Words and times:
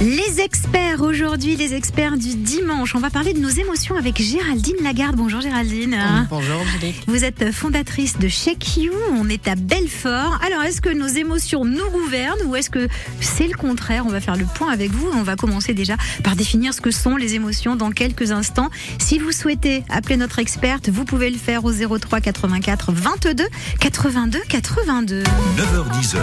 Les 0.00 0.40
experts 0.40 1.02
aujourd'hui, 1.02 1.56
les 1.56 1.74
experts 1.74 2.16
du 2.16 2.36
dimanche. 2.36 2.94
On 2.94 3.00
va 3.00 3.10
parler 3.10 3.32
de 3.32 3.40
nos 3.40 3.48
émotions 3.48 3.96
avec 3.96 4.22
Géraldine 4.22 4.76
Lagarde. 4.84 5.16
Bonjour 5.16 5.40
Géraldine. 5.40 5.98
Bonjour 6.30 6.60
Angélique. 6.60 7.02
Vous 7.08 7.24
êtes 7.24 7.50
fondatrice 7.50 8.16
de 8.16 8.28
Shake 8.28 8.76
You. 8.76 8.92
On 9.14 9.28
est 9.28 9.48
à 9.48 9.56
Belfort. 9.56 10.38
Alors, 10.46 10.62
est-ce 10.62 10.80
que 10.80 10.88
nos 10.88 11.08
émotions 11.08 11.64
nous 11.64 11.90
gouvernent 11.90 12.38
ou 12.46 12.54
est-ce 12.54 12.70
que 12.70 12.86
c'est 13.20 13.48
le 13.48 13.56
contraire? 13.56 14.04
On 14.06 14.10
va 14.10 14.20
faire 14.20 14.36
le 14.36 14.44
point 14.44 14.70
avec 14.70 14.92
vous. 14.92 15.08
On 15.16 15.24
va 15.24 15.34
commencer 15.34 15.74
déjà 15.74 15.96
par 16.22 16.36
définir 16.36 16.74
ce 16.74 16.80
que 16.80 16.92
sont 16.92 17.16
les 17.16 17.34
émotions 17.34 17.74
dans 17.74 17.90
quelques 17.90 18.30
instants. 18.30 18.70
Si 19.00 19.18
vous 19.18 19.32
souhaitez 19.32 19.82
appeler 19.88 20.16
notre 20.16 20.38
experte, 20.38 20.90
vous 20.90 21.04
pouvez 21.04 21.28
le 21.28 21.38
faire 21.38 21.64
au 21.64 21.72
03 21.72 22.20
84 22.20 22.92
22 22.92 23.48
82 23.80 24.38
82. 24.48 25.24
9h10h, 25.24 26.20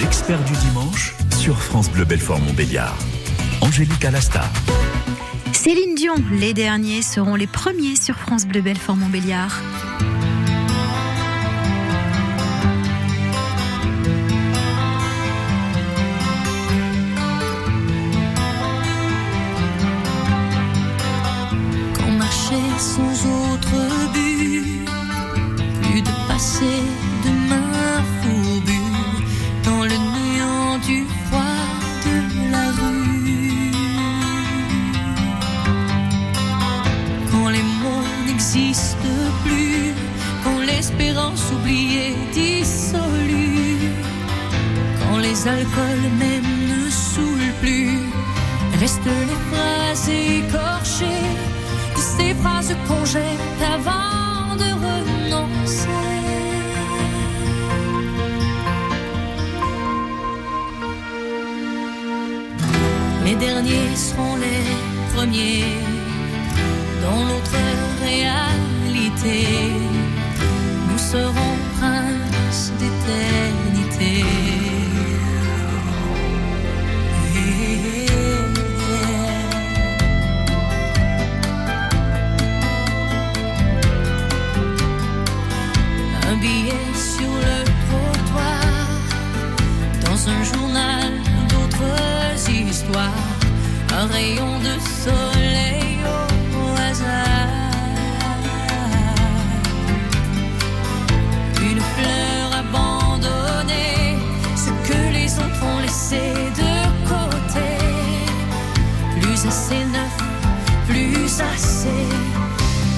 l'expert 0.00 0.42
du 0.44 0.52
dimanche 0.52 1.12
sur 1.38 1.60
France 1.60 1.90
Bleu 1.90 2.06
Belfort 2.06 2.40
Montbéliard. 2.40 2.96
Angélique 3.60 4.04
Alasta. 4.04 4.42
Céline 5.52 5.94
Dion, 5.94 6.14
les 6.32 6.54
derniers 6.54 7.02
seront 7.02 7.34
les 7.34 7.46
premiers 7.46 7.96
sur 7.96 8.16
France 8.16 8.46
Bleu 8.46 8.60
Belfort 8.60 8.96
Montbéliard. 8.96 9.60
L'espérance 41.20 41.52
oubliée 41.52 42.14
dissolue, 42.32 43.78
quand 45.00 45.18
les 45.18 45.48
alcools 45.48 46.10
même 46.18 46.50
ne 46.68 46.90
saoulent 46.90 47.54
plus, 47.60 47.98
restent 48.80 49.04
les 49.04 49.40
phrases 49.50 50.08
écorchées 50.08 51.30
ces 51.96 52.34
phrases 52.34 52.74
qu'on 52.88 53.04
jette 53.04 53.60
avant 53.62 54.56
de 54.56 54.68
renoncer. 54.86 55.88
Les 63.24 63.34
derniers 63.34 63.94
seront 63.96 64.36
les 64.36 65.14
premiers 65.14 65.64
dans 67.02 67.22
l'autre 67.28 67.58
réalité. 68.02 69.59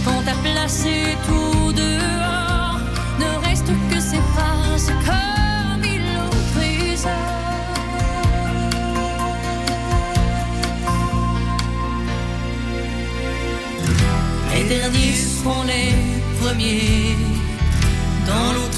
Quand 0.05 0.23
t'as 0.25 0.35
placé 0.43 1.17
tout 1.27 1.73
dehors, 1.73 2.81
ne 3.21 3.47
reste 3.47 3.71
que 3.91 4.01
ces 4.01 4.21
phrases 4.35 4.91
comme 5.07 5.85
il 5.85 6.03
l'autorise. 6.15 7.07
Les 14.55 14.65
derniers 14.69 15.15
seront 15.15 15.63
les 15.63 15.95
premiers 16.41 17.17
dans 18.27 18.53
l'autre 18.55 18.72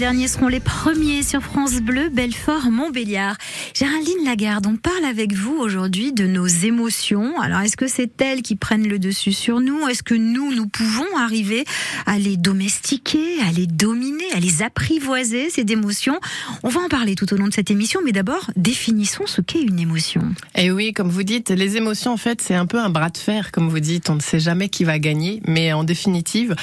derniers 0.00 0.28
seront 0.28 0.48
les 0.48 0.60
premiers 0.60 1.22
sur 1.22 1.42
France 1.42 1.82
Bleu, 1.82 2.08
Belfort, 2.08 2.70
Montbéliard. 2.70 3.36
Géraldine 3.74 4.24
Lagarde, 4.24 4.66
on 4.66 4.76
parle 4.76 5.04
avec 5.04 5.34
vous 5.34 5.54
aujourd'hui 5.58 6.14
de 6.14 6.26
nos 6.26 6.46
émotions. 6.46 7.38
Alors, 7.38 7.60
est-ce 7.60 7.76
que 7.76 7.86
c'est 7.86 8.18
elles 8.22 8.40
qui 8.40 8.56
prennent 8.56 8.88
le 8.88 8.98
dessus 8.98 9.34
sur 9.34 9.60
nous? 9.60 9.86
Est-ce 9.88 10.02
que 10.02 10.14
nous, 10.14 10.54
nous 10.54 10.66
pouvons 10.66 11.04
arriver 11.18 11.66
à 12.06 12.18
les 12.18 12.38
domestiquer, 12.38 13.42
à 13.46 13.52
les 13.52 13.66
dominer, 13.66 14.24
à 14.34 14.40
les 14.40 14.62
apprivoiser, 14.62 15.50
ces 15.50 15.66
émotions? 15.68 16.18
On 16.62 16.70
va 16.70 16.80
en 16.80 16.88
parler 16.88 17.14
tout 17.14 17.30
au 17.34 17.36
long 17.36 17.48
de 17.48 17.52
cette 17.52 17.70
émission, 17.70 18.00
mais 18.02 18.12
d'abord, 18.12 18.50
définissons 18.56 19.26
ce 19.26 19.42
qu'est 19.42 19.60
une 19.60 19.80
émotion. 19.80 20.22
Et 20.54 20.70
oui, 20.70 20.94
comme 20.94 21.10
vous 21.10 21.24
dites, 21.24 21.50
les 21.50 21.76
émotions, 21.76 22.12
en 22.12 22.16
fait, 22.16 22.40
c'est 22.40 22.54
un 22.54 22.64
peu 22.64 22.78
un 22.78 22.88
bras 22.88 23.10
de 23.10 23.18
fer, 23.18 23.52
comme 23.52 23.68
vous 23.68 23.80
dites. 23.80 24.08
On 24.08 24.14
ne 24.14 24.22
sait 24.22 24.40
jamais 24.40 24.70
qui 24.70 24.84
va 24.84 24.98
gagner, 24.98 25.42
mais 25.46 25.74
en 25.74 25.84
définitive, 25.84 26.56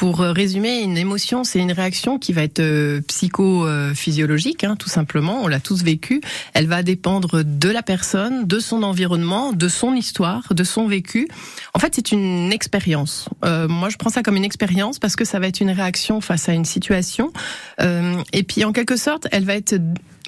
pour 0.00 0.22
euh, 0.22 0.32
résumer, 0.32 0.80
une 0.80 0.96
émotion, 0.96 1.44
c'est 1.44 1.58
une 1.58 1.72
réaction 1.72 2.18
qui 2.18 2.32
va 2.32 2.42
être 2.42 2.60
euh, 2.60 3.02
psychophysiologique, 3.02 4.64
hein, 4.64 4.74
tout 4.74 4.88
simplement. 4.88 5.42
On 5.42 5.46
l'a 5.46 5.60
tous 5.60 5.82
vécu. 5.82 6.22
Elle 6.54 6.68
va 6.68 6.82
dépendre 6.82 7.44
de 7.44 7.68
la 7.68 7.82
personne, 7.82 8.46
de 8.46 8.60
son 8.60 8.82
environnement, 8.82 9.52
de 9.52 9.68
son 9.68 9.94
histoire, 9.94 10.54
de 10.54 10.64
son 10.64 10.86
vécu. 10.86 11.28
En 11.74 11.78
fait, 11.78 11.94
c'est 11.94 12.12
une 12.12 12.50
expérience. 12.50 13.28
Euh, 13.44 13.68
moi, 13.68 13.90
je 13.90 13.98
prends 13.98 14.08
ça 14.08 14.22
comme 14.22 14.36
une 14.36 14.44
expérience 14.44 14.98
parce 14.98 15.16
que 15.16 15.26
ça 15.26 15.38
va 15.38 15.48
être 15.48 15.60
une 15.60 15.70
réaction 15.70 16.22
face 16.22 16.48
à 16.48 16.54
une 16.54 16.64
situation. 16.64 17.30
Euh, 17.82 18.22
et 18.32 18.42
puis, 18.42 18.64
en 18.64 18.72
quelque 18.72 18.96
sorte, 18.96 19.28
elle 19.32 19.44
va 19.44 19.54
être 19.54 19.74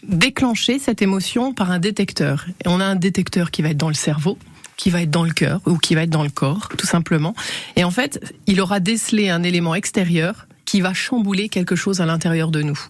déclenchée, 0.07 0.81
cette 0.81 1.01
émotion, 1.01 1.55
par 1.55 1.71
un 1.71 1.79
détecteur. 1.79 2.45
Et 2.63 2.69
on 2.69 2.79
a 2.79 2.85
un 2.85 2.97
détecteur 2.97 3.51
qui 3.51 3.63
va 3.63 3.71
être 3.71 3.79
dans 3.79 3.89
le 3.89 3.95
cerveau 3.95 4.37
qui 4.83 4.91
va 4.91 5.03
être 5.03 5.13
dans 5.13 5.23
le 5.23 5.31
cœur 5.31 5.61
ou 5.67 5.79
qui 5.79 5.95
va 5.95 6.03
être 6.03 6.11
dans 6.11 6.25
le 6.25 6.29
corps, 6.29 6.69
tout 6.77 6.89
simplement. 6.89 7.37
Et 7.77 7.85
en 7.85 7.93
fait, 7.93 8.35
il 8.49 8.61
aura 8.61 8.81
décelé 8.81 9.29
un 9.29 9.45
élément 9.45 9.77
extérieur 9.77 10.49
qui 10.65 10.81
va 10.81 10.93
chambouler 10.93 11.49
quelque 11.49 11.77
chose 11.77 12.01
à 12.01 12.07
l'intérieur 12.07 12.51
de 12.51 12.63
nous. 12.63 12.81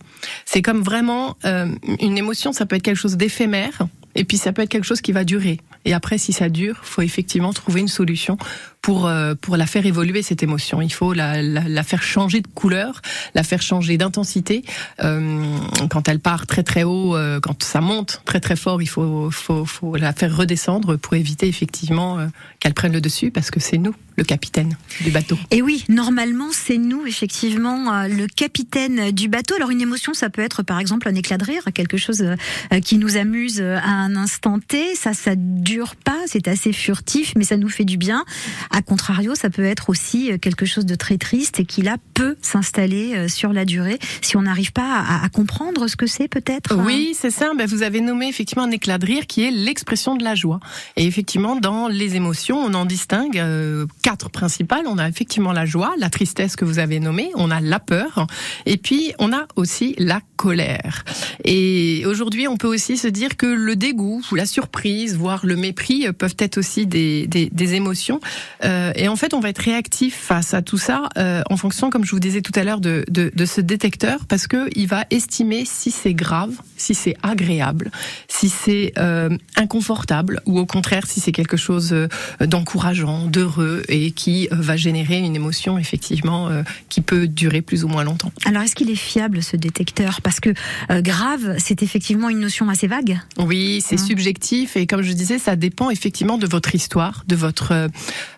C'est 0.47 0.63
comme 0.63 0.81
vraiment 0.81 1.37
euh, 1.45 1.67
une 2.01 2.17
émotion, 2.17 2.55
ça 2.55 2.65
peut 2.65 2.77
être 2.77 2.83
quelque 2.83 2.97
chose 2.97 3.19
d'éphémère, 3.19 3.83
et 4.15 4.25
puis 4.25 4.39
ça 4.39 4.55
peut 4.55 4.63
être 4.63 4.71
quelque 4.71 4.87
chose 4.87 5.03
qui 5.03 5.13
va 5.13 5.25
durer. 5.25 5.61
Et 5.85 5.95
après, 5.95 6.19
si 6.19 6.33
ça 6.33 6.49
dure, 6.49 6.81
faut 6.83 7.03
effectivement 7.03 7.53
trouver 7.53 7.81
une 7.81 7.89
solution 7.89 8.37
pour 8.83 9.07
euh, 9.07 9.35
pour 9.41 9.57
la 9.57 9.67
faire 9.67 9.87
évoluer 9.87 10.23
cette 10.23 10.43
émotion. 10.43 10.83
Il 10.83 10.93
faut 10.93 11.13
la, 11.13 11.41
la, 11.43 11.63
la 11.67 11.83
faire 11.83 12.03
changer 12.03 12.41
de 12.41 12.49
couleur, 12.49 13.01
la 13.35 13.43
faire 13.43 13.63
changer 13.63 13.97
d'intensité. 13.97 14.65
Euh, 15.03 15.57
quand 15.91 16.09
elle 16.09 16.21
part 16.21 16.47
très 16.47 16.63
très 16.63 16.83
haut, 16.83 17.17
euh, 17.17 17.41
quand 17.41 17.63
ça 17.63 17.81
monte 17.81 18.23
très 18.25 18.41
très 18.41 18.57
fort, 18.57 18.83
il 18.83 18.89
faut 18.89 19.31
faut, 19.31 19.65
faut 19.65 19.97
la 19.97 20.13
faire 20.13 20.37
redescendre 20.37 20.97
pour 20.97 21.15
éviter 21.15 21.47
effectivement 21.49 22.19
euh, 22.19 22.27
qu'elle 22.61 22.75
prenne 22.75 22.93
le 22.93 23.01
dessus 23.01 23.31
parce 23.31 23.51
que 23.51 23.61
c'est 23.61 23.79
nous 23.79 23.95
le 24.23 24.25
capitaine 24.25 24.77
du 25.01 25.11
bateau. 25.11 25.37
Et 25.51 25.63
oui, 25.63 25.85
normalement, 25.89 26.51
c'est 26.53 26.79
nous, 26.79 27.07
effectivement, 27.07 27.93
euh, 27.93 28.09
le 28.09 28.29
capitaine 28.29 29.11
du 29.11 29.27
bateau. 29.27 29.57
Alors, 29.57 29.71
une 29.71 29.81
émotion, 29.81 30.15
ça 30.15 30.31
peut 30.31 30.43
être, 30.43 30.63
par 30.63 30.79
exemple, 30.79 31.09
un 31.09 31.15
éclat 31.17 31.39
de 31.39 31.45
rire, 31.45 31.65
quelque 31.75 31.97
chose 31.97 32.23
euh, 32.23 32.81
qui 32.81 32.99
nous 32.99 33.17
amuse 33.17 33.61
à 33.61 33.91
un 33.91 34.15
instant 34.15 34.61
T. 34.61 34.95
Ça, 34.95 35.13
ça 35.13 35.33
dure 35.35 35.97
pas, 35.97 36.19
c'est 36.27 36.47
assez 36.47 36.73
furtif, 36.73 37.33
mais 37.37 37.43
ça 37.43 37.57
nous 37.57 37.69
fait 37.69 37.85
du 37.85 37.97
bien. 37.97 38.25
A 38.71 38.81
contrario, 38.81 39.35
ça 39.35 39.51
peut 39.51 39.65
être 39.65 39.91
aussi 39.91 40.31
euh, 40.31 40.39
quelque 40.39 40.67
chose 40.67 40.87
de 40.87 40.95
très 40.95 41.19
triste 41.19 41.59
et 41.59 41.65
qui, 41.65 41.83
là, 41.83 41.97
peut 42.15 42.37
s'installer 42.43 43.29
sur 43.29 43.53
la 43.53 43.65
durée 43.65 43.99
si 44.21 44.37
on 44.37 44.43
n'arrive 44.43 44.73
pas 44.73 45.01
à, 45.01 45.25
à, 45.25 45.29
comprendre 45.31 45.89
ce 45.89 45.97
que 45.97 46.07
c'est, 46.07 46.29
peut-être. 46.29 46.77
Oui, 46.77 47.17
c'est 47.19 47.31
ça. 47.31 47.51
Ben, 47.59 47.67
vous 47.67 47.83
avez 47.83 48.01
nommé, 48.01 48.29
effectivement, 48.29 48.63
un 48.63 48.71
éclat 48.71 48.99
de 48.99 49.07
rire 49.07 49.27
qui 49.27 49.43
est 49.43 49.51
l'expression 49.51 50.15
de 50.15 50.23
la 50.23 50.37
joie. 50.37 50.61
Et 50.97 51.07
effectivement, 51.07 51.57
dans 51.57 51.89
les 51.89 52.15
émotions, 52.15 52.59
on 52.59 52.75
en 52.75 52.85
distingue 52.85 53.39
euh, 53.39 53.87
quatre 54.03 54.12
principales. 54.31 54.87
On 54.87 54.99
a 54.99 55.09
effectivement 55.09 55.53
la 55.53 55.65
joie, 55.65 55.93
la 55.99 56.11
tristesse 56.11 56.57
que 56.57 56.65
vous 56.65 56.79
avez 56.79 57.01
nommée, 57.01 57.31
on 57.35 57.51
a 57.51 57.61
la 57.61 57.81
peur, 57.81 58.27
et 58.67 58.77
puis 58.77 59.13
on 59.19 59.33
a 59.33 59.47
aussi 59.57 59.95
la 59.99 60.21
colère. 60.37 61.05
Et 61.45 62.05
aujourd'hui, 62.07 62.49
on 62.49 62.57
peut 62.57 62.69
aussi 62.69 62.97
se 62.97 63.09
dire 63.09 63.37
que 63.37 63.47
le 63.47 63.77
dégoût 63.77 64.23
ou 64.31 64.35
la 64.35 64.47
surprise, 64.47 65.17
voire 65.17 65.47
le 65.47 65.57
mépris, 65.57 66.07
peuvent 66.13 66.37
être 66.39 66.59
aussi 66.59 66.87
des, 66.87 67.27
des, 67.27 67.75
émotions. 67.75 68.21
Euh, 68.65 68.93
et 68.97 69.09
en 69.09 69.17
fait, 69.17 69.35
on 69.35 69.41
va 69.41 69.49
être 69.49 69.63
réactif 69.63 70.15
face 70.17 70.55
à 70.55 70.63
tout 70.63 70.79
ça 70.79 71.09
euh, 71.17 71.43
en 71.49 71.57
fonction, 71.57 71.91
comme 71.91 72.05
je 72.05 72.11
vous 72.11 72.21
disais 72.21 72.43
tout 72.43 72.53
à 72.55 72.65
l'heure, 72.65 72.81
de, 72.81 73.05
de, 73.09 73.45
ce 73.45 73.61
détecteur, 73.61 74.27
parce 74.27 74.47
que 74.47 74.69
il 74.77 74.87
va 74.87 75.05
estimer 75.11 75.65
si 75.65 75.91
c'est 75.91 76.15
grave, 76.15 76.55
si 76.77 76.95
c'est 76.95 77.17
agréable, 77.23 77.91
si 78.29 78.49
c'est 78.49 78.93
euh, 78.99 79.31
inconfortable, 79.57 80.41
ou 80.47 80.59
au 80.59 80.67
contraire 80.67 81.07
si 81.07 81.21
c'est 81.21 81.33
quelque 81.33 81.57
chose 81.57 81.95
d'encourageant, 82.41 83.27
d'heureux 83.27 83.83
et 83.93 84.11
qui 84.11 84.49
euh, 84.51 84.57
va 84.57 84.77
générer 84.77 85.19
une 85.19 85.37
émotion 85.37 85.79
effectivement 85.79 86.49
euh, 86.49 86.63
qui 86.89 87.01
peut 87.03 87.29
durer 87.29 87.61
plus 87.61 87.85
ou 87.85 87.89
moins 87.89 88.05
longtemps. 88.05 88.33
Alors 88.45 88.63
est-ce 88.63 88.75
qu'il 88.75 88.91
est 88.91 88.97
fiable 88.97 89.43
ce 89.43 89.57
détecteur? 89.57 90.21
Parce 90.23 90.41
que 90.41 90.51
euh, 90.91 91.03
grave, 91.03 91.57
c'est 91.59 91.83
effectivement 91.83 92.31
une 92.31 92.41
notion 92.41 92.69
assez 92.69 92.87
vague. 92.87 93.21
Oui, 93.39 93.83
c'est 93.85 93.97
mmh. 93.97 94.07
subjectif 94.07 94.77
et 94.77 94.87
comme 94.87 95.03
je 95.03 95.13
disais, 95.13 95.39
ça 95.39 95.57
dépend 95.57 95.91
effectivement 95.91 96.39
de 96.39 96.47
votre 96.47 96.75
histoire, 96.75 97.25
de 97.29 97.37
votre 97.37 97.89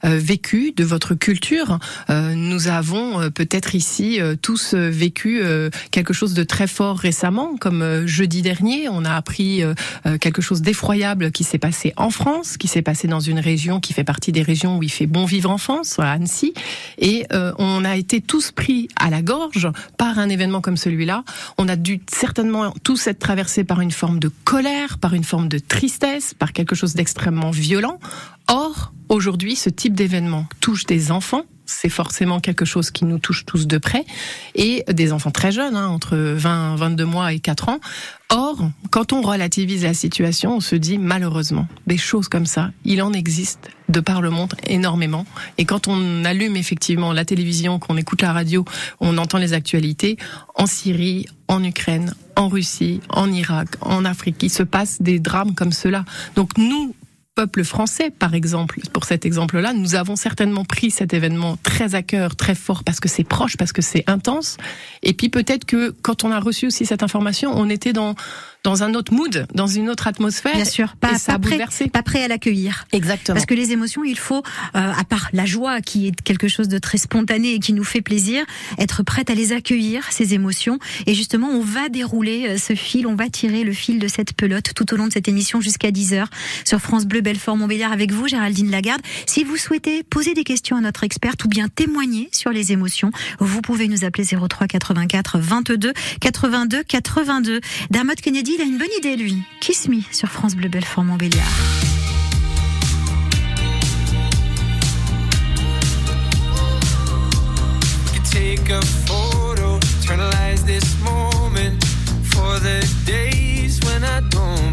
vécu, 0.03 0.73
de 0.77 0.83
votre 0.83 1.15
culture. 1.15 1.79
Nous 2.09 2.69
avons 2.69 3.31
peut-être 3.31 3.75
ici 3.75 4.19
tous 4.43 4.75
vécu 4.75 5.43
quelque 5.91 6.13
chose 6.13 6.35
de 6.35 6.43
très 6.43 6.67
fort 6.67 6.99
récemment, 6.99 7.57
comme 7.57 8.07
jeudi 8.07 8.43
dernier, 8.43 8.89
on 8.89 9.05
a 9.05 9.15
appris 9.15 9.63
quelque 10.21 10.43
chose 10.43 10.63
d'effroyable 10.63 11.31
qui 11.31 11.45
s'est 11.45 11.59
passé 11.59 11.93
en 11.97 12.11
France, 12.11 12.57
qui 12.57 12.69
s'est 12.69 12.83
passé 12.83 13.07
dans 13.07 13.21
une 13.21 13.39
région 13.39 13.81
qui 13.81 13.93
fait 13.93 14.05
partie 14.05 14.33
des 14.33 14.43
régions 14.43 14.79
où 14.79 14.83
il 14.83 14.91
fait 14.91 15.07
bon 15.07 15.25
vivre 15.25 15.44
en 15.47 15.59
France, 15.59 15.99
à 15.99 16.13
Annecy, 16.13 16.55
et 16.99 17.27
euh, 17.33 17.53
on 17.59 17.85
a 17.85 17.97
été 17.97 18.21
tous 18.21 18.53
pris 18.53 18.89
à 18.97 19.11
la 19.11 19.23
gorge 19.23 19.69
par 19.99 20.19
un 20.19 20.29
événement 20.29 20.61
comme 20.61 20.77
celui-là. 20.77 21.25
On 21.59 21.69
a 21.69 21.77
dû 21.77 22.01
certainement 22.11 22.73
tous 22.83 23.07
être 23.07 23.19
traversés 23.19 23.65
par 23.65 23.81
une 23.81 23.91
forme 23.91 24.19
de 24.19 24.31
colère, 24.45 24.99
par 24.99 25.15
une 25.15 25.25
forme 25.25 25.49
de 25.49 25.59
tristesse, 25.59 26.35
par 26.35 26.53
quelque 26.53 26.75
chose 26.75 26.95
d'extrêmement 26.95 27.51
violent. 27.51 27.99
Or, 28.49 28.93
aujourd'hui, 29.09 29.57
ce 29.57 29.71
type 29.71 29.95
d'événement 29.95 30.47
touche 30.61 30.85
des 30.87 31.11
enfants, 31.11 31.45
c'est 31.67 31.89
forcément 31.89 32.41
quelque 32.41 32.65
chose 32.65 32.91
qui 32.91 33.05
nous 33.05 33.19
touche 33.19 33.45
tous 33.47 33.67
de 33.67 33.79
près, 33.79 34.05
et 34.55 34.85
des 34.93 35.13
enfants 35.13 35.31
très 35.31 35.53
jeunes, 35.53 35.77
hein, 35.77 35.89
entre 35.89 36.17
20, 36.17 36.77
22 36.77 37.05
mois 37.05 37.33
et 37.33 37.41
4 37.41 37.69
ans. 37.69 37.81
Or, 38.31 38.71
quand 38.91 39.13
on 39.13 39.21
relativise 39.21 39.85
la 39.85 39.95
situation, 39.95 40.57
on 40.57 40.61
se 40.61 40.77
dit 40.77 40.99
malheureusement, 40.99 41.69
des 41.87 41.99
choses 41.99 42.29
comme 42.29 42.47
ça, 42.47 42.71
il 42.85 43.03
en 43.03 43.13
existe 43.13 43.69
de 43.89 44.01
par 44.01 44.23
le 44.23 44.31
monde 44.31 44.55
énormément. 44.67 45.27
Et 45.59 45.65
quand 45.65 45.89
on 45.89 46.25
allume 46.25 46.57
effectivement 46.57 47.13
la 47.13 47.25
télévision, 47.25 47.79
qu'on 47.79 47.97
écoute 47.97 48.23
la 48.23 48.33
radio, 48.33 48.65
on 49.01 49.19
entend 49.19 49.39
les 49.39 49.53
actualités, 49.53 50.17
en 50.55 50.67
Syrie, 50.67 51.27
en 51.49 51.63
Ukraine, 51.63 52.15
en 52.37 52.49
Russie, 52.49 53.01
en 53.11 53.31
Irak, 53.31 53.69
en 53.81 54.05
Afrique, 54.05 54.43
il 54.43 54.51
se 54.51 54.63
passe 54.63 55.01
des 55.03 55.19
drames 55.19 55.55
comme 55.55 55.73
cela. 55.73 56.05
Donc 56.35 56.57
nous, 56.57 56.95
peuple 57.35 57.65
français, 57.65 58.11
par 58.11 58.35
exemple, 58.35 58.81
pour 58.93 59.05
cet 59.05 59.27
exemple-là, 59.27 59.73
nous 59.73 59.95
avons 59.95 60.17
certainement 60.17 60.65
pris 60.65 60.91
cet 60.91 61.15
événement 61.15 61.59
très 61.63 61.95
à 61.95 62.03
cœur, 62.03 62.37
très 62.37 62.55
fort, 62.55 62.85
parce 62.85 63.01
que 63.01 63.09
c'est 63.09 63.25
proche, 63.25 63.57
parce 63.57 63.73
que 63.73 63.83
c'est 63.83 64.05
intense. 64.07 64.57
Et 65.03 65.15
puis 65.15 65.29
peut-être 65.29 65.65
que 65.65 65.95
quand 66.03 66.25
on 66.25 66.31
a 66.31 66.39
reçu 66.39 66.67
aussi 66.67 66.87
cette 66.87 67.03
information, 67.03 67.53
on 67.55 67.69
était 67.69 67.93
dans 67.93 68.15
dans 68.65 68.83
un 68.83 68.95
autre 68.95 69.13
mood, 69.13 69.47
dans 69.55 69.67
une 69.67 69.91
autre 69.91 70.07
atmosphère. 70.07 70.55
Bien 70.55 70.65
sûr, 70.65 70.97
pas, 70.97 71.19
ça 71.19 71.39
pas, 71.39 71.39
prêt, 71.39 71.89
pas 71.93 72.03
prêt 72.03 72.25
à 72.25 72.29
l'accueillir. 72.29 72.87
Exactement. 72.93 73.35
Parce 73.35 73.45
que 73.45 73.53
les 73.53 73.73
émotions, 73.73 74.05
il 74.05 74.19
faut, 74.19 74.39
euh, 74.39 74.41
à 74.73 75.05
part 75.05 75.29
la 75.35 75.45
joie 75.45 75.83
qui 75.83 76.07
est 76.07 76.23
quelque 76.23 76.49
chose 76.49 76.69
de 76.69 76.79
très 76.79 76.97
spontané 76.97 77.53
et 77.53 77.59
qui 77.59 77.75
nous 77.75 77.85
fait 77.85 78.01
plaisir, 78.01 78.43
être 78.79 79.03
prête 79.03 79.29
à 79.29 79.35
les 79.35 79.53
accueillir, 79.53 80.05
ces 80.11 80.33
émotions. 80.33 80.79
Et 81.07 81.13
justement, 81.13 81.49
on 81.49 81.61
va 81.61 81.91
dérouler 81.91 82.47
euh, 82.49 82.57
ce 82.57 82.75
fil, 82.75 83.07
on 83.07 83.15
va 83.15 83.29
tirer 83.29 83.65
le 83.65 83.75
fil 83.75 83.99
de 83.99 84.09
cette 84.09 84.33
pelote 84.33 84.73
tout 84.75 84.95
au 84.95 84.97
long 84.97 85.09
de 85.09 85.13
cette 85.13 85.29
émission 85.29 85.61
jusqu'à 85.61 85.91
10h 85.91 86.25
sur 86.65 86.81
France 86.81 87.05
Bleu 87.05 87.21
Belfort 87.25 87.57
Montbéliard 87.57 87.91
avec 87.91 88.13
vous, 88.13 88.29
Géraldine 88.29 88.71
Lagarde. 88.71 89.01
Si 89.27 89.43
vous 89.43 89.57
souhaitez 89.57 90.05
poser 90.05 90.35
des 90.35 90.45
questions 90.45 90.77
à 90.77 90.81
notre 90.81 91.03
experte 91.03 91.43
ou 91.45 91.49
bien 91.49 91.69
témoigner 91.69 92.29
sur 92.31 92.51
les 92.51 92.71
émotions, 92.71 93.11
vous 93.41 93.63
pouvez 93.63 93.89
nous 93.89 94.05
appeler 94.05 94.25
03 94.25 94.69
84 94.69 95.39
22 95.39 95.93
82 96.21 96.83
82. 96.85 97.61
Dermot 97.91 98.15
Kennedy 98.23 98.53
il 98.57 98.61
a 98.61 98.65
une 98.65 98.79
bonne 98.79 98.87
idée, 98.99 99.17
lui. 99.17 99.43
Kiss 99.61 99.89
Me 99.89 100.03
sur 100.13 100.29
France 100.29 100.55
Bleu 100.55 100.69
Belfort 100.69 101.05
Montbéliard. 101.05 101.49
Take 108.31 108.69
a 108.69 108.83
photo, 109.07 109.79
internalize 110.01 110.65
this 110.67 111.01
moment 111.05 111.85
for 112.25 112.59
the 112.59 112.85
days 113.07 113.79
when 113.85 114.03
I 114.03 114.21
don't 114.29 114.64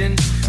attention 0.00 0.39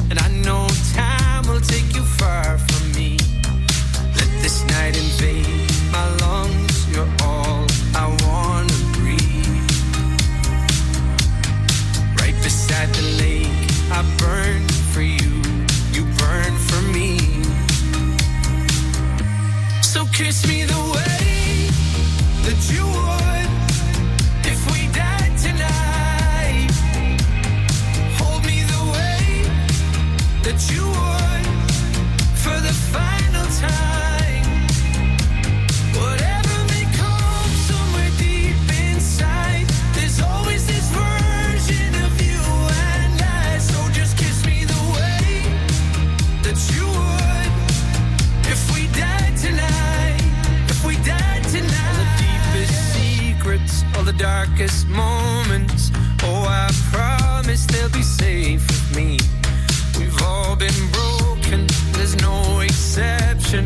darkest 54.21 54.87
moments. 54.87 55.89
Oh, 56.21 56.45
I 56.47 56.69
promise 56.91 57.65
they'll 57.65 57.89
be 57.89 58.03
safe 58.03 58.61
with 58.67 58.95
me. 58.95 59.17
We've 59.97 60.21
all 60.21 60.55
been 60.55 60.91
broken, 60.91 61.65
there's 61.93 62.15
no 62.21 62.59
exception. 62.59 63.65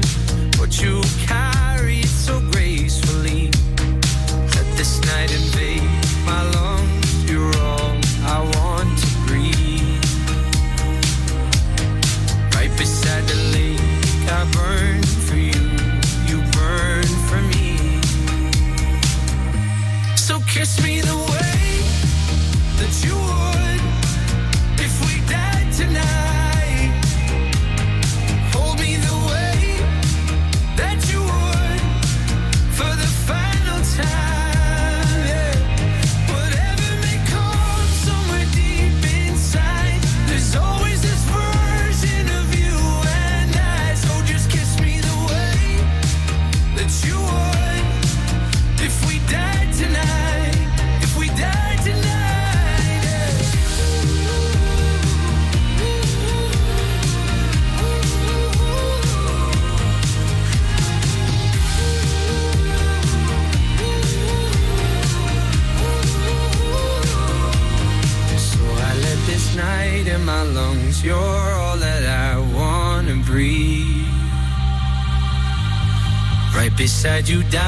You 77.27 77.41
down 77.49 77.64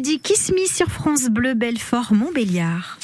Kiss 0.00 0.50
Me 0.52 0.64
sur 0.72 0.86
France 0.86 1.24
Bleu, 1.28 1.54
Belfort, 1.54 2.12
Montbéliard. 2.12 2.98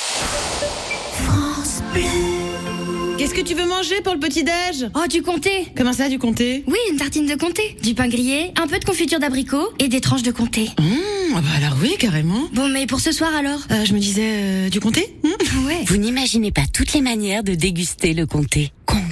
Qu'est-ce 3.19 3.35
que 3.35 3.41
tu 3.41 3.55
veux 3.55 3.67
manger 3.67 3.97
pour 4.05 4.15
le 4.15 4.21
petit-déj 4.21 4.91
Oh, 4.95 5.09
du 5.11 5.23
comté 5.23 5.67
Comment 5.77 5.93
ça, 5.93 6.09
du 6.09 6.19
comté? 6.21 6.63
Oui, 6.69 6.77
une 6.93 6.97
tartine 6.97 7.27
de 7.27 7.35
comté, 7.35 7.77
du 7.83 7.95
pain 7.95 8.07
grillé, 8.07 8.53
un 8.63 8.69
peu 8.69 8.79
de 8.79 8.85
confiture 8.85 9.19
d'abricot 9.19 9.71
et 9.81 9.89
des 9.89 10.01
tranches 10.01 10.23
de 10.23 10.31
comté. 10.31 10.69
Mmh, 10.79 11.35
ah 11.35 11.41
bah 11.41 11.49
alors 11.57 11.77
oui, 11.83 11.97
carrément. 11.99 12.49
Bon, 12.53 12.69
mais 12.69 12.87
pour 12.87 13.01
ce 13.01 13.11
soir 13.11 13.35
alors? 13.35 13.59
Euh, 13.73 13.85
je 13.85 13.93
me 13.93 13.99
disais, 13.99 14.23
euh, 14.23 14.69
du 14.69 14.79
comté? 14.79 15.17
Mmh. 15.25 15.67
Ouais. 15.67 15.83
Vous 15.87 15.97
n'imaginez 15.97 16.53
pas 16.53 16.63
toutes 16.73 16.93
les 16.93 17.01
manières 17.01 17.43
de 17.43 17.55
déguster 17.55 18.15
le 18.15 18.27
comté. 18.27 18.73
Comté, 18.87 19.04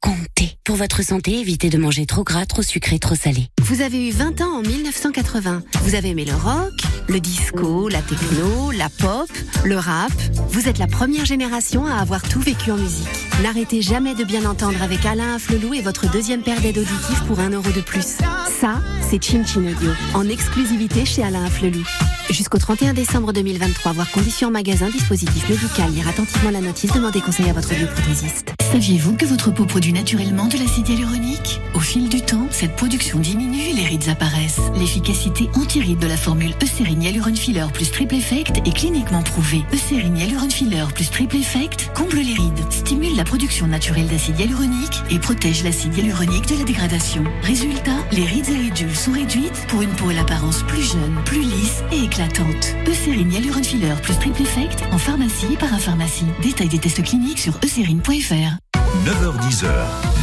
comté. 0.00 0.58
Pour 0.64 0.76
votre 0.76 1.02
santé, 1.02 1.38
évitez 1.40 1.70
de 1.70 1.78
manger 1.78 2.06
trop 2.06 2.24
gras, 2.24 2.46
trop 2.46 2.62
sucré, 2.62 2.98
trop 2.98 3.14
salé. 3.14 3.48
Vous 3.62 3.80
avez 3.80 4.08
eu 4.08 4.10
20 4.10 4.40
ans 4.40 4.58
en 4.58 4.62
1980. 4.62 5.62
Vous 5.82 5.94
avez 5.94 6.10
aimé 6.10 6.24
le 6.24 6.34
rock, 6.34 6.72
le 7.08 7.20
disco, 7.20 7.88
la 7.88 8.02
techno, 8.02 8.70
la 8.70 8.88
pop, 8.88 9.30
le 9.64 9.76
rap. 9.76 10.12
Vous 10.50 10.68
êtes 10.68 10.78
la 10.78 10.86
première 10.86 11.24
génération 11.24 11.86
à 11.86 11.94
avoir 11.94 12.22
tout 12.22 12.40
vécu 12.40 12.70
en 12.70 12.76
musique. 12.76 13.08
N'arrêtez 13.42 13.82
jamais 13.82 14.14
de 14.14 14.24
bien 14.24 14.44
entendre 14.44 14.82
avec 14.82 15.04
Alain 15.06 15.36
Afflelou 15.36 15.74
et 15.74 15.80
votre 15.80 16.10
deuxième 16.10 16.42
paire 16.42 16.60
d'aides 16.60 16.78
auditives 16.78 17.24
pour 17.26 17.40
un 17.40 17.50
euro 17.50 17.70
de 17.70 17.80
plus. 17.80 18.18
Ça, 18.60 18.82
c'est 19.08 19.22
Chin 19.22 19.44
Chin 19.44 19.66
Audio, 19.66 19.90
en 20.14 20.28
exclusivité 20.28 21.04
chez 21.04 21.22
Alain 21.22 21.44
Afflelou. 21.44 21.84
Jusqu'au 22.30 22.58
31 22.58 22.92
décembre 22.92 23.32
2023, 23.32 23.92
voir 23.92 24.10
conditions 24.10 24.50
magasin, 24.50 24.90
dispositif 24.90 25.48
médical, 25.48 25.90
lire 25.92 26.08
attentivement 26.08 26.50
la 26.50 26.60
notice, 26.60 26.92
demandez 26.92 27.22
conseil 27.22 27.48
à 27.48 27.54
votre 27.54 27.74
bioprothésiste. 27.74 28.52
Saviez-vous 28.70 29.14
que 29.14 29.24
votre 29.24 29.50
peau 29.50 29.64
produit 29.64 29.94
naturellement 29.94 30.46
de 30.46 30.58
l'acide 30.58 30.90
hyaluronique? 30.90 31.58
Au 31.72 31.80
fil 31.80 32.10
du 32.10 32.20
temps, 32.20 32.46
cette 32.50 32.76
production 32.76 33.18
diminue 33.18 33.70
et 33.70 33.72
les 33.72 33.84
rides 33.84 34.10
apparaissent. 34.10 34.60
L'efficacité 34.76 35.48
anti-rides 35.54 35.98
de 35.98 36.06
la 36.06 36.18
formule 36.18 36.52
Eucérine 36.62 37.02
Hyaluron 37.02 37.34
Filler 37.34 37.64
plus 37.72 37.90
Triple 37.90 38.16
Effect 38.16 38.58
est 38.66 38.76
cliniquement 38.76 39.22
prouvée. 39.22 39.62
Eucérine 39.72 40.18
Hyaluron 40.18 40.50
Filler 40.50 40.84
plus 40.94 41.08
Triple 41.08 41.36
Effect 41.36 41.90
comble 41.94 42.16
les 42.16 42.34
rides, 42.34 42.70
stimule 42.70 43.16
la 43.16 43.24
production 43.24 43.66
naturelle 43.66 44.08
d'acide 44.08 44.38
hyaluronique 44.38 45.02
et 45.10 45.18
protège 45.18 45.64
l'acide 45.64 45.96
hyaluronique 45.96 46.46
de 46.48 46.58
la 46.58 46.64
dégradation. 46.64 47.24
Résultat, 47.42 47.96
les 48.12 48.26
rides 48.26 48.50
et 48.50 48.58
ridules 48.58 48.94
sont 48.94 49.12
réduites 49.12 49.66
pour 49.68 49.80
une 49.80 49.94
peau 49.96 50.10
à 50.10 50.12
l'apparence 50.12 50.62
plus 50.64 50.82
jeune, 50.82 51.22
plus 51.24 51.40
lisse 51.40 51.82
et 51.90 52.04
éclatante. 52.18 52.74
Eucérine 52.88 53.32
Hyaluron 53.32 53.62
Filler 53.62 53.94
plus 54.02 54.18
Triple 54.18 54.42
Effect 54.42 54.82
en 54.90 54.98
pharmacie 54.98 55.46
et 55.52 55.56
parapharmacie. 55.56 56.24
Détail 56.42 56.68
des 56.68 56.78
tests 56.78 57.02
cliniques 57.02 57.38
sur 57.38 57.54
eucérine.fr. 57.64 58.58
9h10h, 59.06 59.68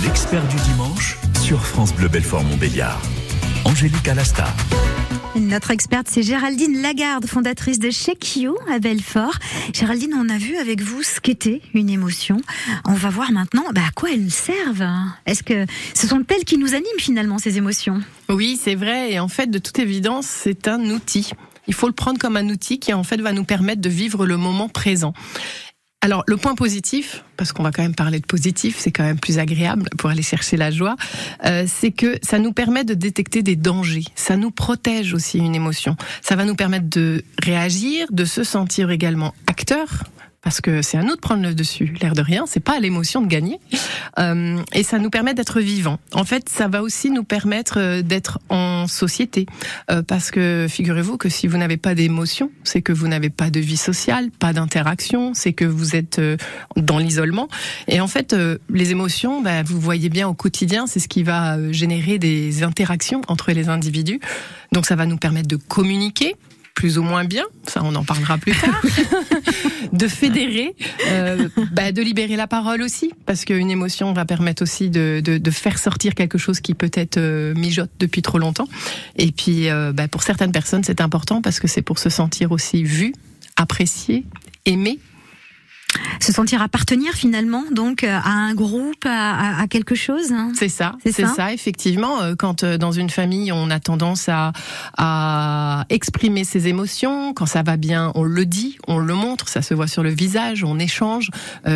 l'expert 0.03 0.45
du 0.47 0.55
dimanche 0.57 1.17
sur 1.41 1.65
France 1.65 1.93
Bleu 1.93 2.09
Belfort 2.09 2.43
Montbéliard. 2.43 3.01
Angélique 3.63 4.07
Alasta. 4.07 4.45
Notre 5.35 5.71
experte, 5.71 6.07
c'est 6.09 6.23
Géraldine 6.23 6.81
Lagarde, 6.81 7.25
fondatrice 7.27 7.79
de 7.79 7.89
Shake 7.89 8.37
You 8.37 8.55
à 8.69 8.79
Belfort. 8.79 9.35
Géraldine, 9.73 10.15
on 10.17 10.27
a 10.29 10.37
vu 10.37 10.57
avec 10.57 10.81
vous 10.81 11.01
ce 11.01 11.21
qu'était 11.21 11.61
une 11.73 11.89
émotion. 11.89 12.37
On 12.85 12.93
va 12.93 13.09
voir 13.09 13.31
maintenant 13.31 13.63
bah, 13.73 13.81
à 13.87 13.91
quoi 13.91 14.11
elles 14.11 14.31
servent. 14.31 14.87
Est-ce 15.25 15.43
que 15.43 15.65
ce 15.93 16.07
sont 16.07 16.23
elles 16.27 16.43
qui 16.45 16.57
nous 16.57 16.73
animent 16.73 16.99
finalement, 16.99 17.37
ces 17.37 17.57
émotions? 17.57 18.01
Oui, 18.29 18.59
c'est 18.61 18.75
vrai. 18.75 19.13
Et 19.13 19.19
en 19.19 19.27
fait, 19.29 19.47
de 19.47 19.59
toute 19.59 19.79
évidence, 19.79 20.25
c'est 20.25 20.67
un 20.67 20.81
outil. 20.89 21.31
Il 21.67 21.73
faut 21.73 21.87
le 21.87 21.93
prendre 21.93 22.19
comme 22.19 22.37
un 22.37 22.49
outil 22.49 22.79
qui 22.79 22.93
en 22.93 23.03
fait 23.03 23.17
va 23.17 23.31
nous 23.31 23.43
permettre 23.43 23.81
de 23.81 23.89
vivre 23.89 24.25
le 24.25 24.37
moment 24.37 24.69
présent. 24.69 25.13
Alors 26.05 26.23
le 26.27 26.37
point 26.37 26.53
positif, 26.53 27.23
parce 27.35 27.51
qu'on 27.51 27.63
va 27.63 27.71
quand 27.71 27.81
même 27.81 27.95
parler 27.95 28.19
de 28.19 28.25
positif, 28.27 28.75
c'est 28.77 28.91
quand 28.91 29.03
même 29.03 29.19
plus 29.19 29.39
agréable 29.39 29.89
pour 29.97 30.11
aller 30.11 30.21
chercher 30.21 30.55
la 30.55 30.69
joie, 30.69 30.95
euh, 31.45 31.65
c'est 31.67 31.91
que 31.91 32.19
ça 32.21 32.37
nous 32.37 32.53
permet 32.53 32.83
de 32.83 32.93
détecter 32.93 33.41
des 33.41 33.55
dangers, 33.55 34.03
ça 34.13 34.37
nous 34.37 34.51
protège 34.51 35.15
aussi 35.15 35.39
une 35.39 35.55
émotion, 35.55 35.95
ça 36.21 36.35
va 36.35 36.45
nous 36.45 36.53
permettre 36.53 36.87
de 36.89 37.23
réagir, 37.41 38.05
de 38.11 38.23
se 38.23 38.43
sentir 38.43 38.91
également 38.91 39.33
acteur. 39.47 40.03
Parce 40.45 40.61
que 40.61 40.83
c'est 40.83 40.99
à 40.99 41.01
nous 41.01 41.15
de 41.15 41.19
prendre 41.19 41.41
le 41.41 41.55
dessus, 41.55 41.95
l'air 41.99 42.13
de 42.13 42.21
rien, 42.21 42.45
c'est 42.47 42.59
pas 42.59 42.77
à 42.77 42.79
l'émotion 42.79 43.19
de 43.21 43.27
gagner, 43.27 43.59
Euh, 44.17 44.61
et 44.73 44.83
ça 44.83 44.99
nous 44.99 45.09
permet 45.09 45.33
d'être 45.33 45.59
vivants. 45.59 45.99
En 46.13 46.23
fait, 46.23 46.47
ça 46.47 46.69
va 46.69 46.81
aussi 46.83 47.09
nous 47.09 47.25
permettre 47.25 47.79
euh, 47.79 48.01
d'être 48.03 48.39
en 48.49 48.87
société, 48.87 49.47
Euh, 49.91 50.03
parce 50.03 50.29
que 50.29 50.67
figurez-vous 50.69 51.17
que 51.17 51.29
si 51.29 51.47
vous 51.47 51.57
n'avez 51.57 51.77
pas 51.77 51.95
d'émotion, 51.95 52.51
c'est 52.63 52.83
que 52.83 52.93
vous 52.93 53.07
n'avez 53.07 53.31
pas 53.31 53.49
de 53.49 53.59
vie 53.59 53.75
sociale, 53.75 54.29
pas 54.29 54.53
d'interaction, 54.53 55.33
c'est 55.33 55.51
que 55.53 55.65
vous 55.65 55.95
êtes 55.95 56.19
euh, 56.19 56.37
dans 56.77 56.99
l'isolement. 56.99 57.49
Et 57.87 57.99
en 57.99 58.07
fait, 58.07 58.33
euh, 58.33 58.59
les 58.69 58.91
émotions, 58.91 59.41
bah, 59.41 59.63
vous 59.63 59.79
voyez 59.79 60.09
bien 60.09 60.27
au 60.27 60.35
quotidien, 60.35 60.85
c'est 60.85 60.99
ce 60.99 61.07
qui 61.07 61.23
va 61.23 61.57
générer 61.71 62.19
des 62.19 62.61
interactions 62.63 63.21
entre 63.27 63.51
les 63.51 63.67
individus. 63.67 64.19
Donc 64.71 64.85
ça 64.85 64.95
va 64.95 65.05
nous 65.07 65.17
permettre 65.17 65.47
de 65.47 65.55
communiquer 65.57 66.35
plus 66.75 66.97
ou 66.97 67.03
moins 67.03 67.23
bien, 67.23 67.45
ça 67.65 67.81
on 67.83 67.95
en 67.95 68.03
parlera 68.03 68.37
plus 68.37 68.51
tard, 68.51 68.81
de 69.93 70.07
fédérer, 70.07 70.75
euh, 71.07 71.47
bah, 71.71 71.91
de 71.91 72.01
libérer 72.01 72.35
la 72.35 72.47
parole 72.47 72.81
aussi, 72.81 73.11
parce 73.25 73.45
qu'une 73.45 73.71
émotion 73.71 74.13
va 74.13 74.25
permettre 74.25 74.61
aussi 74.61 74.89
de, 74.89 75.21
de, 75.23 75.37
de 75.37 75.51
faire 75.51 75.79
sortir 75.79 76.13
quelque 76.13 76.37
chose 76.37 76.59
qui 76.59 76.73
peut-être 76.73 77.17
euh, 77.17 77.55
mijote 77.55 77.91
depuis 77.97 78.21
trop 78.21 78.37
longtemps. 78.37 78.67
Et 79.15 79.31
puis 79.31 79.69
euh, 79.69 79.93
bah, 79.93 80.09
pour 80.09 80.21
certaines 80.21 80.51
personnes 80.51 80.83
c'est 80.83 81.01
important 81.01 81.41
parce 81.41 81.59
que 81.59 81.67
c'est 81.67 81.81
pour 81.81 81.97
se 81.97 82.09
sentir 82.09 82.51
aussi 82.51 82.83
vu, 82.83 83.13
apprécié, 83.55 84.25
aimé. 84.65 84.99
Se 86.19 86.31
sentir 86.31 86.61
appartenir 86.61 87.13
finalement 87.13 87.63
donc 87.71 88.03
euh, 88.03 88.17
à 88.23 88.29
un 88.31 88.53
groupe, 88.53 89.05
à, 89.05 89.65
quelque 89.69 89.95
chose 89.95 90.31
hein? 90.31 90.51
C'est 90.55 90.69
ça, 90.69 90.95
C'est 91.03 91.11
ça? 91.11 91.27
ça. 91.27 91.53
effectivement. 91.53 92.21
Euh, 92.21 92.35
Quand 92.37 92.63
euh, 92.63 92.77
dans 92.77 92.91
une 92.91 93.09
famille, 93.09 93.51
on 93.51 93.69
a 93.69 93.79
tendance 93.79 94.29
à, 94.29 94.51
à 94.97 95.85
exprimer 95.89 96.43
ses 96.43 96.67
émotions, 96.67 97.33
quand 97.33 97.45
ça 97.45 97.63
va 97.63 97.77
bien, 97.77 98.11
on 98.15 98.23
le 98.23 98.45
dit, 98.45 98.77
on 98.87 98.97
le 98.97 99.13
montre, 99.13 99.47
ça 99.49 99.61
se 99.61 99.73
voit 99.73 99.87
sur 99.87 100.03
le 100.03 100.09
visage, 100.09 100.63
on 100.63 100.79
échange. 100.79 101.29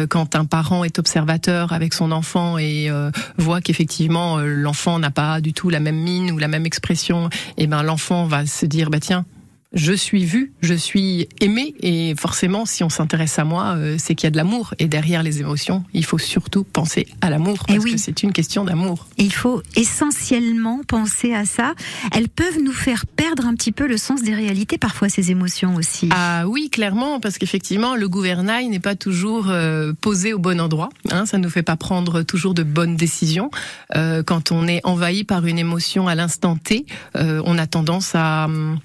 Quand 0.10 0.36
un 0.36 0.46
parent 0.46 0.84
est 0.84 1.00
observateur 1.00 1.74
avec 1.74 1.94
son 1.94 2.12
enfant 2.12 2.58
et 2.58 2.90
voit 3.38 3.62
qu'effectivement 3.62 4.38
l'enfant 4.40 5.00
n'a 5.00 5.12
pas 5.12 5.42
du 5.42 5.54
tout 5.54 5.70
la 5.70 5.80
même 5.80 5.98
mine 5.98 6.32
ou 6.32 6.38
la 6.38 6.48
même 6.48 6.66
expression, 6.66 7.30
et 7.58 7.68
ben 7.68 7.84
l'enfant 7.84 8.26
va 8.26 8.46
se 8.46 8.66
dire 8.66 8.90
bah 8.90 9.00
tiens. 9.00 9.26
Je 9.72 9.94
suis 9.94 10.26
vu, 10.26 10.52
je 10.62 10.74
suis 10.74 11.30
aimé, 11.42 11.76
et 11.82 12.16
forcément, 12.18 12.66
si 12.66 12.84
on 12.84 12.90
s'intéresse 12.90 13.38
à 13.38 13.44
moi, 13.44 13.76
euh, 13.78 13.98
c'est 14.00 14.16
qu'il 14.16 14.26
y 14.26 14.30
a 14.30 14.32
de 14.32 14.38
l'amour. 14.38 14.74
Et 14.80 14.88
derrière 14.88 15.22
les 15.22 15.42
émotions, 15.42 15.84
il 15.94 16.04
faut 16.04 16.18
surtout 16.18 16.64
penser 16.64 17.08
à 17.22 17.30
l'amour, 17.30 17.66
Eh 17.68 17.74
parce 17.74 17.84
oui. 17.84 17.92
que 17.92 17.98
c'est 18.00 18.24
une 18.24 18.34
question 18.34 18.64
d'amour. 18.64 19.06
Il 19.20 19.32
faut 19.32 19.62
essentiellement 19.76 20.82
penser 20.88 21.36
à 21.36 21.46
ça. 21.46 21.76
Elles 22.12 22.30
peuvent 22.30 22.58
nous 22.64 22.72
faire 22.74 23.06
perdre 23.06 23.46
un 23.46 23.54
petit 23.54 23.72
peu 23.72 23.88
le 23.88 23.98
sens 23.98 24.24
des 24.24 24.34
réalités, 24.34 24.80
parfois 24.80 25.08
ces 25.08 25.30
émotions 25.30 25.76
aussi. 25.76 26.10
Ah 26.14 26.46
oui, 26.48 26.72
clairement, 26.72 27.20
parce 27.20 27.38
qu'effectivement, 27.38 27.96
le 27.96 28.10
gouvernail 28.10 28.70
n'est 28.70 28.80
pas 28.80 28.96
toujours 28.96 29.50
euh, 29.52 29.94
posé 30.02 30.34
au 30.34 30.40
bon 30.40 30.60
endroit. 30.60 30.90
Hein, 31.12 31.28
ça 31.28 31.38
ne 31.38 31.44
nous 31.44 31.50
fait 31.52 31.62
pas 31.62 31.78
prendre 31.78 32.24
toujours 32.24 32.56
de 32.56 32.64
bonnes 32.64 32.96
décisions. 32.96 33.52
Euh, 33.96 34.24
quand 34.24 34.52
on 34.52 34.68
est 34.68 34.82
envahi 34.84 35.26
par 35.26 35.46
une 35.46 35.60
émotion 35.60 36.08
à 36.08 36.16
l'instant 36.16 36.56
T, 36.56 36.88
euh, 37.16 37.40
on 37.46 37.60
a 37.60 37.68
tendance 37.68 38.16
à 38.16 38.46
hum, 38.46 38.80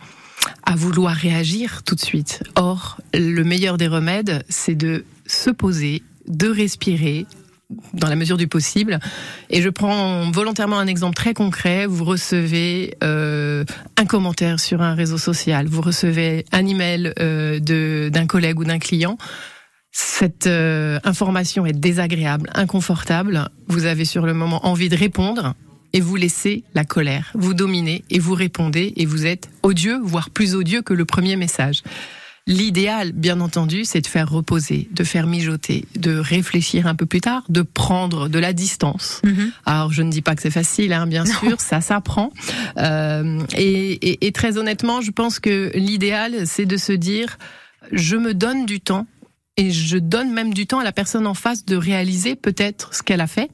à 0.67 0.77
vouloir 0.77 1.15
réagir 1.15 1.83
tout 1.85 1.95
de 1.95 2.01
suite. 2.01 2.43
Or, 2.57 3.01
le 3.13 3.43
meilleur 3.43 3.77
des 3.77 3.87
remèdes, 3.87 4.45
c'est 4.49 4.75
de 4.75 5.05
se 5.27 5.51
poser, 5.51 6.03
de 6.27 6.49
respirer 6.49 7.27
dans 7.93 8.09
la 8.09 8.17
mesure 8.17 8.37
du 8.37 8.47
possible. 8.47 8.99
Et 9.51 9.63
je 9.63 9.69
prends 9.69 10.31
volontairement 10.31 10.79
un 10.79 10.87
exemple 10.87 11.15
très 11.15 11.35
concret. 11.35 11.87
Vous 11.87 12.05
recevez 12.05 12.97
euh, 13.03 13.65
un 13.97 14.07
commentaire 14.07 14.61
sur 14.61 14.83
un 14.83 14.95
réseau 14.95 15.19
social, 15.19 15.67
vous 15.67 15.81
recevez 15.81 16.45
un 16.53 16.67
email 16.67 17.13
euh, 17.19 17.59
d'un 18.11 18.27
collègue 18.27 18.59
ou 18.59 18.65
d'un 18.65 18.79
client. 18.79 19.19
Cette 19.93 20.49
euh, 20.49 20.99
information 21.05 21.67
est 21.67 21.73
désagréable, 21.73 22.51
inconfortable. 22.55 23.49
Vous 23.69 23.87
avez 23.87 24.05
sur 24.05 24.27
le 24.27 24.35
moment 24.35 24.67
envie 24.67 24.89
de 24.89 24.97
répondre. 24.97 25.55
Et 25.95 26.01
vous 26.03 26.17
laissez 26.17 26.65
la 26.75 26.85
colère 26.85 27.31
vous 27.35 27.55
dominer 27.55 28.05
et 28.11 28.19
vous 28.19 28.35
répondez 28.35 28.93
et 28.97 29.07
vous 29.07 29.25
êtes 29.25 29.49
odieux, 29.63 29.99
voire 30.03 30.29
plus 30.29 30.55
odieux 30.55 30.83
que 30.83 30.93
le 30.93 31.07
premier 31.07 31.37
message. 31.37 31.83
L'idéal, 32.47 33.13
bien 33.13 33.41
entendu, 33.41 33.87
c'est 33.87 34.03
de 34.03 34.07
faire 34.07 34.29
reposer, 34.31 34.87
de 34.93 35.03
faire 35.03 35.27
mijoter, 35.27 35.87
de 35.97 36.15
réfléchir 36.19 36.87
un 36.87 36.95
peu 36.95 37.07
plus 37.07 37.23
tard, 37.23 37.43
de 37.49 37.63
prendre 37.63 38.29
de 38.29 38.39
la 38.39 38.53
distance. 38.53 39.23
Mhm. 39.25 39.51
Alors, 39.65 39.91
je 39.95 40.03
ne 40.03 40.11
dis 40.11 40.21
pas 40.21 40.35
que 40.35 40.43
c'est 40.43 40.51
facile, 40.51 40.93
hein, 40.93 41.07
bien 41.07 41.25
Non. 41.25 41.33
sûr, 41.41 41.59
ça 41.63 41.81
s'apprend. 41.81 42.33
Euh, 42.77 43.41
et, 43.57 43.93
et- 44.11 44.27
et 44.27 44.33
très 44.33 44.59
honnêtement, 44.59 45.01
je 45.01 45.11
pense 45.11 45.41
que 45.41 45.73
l'idéal, 45.75 46.47
c'est 46.47 46.67
de 46.67 46.77
se 46.77 46.93
dire, 46.93 47.39
je 47.93 48.17
me 48.17 48.35
donne 48.35 48.67
du 48.67 48.81
temps. 48.81 49.07
Et 49.57 49.71
je 49.71 49.97
donne 49.99 50.33
même 50.33 50.53
du 50.53 50.67
temps 50.67 50.81
à 50.81 50.85
la 50.85 50.91
personne 50.91 51.29
en 51.29 51.35
face 51.35 51.65
de 51.65 51.77
réaliser 51.77 52.35
peut-être 52.35 52.93
ce 52.93 53.05
qu'elle 53.05 53.21
a 53.21 53.29
fait. 53.29 53.49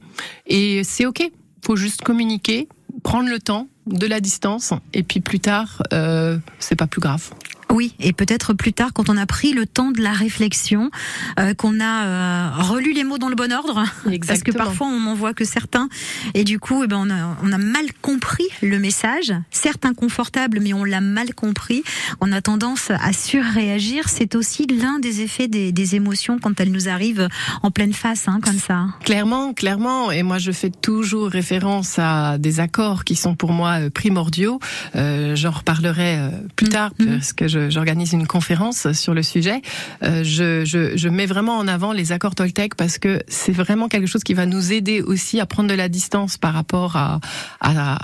Et 0.47 0.83
c'est 0.83 1.05
ok. 1.05 1.31
Faut 1.63 1.75
juste 1.75 2.01
communiquer, 2.01 2.67
prendre 3.03 3.29
le 3.29 3.39
temps, 3.39 3.67
de 3.87 4.05
la 4.05 4.19
distance, 4.19 4.73
et 4.93 5.03
puis 5.03 5.21
plus 5.21 5.39
tard, 5.39 5.81
euh, 5.93 6.37
c'est 6.59 6.75
pas 6.75 6.87
plus 6.87 7.01
grave. 7.01 7.31
Oui, 7.71 7.93
et 7.99 8.13
peut-être 8.13 8.53
plus 8.53 8.73
tard, 8.73 8.91
quand 8.93 9.09
on 9.09 9.17
a 9.17 9.25
pris 9.25 9.53
le 9.53 9.65
temps 9.65 9.91
de 9.91 10.01
la 10.01 10.11
réflexion, 10.11 10.91
euh, 11.39 11.53
qu'on 11.53 11.79
a 11.79 12.05
euh, 12.05 12.49
relu 12.63 12.93
les 12.93 13.03
mots 13.03 13.17
dans 13.17 13.29
le 13.29 13.35
bon 13.35 13.51
ordre, 13.53 13.75
parce 13.75 13.89
que 14.05 14.09
Exactement. 14.13 14.57
parfois 14.65 14.87
on 14.87 14.99
n'en 14.99 15.15
voit 15.15 15.33
que 15.33 15.45
certains, 15.45 15.87
et 16.33 16.43
du 16.43 16.59
coup, 16.59 16.83
eh 16.83 16.87
ben, 16.87 16.97
on, 16.97 17.09
a, 17.09 17.37
on 17.43 17.51
a 17.51 17.57
mal 17.57 17.85
compris 18.01 18.45
le 18.61 18.77
message, 18.79 19.33
certes 19.51 19.85
inconfortable, 19.85 20.59
mais 20.61 20.73
on 20.73 20.83
l'a 20.83 21.01
mal 21.01 21.33
compris. 21.33 21.83
On 22.19 22.31
a 22.31 22.41
tendance 22.41 22.91
à 22.91 23.13
surréagir. 23.13 24.09
C'est 24.09 24.35
aussi 24.35 24.67
l'un 24.67 24.99
des 24.99 25.21
effets 25.21 25.47
des, 25.47 25.71
des 25.71 25.95
émotions 25.95 26.39
quand 26.39 26.59
elles 26.59 26.71
nous 26.71 26.89
arrivent 26.89 27.27
en 27.63 27.71
pleine 27.71 27.93
face, 27.93 28.27
hein, 28.27 28.39
comme 28.43 28.59
ça. 28.59 28.87
Clairement, 29.03 29.53
clairement. 29.53 30.11
Et 30.11 30.23
moi, 30.23 30.37
je 30.39 30.51
fais 30.51 30.69
toujours 30.71 31.29
référence 31.29 31.97
à 31.99 32.37
des 32.37 32.59
accords 32.59 33.03
qui 33.05 33.15
sont 33.15 33.35
pour 33.35 33.51
moi 33.53 33.79
euh, 33.81 33.89
primordiaux. 33.89 34.59
Euh, 34.95 35.35
J'en 35.35 35.51
reparlerai 35.51 36.19
plus 36.55 36.67
tard 36.69 36.91
Mhm. 36.99 37.07
parce 37.17 37.33
que 37.33 37.47
je- 37.47 37.60
j'organise 37.69 38.13
une 38.13 38.27
conférence 38.27 38.91
sur 38.93 39.13
le 39.13 39.23
sujet. 39.23 39.61
Euh, 40.03 40.23
je, 40.23 41.07
mets 41.09 41.25
vraiment 41.25 41.57
en 41.57 41.67
avant 41.67 41.91
les 41.91 42.11
accords 42.11 42.35
Toltec 42.35 42.75
parce 42.75 42.97
que 42.97 43.21
c'est 43.27 43.51
vraiment 43.51 43.87
quelque 43.89 44.07
chose 44.07 44.23
qui 44.23 44.33
va 44.33 44.45
nous 44.45 44.71
aider 44.71 45.01
aussi 45.01 45.39
à 45.39 45.45
prendre 45.45 45.69
de 45.69 45.75
la 45.75 45.89
distance 45.89 46.37
par 46.37 46.53
rapport 46.53 46.95
à 46.95 47.19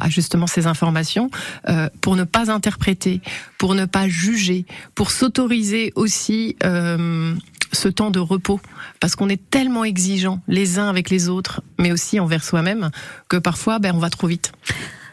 justement 0.10 0.48
ces 0.48 0.68
informations 0.68 1.30
euh, 1.70 1.90
pour 2.02 2.16
ne 2.16 2.24
pas 2.24 2.52
interpréter, 2.52 3.22
pour 3.58 3.76
ne 3.76 3.86
pas 3.86 4.08
juger, 4.08 4.66
pour 4.96 5.12
s'autoriser 5.12 5.92
aussi. 5.96 6.56
Euh, 6.64 7.34
ce 7.74 7.90
temps 7.90 8.12
de 8.12 8.20
repos 8.20 8.62
parce 9.02 9.18
qu'on 9.18 9.28
est 9.28 9.50
tellement 9.50 9.84
exigeants 9.84 10.40
les 10.48 10.80
uns 10.80 10.88
avec 10.88 11.10
les 11.10 11.28
autres 11.28 11.62
mais 11.78 11.92
aussi 11.92 12.18
envers 12.18 12.42
soi-même 12.42 12.92
que 13.28 13.36
parfois 13.36 13.78
ben 13.80 13.94
on 13.94 14.00
va 14.00 14.10
trop 14.10 14.28
vite. 14.28 14.54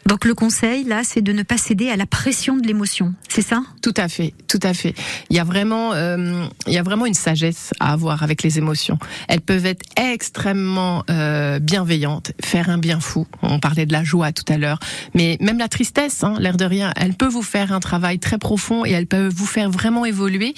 Donc 0.06 0.26
le 0.26 0.34
conseil, 0.34 0.84
là, 0.84 1.00
c'est 1.02 1.22
de 1.22 1.32
ne 1.32 1.42
pas 1.42 1.56
céder 1.56 1.88
à 1.88 1.96
la 1.96 2.06
pression 2.06 2.56
de 2.56 2.66
l'émotion, 2.66 3.14
c'est 3.28 3.42
ça? 3.42 3.62
Tout 3.82 3.94
à 3.96 4.08
fait, 4.08 4.34
tout 4.48 4.60
à 4.62 4.74
fait. 4.74 4.94
Il 5.30 5.36
y 5.36 5.38
a 5.38 5.44
vraiment, 5.44 5.92
euh, 5.94 6.44
il 6.66 6.72
y 6.72 6.78
a 6.78 6.82
vraiment 6.82 7.06
une 7.06 7.14
sagesse 7.14 7.72
à 7.80 7.92
avoir 7.92 8.22
avec 8.22 8.42
les 8.42 8.58
émotions. 8.58 8.98
Elles 9.28 9.40
peuvent 9.40 9.66
être 9.66 9.82
extrêmement 9.96 11.04
euh, 11.10 11.58
bienveillantes, 11.58 12.32
faire 12.42 12.68
un 12.68 12.78
bien 12.78 13.00
fou. 13.00 13.26
On 13.42 13.58
parlait 13.60 13.86
de 13.86 13.92
la 13.92 14.04
joie 14.04 14.32
tout 14.32 14.50
à 14.52 14.58
l'heure, 14.58 14.78
mais 15.14 15.38
même 15.40 15.58
la 15.58 15.68
tristesse, 15.68 16.22
hein, 16.22 16.34
l'air 16.38 16.56
de 16.56 16.64
rien, 16.64 16.92
elle 16.96 17.14
peut 17.14 17.28
vous 17.28 17.42
faire 17.42 17.72
un 17.72 17.80
travail 17.80 18.18
très 18.18 18.38
profond 18.38 18.84
et 18.84 18.90
elle 18.90 19.06
peut 19.06 19.28
vous 19.28 19.46
faire 19.46 19.70
vraiment 19.70 20.04
évoluer. 20.04 20.54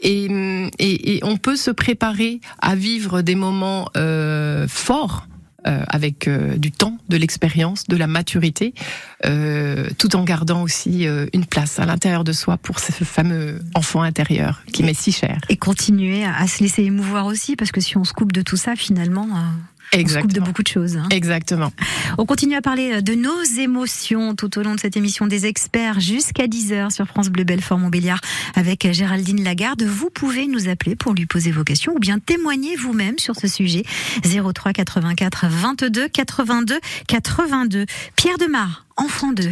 Et, 0.00 0.24
et, 0.78 1.16
et 1.16 1.24
on 1.24 1.36
peut 1.36 1.56
se 1.56 1.70
préparer 1.70 2.40
à 2.60 2.74
vivre 2.74 3.22
des 3.22 3.34
moments 3.34 3.88
euh, 3.96 4.66
forts. 4.68 5.26
Euh, 5.68 5.84
avec 5.88 6.26
euh, 6.26 6.56
du 6.56 6.72
temps, 6.72 6.98
de 7.08 7.16
l'expérience, 7.16 7.84
de 7.86 7.96
la 7.96 8.06
maturité, 8.06 8.74
euh, 9.26 9.88
tout 9.98 10.16
en 10.16 10.24
gardant 10.24 10.62
aussi 10.62 11.06
euh, 11.06 11.26
une 11.32 11.44
place 11.44 11.78
à 11.78 11.86
l'intérieur 11.86 12.24
de 12.24 12.32
soi 12.32 12.56
pour 12.56 12.80
ce 12.80 12.92
fameux 13.04 13.60
enfant 13.74 14.02
intérieur 14.02 14.62
qui 14.72 14.82
m'est 14.82 14.98
si 14.98 15.12
cher. 15.12 15.40
Et 15.48 15.56
continuer 15.56 16.24
à, 16.24 16.36
à 16.36 16.46
se 16.46 16.62
laisser 16.62 16.82
émouvoir 16.84 17.26
aussi, 17.26 17.54
parce 17.54 17.70
que 17.70 17.80
si 17.80 17.96
on 17.96 18.04
se 18.04 18.12
coupe 18.12 18.32
de 18.32 18.42
tout 18.42 18.56
ça, 18.56 18.76
finalement, 18.76 19.28
euh, 19.94 20.02
on 20.04 20.08
se 20.08 20.18
coupe 20.18 20.32
de 20.32 20.40
beaucoup 20.40 20.62
de 20.62 20.68
choses. 20.68 20.96
hein. 20.96 21.06
Exactement. 21.10 21.72
On 22.18 22.26
continue 22.26 22.54
à 22.56 22.60
parler 22.62 22.94
euh, 22.94 23.00
de 23.00 23.14
nos 23.14 23.42
émotions 23.58 24.34
tout 24.34 24.58
au 24.58 24.62
long 24.62 24.74
de 24.74 24.80
cette 24.80 24.96
émission 24.96 25.26
des 25.26 25.46
experts 25.46 26.00
jusqu'à 26.00 26.46
10h 26.46 26.90
sur 26.90 27.06
France 27.06 27.28
Bleu 27.28 27.44
Belfort 27.44 27.78
Montbéliard 27.78 28.20
avec 28.54 28.90
Géraldine 28.92 29.42
Lagarde. 29.42 29.82
Vous 29.82 30.10
pouvez 30.10 30.46
nous 30.46 30.68
appeler 30.68 30.96
pour 30.96 31.14
lui 31.14 31.26
poser 31.26 31.50
vos 31.50 31.64
questions 31.64 31.92
ou 31.94 31.98
bien 31.98 32.18
témoigner 32.18 32.76
vous-même 32.76 33.18
sur 33.18 33.36
ce 33.36 33.46
sujet. 33.48 33.84
03 34.24 34.72
84 34.72 35.46
22 35.48 36.08
82 36.08 36.80
82. 37.06 37.86
Pierre 38.16 38.38
Demar, 38.38 38.86
enfant 38.96 39.32
2. 39.32 39.50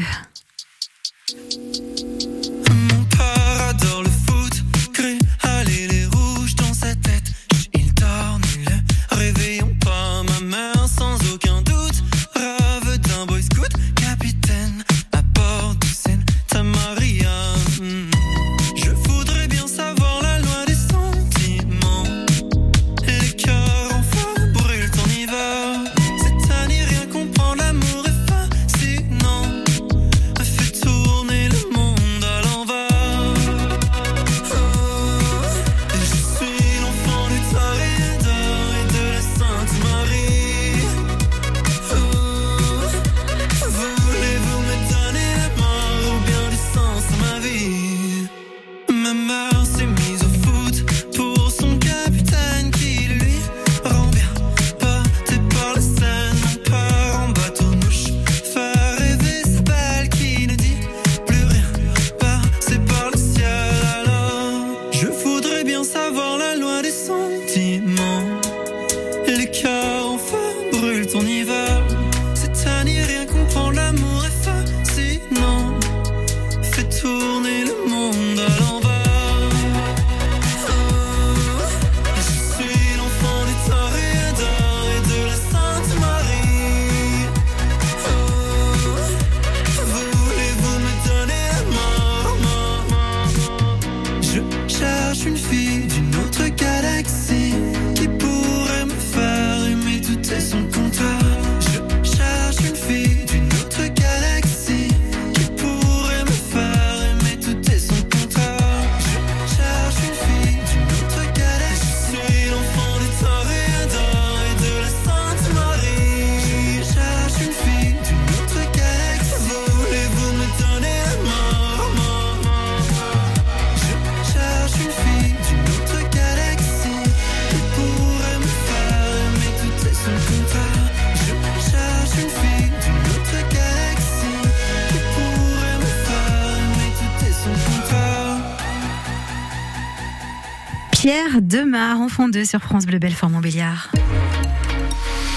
Pierre 141.07 141.41
Demar, 141.41 142.01
enfant 142.01 142.29
2 142.29 142.45
sur 142.45 142.61
France 142.61 142.85
Bleu 142.85 142.99
Belfort 142.99 143.31
Montbéliard. 143.31 143.93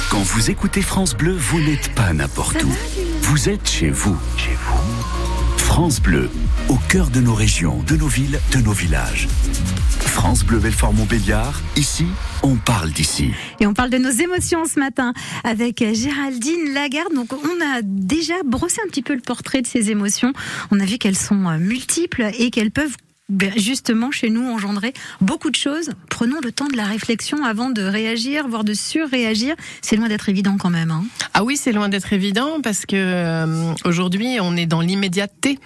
Quand 0.10 0.23
vous 0.23 0.49
écoutez 0.49 0.82
France 0.82 1.15
Bleu, 1.15 1.36
vous 1.38 1.62
n'êtes 1.62 1.93
pas 1.93 2.12
n'importe 2.12 2.63
où. 2.63 2.71
vous 3.21 3.49
êtes 3.49 3.69
chez 3.69 3.91
vous. 3.91 4.17
Chez 4.36 4.55
vous. 4.55 5.58
France 5.60 6.01
Bleu, 6.01 6.27
au 6.69 6.77
cœur 6.89 7.12
de 7.12 7.19
nos 7.21 7.36
régions, 7.36 7.84
de 7.84 7.95
nos 7.95 8.08
villes, 8.08 8.39
de 8.51 8.62
nos 8.62 8.71
villages. 8.71 9.27
France 9.99 10.43
Bleu 10.43 10.58
Belfort 10.58 10.91
Montbéliard, 10.91 11.62
ici, 11.75 12.08
on 12.41 12.55
parle 12.55 12.89
d'ici. 12.89 13.29
Et 13.60 13.67
on 13.67 13.75
parle 13.75 13.91
de 13.91 13.99
nos 13.99 14.10
émotions 14.10 14.65
ce 14.65 14.79
matin 14.79 15.13
avec 15.43 15.84
Géraldine 15.93 16.73
Lagarde. 16.73 17.13
Donc 17.13 17.32
on 17.32 17.63
a 17.63 17.84
déjà 17.84 18.41
brossé 18.43 18.82
un 18.84 18.88
petit 18.88 19.03
peu 19.03 19.13
le 19.13 19.21
portrait 19.21 19.62
de 19.62 19.67
ces 19.67 19.91
émotions. 19.91 20.34
On 20.71 20.79
a 20.79 20.86
vu 20.86 20.97
qu'elles 20.97 21.15
sont 21.15 21.47
euh, 21.47 21.60
multiples 21.60 22.32
et 22.39 22.49
qu'elles 22.49 22.71
peuvent 22.71 22.97
justement 23.56 24.12
chez 24.12 24.30
nous 24.30 24.44
engendrer 24.50 24.94
beaucoup 25.22 25.50
de 25.50 25.56
choses. 25.56 25.92
Prenons 26.10 26.39
le 26.44 26.52
temps 26.52 26.68
de 26.68 26.78
la 26.78 26.86
réflexion 26.86 27.44
avant 27.44 27.70
de 27.70 27.82
réagir, 27.82 28.48
voire 28.48 28.63
de 28.63 28.74
surréagir. 28.74 29.56
C'est 29.82 29.96
loin 29.96 30.08
d'être 30.08 30.30
évident 30.30 30.58
quand 30.58 30.70
même. 30.70 30.92
Hein. 30.92 31.04
Ah 31.34 31.44
oui, 31.44 31.58
c'est 31.58 31.72
loin 31.72 31.89
d'être 31.89 32.12
évident 32.12 32.62
parce 32.62 32.86
que 32.86 32.96
euh, 32.96 33.74
aujourd'hui 33.86 34.39
on 34.42 34.58
est 34.58 34.65
dans 34.65 34.82
l'immédiateté. 34.82 35.60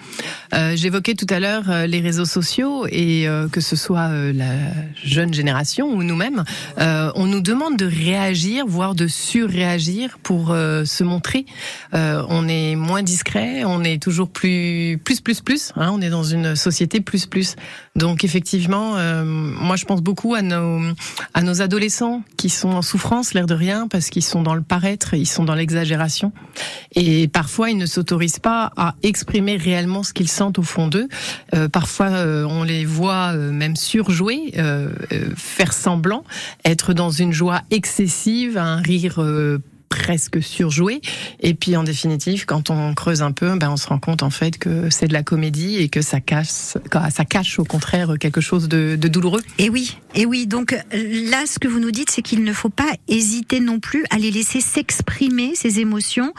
Euh, 0.54 0.76
J'évoquais 0.76 1.14
tout 1.14 1.26
à 1.30 1.40
l'heure 1.40 1.70
euh, 1.70 1.86
les 1.86 2.00
réseaux 2.00 2.24
sociaux 2.24 2.86
et 2.88 3.26
que 3.50 3.60
ce 3.60 3.76
soit 3.76 4.08
la 4.32 4.54
jeune 5.02 5.32
génération 5.32 5.88
ou 5.88 6.02
nous-mêmes, 6.02 6.44
on 6.78 7.26
nous 7.26 7.40
demande 7.40 7.76
de 7.76 7.86
réagir, 7.86 8.66
voire 8.66 8.94
de 8.94 9.06
surréagir 9.06 10.18
pour 10.22 10.48
se 10.48 11.04
montrer. 11.04 11.46
On 11.92 12.48
est 12.48 12.76
moins 12.76 13.02
discret, 13.02 13.64
on 13.64 13.82
est 13.82 14.02
toujours 14.02 14.28
plus 14.28 14.98
plus 15.02 15.20
plus 15.20 15.40
plus. 15.40 15.72
Hein, 15.76 15.90
on 15.92 16.00
est 16.00 16.10
dans 16.10 16.22
une 16.22 16.56
société 16.56 17.00
plus 17.00 17.26
plus. 17.26 17.53
Donc 17.96 18.24
effectivement, 18.24 18.96
euh, 18.96 19.24
moi 19.24 19.76
je 19.76 19.84
pense 19.84 20.02
beaucoup 20.02 20.34
à 20.34 20.42
nos 20.42 21.62
adolescents 21.62 22.22
qui 22.36 22.50
sont 22.50 22.70
en 22.70 22.82
souffrance, 22.82 23.34
l'air 23.34 23.46
de 23.46 23.54
rien, 23.54 23.88
parce 23.88 24.10
qu'ils 24.10 24.24
sont 24.24 24.42
dans 24.42 24.54
le 24.54 24.62
paraître, 24.62 25.14
ils 25.14 25.26
sont 25.26 25.44
dans 25.44 25.54
l'exagération, 25.54 26.32
et 26.94 27.28
parfois 27.28 27.70
ils 27.70 27.78
ne 27.78 27.86
s'autorisent 27.86 28.40
pas 28.40 28.72
à 28.76 28.94
exprimer 29.02 29.56
réellement 29.56 30.02
ce 30.02 30.12
qu'ils 30.12 30.28
sentent 30.28 30.58
au 30.58 30.62
fond 30.62 30.88
d'eux. 30.88 31.08
Euh, 31.54 31.68
parfois 31.68 32.10
euh, 32.10 32.44
on 32.44 32.64
les 32.64 32.84
voit 32.84 33.32
même 33.34 33.76
surjouer, 33.76 34.52
faire 35.36 35.72
semblant, 35.72 36.24
être 36.64 36.94
dans 36.94 37.10
une 37.10 37.32
joie 37.32 37.62
excessive, 37.70 38.58
un 38.58 38.76
rire. 38.76 39.20
Presque 39.88 40.42
surjoué 40.42 41.00
et 41.40 41.54
puis 41.54 41.76
en 41.76 41.84
définitive 41.84 42.46
quand 42.46 42.70
on 42.70 42.94
creuse 42.94 43.22
un 43.22 43.32
peu 43.32 43.56
ben 43.56 43.70
on 43.70 43.76
se 43.76 43.86
rend 43.86 43.98
compte 43.98 44.22
en 44.22 44.30
fait 44.30 44.58
que 44.58 44.90
c'est 44.90 45.06
de 45.06 45.12
la 45.12 45.22
comédie 45.22 45.76
et 45.76 45.88
que 45.88 46.02
ça 46.02 46.20
cache 46.20 46.48
ça 46.48 47.24
cache 47.28 47.58
au 47.58 47.64
contraire 47.64 48.14
quelque 48.18 48.40
chose 48.40 48.68
de, 48.68 48.96
de 48.96 49.08
douloureux 49.08 49.42
Et 49.58 49.68
oui, 49.70 49.96
et 50.14 50.26
oui. 50.26 50.46
Donc 50.46 50.72
là, 50.92 51.46
ce 51.46 51.58
que 51.58 51.68
vous 51.68 51.80
nous 51.80 51.90
dites, 51.90 52.10
c'est 52.10 52.22
qu'il 52.22 52.44
ne 52.44 52.52
faut 52.52 52.68
pas 52.70 52.90
hésiter 53.08 53.60
non 53.60 53.78
plus 53.80 54.04
à 54.10 54.18
les 54.18 54.30
laisser 54.30 54.60
s'exprimer 54.60 55.52
ces 55.54 55.80
émotions, 55.80 56.32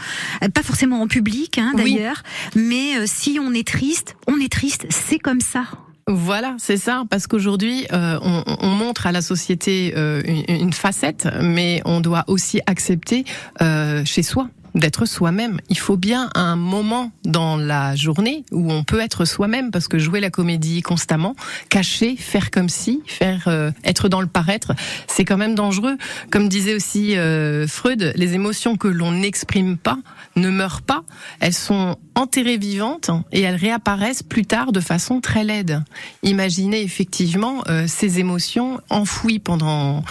Euh, 0.43 0.49
pas 0.49 0.63
forcément 0.63 1.01
en 1.01 1.07
public 1.07 1.57
hein, 1.57 1.71
Oui. 1.75 1.93
d'ailleurs, 1.95 2.23
mais 2.55 2.97
euh, 2.97 3.05
si 3.05 3.37
on 3.41 3.53
est 3.53 3.67
triste, 3.67 4.15
on 4.27 4.39
est 4.39 4.51
triste, 4.51 4.85
c'est 4.89 5.19
comme 5.19 5.41
ça. 5.41 5.65
Voilà, 6.07 6.55
c'est 6.59 6.77
ça, 6.77 7.03
parce 7.09 7.25
qu'aujourd'hui, 7.25 7.87
euh, 7.91 8.19
on, 8.21 8.43
on 8.59 8.69
montre 8.69 9.07
à 9.07 9.11
la 9.11 9.23
société 9.23 9.95
euh, 9.97 10.21
une, 10.23 10.43
une 10.47 10.73
facette, 10.73 11.27
mais 11.41 11.81
on 11.83 11.99
doit 11.99 12.25
aussi 12.27 12.61
accepter 12.67 13.25
euh, 13.59 14.05
chez 14.05 14.21
soi 14.21 14.47
d'être 14.75 15.05
soi-même. 15.05 15.59
Il 15.69 15.79
faut 15.79 15.95
bien 15.95 16.29
un 16.35 16.57
moment 16.57 17.11
dans 17.23 17.55
la 17.55 17.95
journée 17.95 18.43
où 18.51 18.71
on 18.71 18.83
peut 18.83 18.99
être 18.99 19.23
soi-même, 19.25 19.71
parce 19.71 19.87
que 19.87 19.97
jouer 19.97 20.19
la 20.19 20.29
comédie 20.29 20.81
constamment, 20.81 21.33
cacher, 21.69 22.15
faire 22.17 22.51
comme 22.51 22.69
si, 22.69 23.01
faire 23.07 23.45
euh, 23.47 23.71
être 23.85 24.09
dans 24.09 24.21
le 24.21 24.27
paraître, 24.27 24.73
c'est 25.07 25.25
quand 25.25 25.37
même 25.37 25.55
dangereux. 25.55 25.97
Comme 26.29 26.49
disait 26.49 26.75
aussi 26.75 27.17
euh, 27.17 27.67
Freud, 27.67 28.13
les 28.15 28.33
émotions 28.33 28.75
que 28.75 28.89
l'on 28.89 29.11
n'exprime 29.13 29.77
pas 29.77 29.97
ne 30.35 30.49
meurent 30.49 30.81
pas, 30.81 31.03
elles 31.39 31.53
sont 31.53 31.97
enterrées 32.13 32.57
vivantes 32.57 33.09
et 33.31 33.41
elles 33.41 33.55
réapparaissent 33.55 34.23
plus 34.23 34.45
tard 34.45 34.71
de 34.71 34.79
façon 34.79 35.21
très 35.21 35.43
laide. 35.43 35.83
Imaginez 36.23 36.81
effectivement 36.81 37.63
euh, 37.67 37.85
ces 37.87 38.19
émotions 38.19 38.79
enfouies 38.89 39.39
pendant 39.39 40.03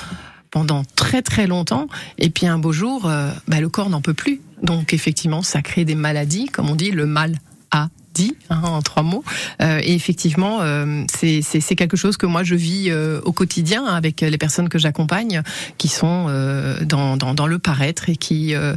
pendant 0.50 0.84
très 0.94 1.20
très 1.20 1.48
longtemps 1.48 1.88
et 2.16 2.30
puis 2.30 2.46
un 2.46 2.58
beau 2.58 2.72
jour 2.72 3.06
euh, 3.06 3.30
bah, 3.48 3.60
le 3.60 3.68
corps 3.68 3.90
n'en 3.90 4.00
peut 4.00 4.14
plus. 4.14 4.40
Donc 4.62 4.94
effectivement 4.94 5.42
ça 5.42 5.62
crée 5.62 5.84
des 5.84 5.96
maladies 5.96 6.46
comme 6.46 6.70
on 6.70 6.76
dit 6.76 6.90
le 6.90 7.06
mal 7.06 7.36
a 7.70 7.88
dit 8.14 8.36
hein, 8.48 8.62
en 8.62 8.80
trois 8.80 9.02
mots. 9.02 9.24
Euh, 9.60 9.80
et 9.82 9.94
effectivement 9.94 10.60
euh, 10.62 11.04
c'est 11.10 11.74
quelque 11.74 11.96
chose 11.96 12.16
que 12.16 12.26
moi 12.26 12.44
je 12.44 12.54
vis 12.54 12.86
euh, 12.88 13.20
au 13.24 13.32
quotidien 13.32 13.84
avec 13.84 14.20
les 14.20 14.38
personnes 14.38 14.68
que 14.68 14.78
j'accompagne 14.78 15.42
qui 15.76 15.88
sont 15.88 16.26
euh, 16.28 16.84
dans, 16.84 17.16
dans 17.16 17.34
dans 17.34 17.48
le 17.48 17.58
paraître 17.58 18.08
et 18.08 18.16
qui 18.16 18.54
euh, 18.54 18.76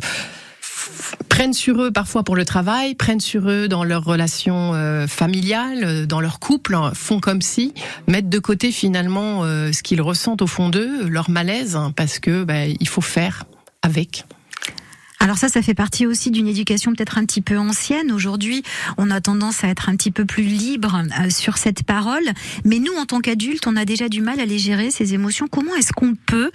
prennent 1.30 1.54
sur 1.54 1.82
eux 1.82 1.91
parfois 1.91 2.23
pour 2.23 2.36
le 2.36 2.45
travail, 2.45 2.95
prennent 2.95 3.19
sur 3.19 3.50
eux 3.50 3.67
dans 3.67 3.84
leurs 3.84 4.04
relations 4.04 4.73
euh, 4.73 5.08
familiales, 5.08 5.84
euh, 5.84 6.06
dans 6.06 6.19
leur 6.19 6.39
couple, 6.39 6.76
hein, 6.76 6.91
font 6.93 7.19
comme 7.19 7.41
si, 7.41 7.73
mettent 8.08 8.30
de 8.30 8.39
côté 8.39 8.71
finalement 8.71 9.43
euh, 9.43 9.71
ce 9.71 9.84
qu'ils 9.84 10.02
ressentent 10.02 10.41
au 10.41 10.47
fond 10.47 10.69
d'eux, 10.69 11.08
leur 11.08 11.30
malaise, 11.30 11.76
hein, 11.76 11.93
parce 11.95 12.19
que 12.19 12.43
bah, 12.43 12.65
il 12.65 12.88
faut 12.88 13.02
faire 13.02 13.45
avec. 13.84 14.26
Alors 15.19 15.38
ça, 15.38 15.49
ça 15.49 15.62
fait 15.62 15.73
partie 15.73 16.06
aussi 16.06 16.32
d'une 16.32 16.47
éducation 16.47 16.93
peut-être 16.93 17.17
un 17.17 17.25
petit 17.25 17.41
peu 17.41 17.58
ancienne. 17.58 18.12
Aujourd'hui, 18.12 18.63
on 18.97 19.10
a 19.10 19.19
tendance 19.19 19.63
à 19.63 19.67
être 19.67 19.89
un 19.89 19.95
petit 19.95 20.12
peu 20.12 20.25
plus 20.25 20.43
libre 20.43 21.01
euh, 21.19 21.30
sur 21.30 21.58
cette 21.58 21.84
parole. 21.84 22.23
Mais 22.65 22.80
nous, 22.80 22.93
en 22.93 23.06
tant 23.06 23.19
qu'adultes, 23.19 23.65
on 23.67 23.75
a 23.75 23.86
déjà 23.86 24.10
du 24.10 24.21
mal 24.21 24.39
à 24.39 24.45
les 24.45 24.60
gérer, 24.60 24.91
ces 24.91 25.13
émotions. 25.13 25.47
Comment 25.47 25.75
est-ce 25.75 25.91
qu'on 25.91 26.13
peut 26.15 26.51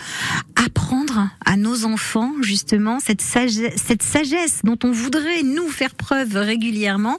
apprendre 0.54 1.28
à 1.44 1.56
nos 1.56 1.84
enfants, 1.84 2.32
justement, 2.42 3.00
cette 3.00 3.20
sagesse, 3.20 3.74
cette 3.76 4.02
sagesse 4.02 4.60
dont 4.62 4.78
on 4.84 4.92
voudrait 4.92 5.42
nous 5.42 5.68
faire 5.68 5.94
preuve 5.94 6.36
régulièrement 6.36 7.18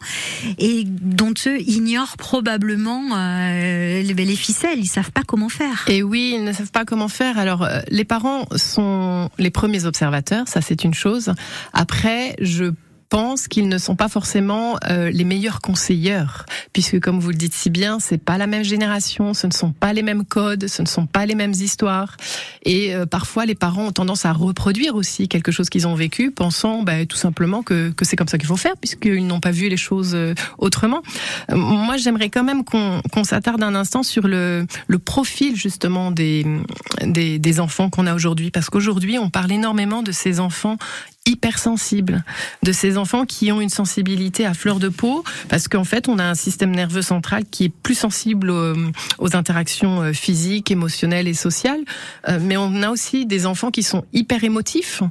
et 0.58 0.84
dont 0.86 1.34
eux 1.46 1.60
ignorent 1.62 2.18
probablement 2.18 3.10
euh, 3.16 4.02
les, 4.02 4.14
les 4.14 4.36
ficelles. 4.36 4.80
Ils 4.80 4.88
savent 4.88 5.12
pas 5.12 5.24
comment 5.28 5.50
faire. 5.50 5.86
Et 5.88 6.04
oui, 6.04 6.36
ils 6.38 6.44
ne 6.44 6.54
savent 6.54 6.72
pas 6.72 6.86
comment 6.86 7.10
faire. 7.10 7.38
Alors, 7.38 7.64
euh, 7.64 7.82
les 7.90 8.06
parents 8.06 8.48
sont 8.56 9.30
les 9.38 9.50
premiers 9.50 9.86
observateurs, 9.86 10.48
ça 10.48 10.62
c'est 10.62 10.84
une 10.84 10.94
chose. 10.94 11.33
Après, 11.74 12.36
je 12.40 12.74
pense 13.14 13.48
qu'ils 13.48 13.70
ne 13.70 13.78
sont 13.78 13.96
pas 13.96 14.10
forcément 14.10 14.76
euh, 14.90 15.12
les 15.12 15.24
meilleurs 15.24 15.62
conseilleurs, 15.62 16.48
puisque 16.74 17.00
comme 17.00 17.20
vous 17.20 17.30
le 17.30 17.36
dites 17.36 17.54
si 17.54 17.70
bien, 17.70 18.00
c'est 18.00 18.18
pas 18.18 18.40
la 18.40 18.48
même 18.48 18.64
génération, 18.64 19.36
ce 19.36 19.46
ne 19.46 19.52
sont 19.52 19.72
pas 19.72 19.94
les 19.94 20.02
mêmes 20.02 20.26
codes, 20.26 20.68
ce 20.68 20.82
ne 20.82 20.88
sont 20.88 21.06
pas 21.06 21.28
les 21.28 21.36
mêmes 21.36 21.52
histoires, 21.52 22.18
et 22.66 22.96
euh, 22.96 23.06
parfois 23.06 23.46
les 23.46 23.54
parents 23.54 23.86
ont 23.86 23.92
tendance 23.92 24.26
à 24.26 24.34
reproduire 24.34 24.96
aussi 24.96 25.28
quelque 25.28 25.52
chose 25.52 25.70
qu'ils 25.70 25.86
ont 25.86 25.94
vécu, 25.94 26.32
pensant 26.32 26.82
bah, 26.82 27.06
tout 27.06 27.16
simplement 27.16 27.62
que, 27.62 27.94
c'est 28.02 28.16
comme 28.16 28.28
ça 28.28 28.40
qu'il 28.40 28.48
faut 28.48 28.58
faire, 28.58 28.78
puisqu'ils 28.82 29.28
n'ont 29.28 29.40
pas 29.40 29.52
vu 29.52 29.70
les 29.70 29.78
choses 29.78 30.16
euh, 30.16 30.34
autrement. 30.58 31.04
Moi, 31.50 31.98
j'aimerais 31.98 32.32
quand 32.32 32.44
même 32.44 32.64
qu'on 32.64 33.24
s'attarde 33.24 33.62
un 33.62 33.76
instant 33.76 34.02
sur 34.02 34.28
le, 34.28 34.66
profil 35.06 35.56
justement 35.56 36.10
des 36.10 37.60
enfants 37.60 37.92
qu'on 37.92 38.08
a 38.08 38.16
aujourd'hui, 38.16 38.50
parce 38.50 38.72
qu'aujourd'hui, 38.72 39.20
on 39.20 39.30
parle 39.30 39.52
énormément 39.52 40.02
de 40.02 40.12
ces 40.12 40.40
enfants 40.40 40.78
hypersensibles, 41.26 42.24
de 42.64 42.72
ces 42.72 42.98
enfants 42.98 43.26
qui 43.26 43.52
ont 43.52 43.62
une 43.62 43.70
sensibilité 43.70 44.46
à 44.46 44.54
fleur 44.54 44.80
de 44.80 44.90
peau, 44.90 45.24
parce 45.48 45.68
qu'en 45.68 45.86
fait, 45.86 46.10
on 46.10 46.20
a 46.20 46.24
un 46.24 46.36
système 46.36 46.72
nerveux 46.72 47.02
central 47.02 47.46
qui 47.50 47.66
est 47.66 47.70
plus 47.70 47.96
sensible 47.96 48.50
aux, 48.50 48.76
aux 49.20 49.36
interactions 49.36 50.02
euh, 50.02 50.14
physiques, 50.14 50.70
émotionnelles 50.72 51.28
et 51.28 51.34
sociales. 51.34 51.80
Euh, 52.28 52.40
mais 52.42 52.58
on 52.58 52.82
a 52.82 52.90
aussi 52.90 53.26
des 53.26 53.46
enfants 53.46 53.72
qui 53.72 53.84
sont 53.84 54.06
hyper 54.12 54.44
émotifs 54.44 55.02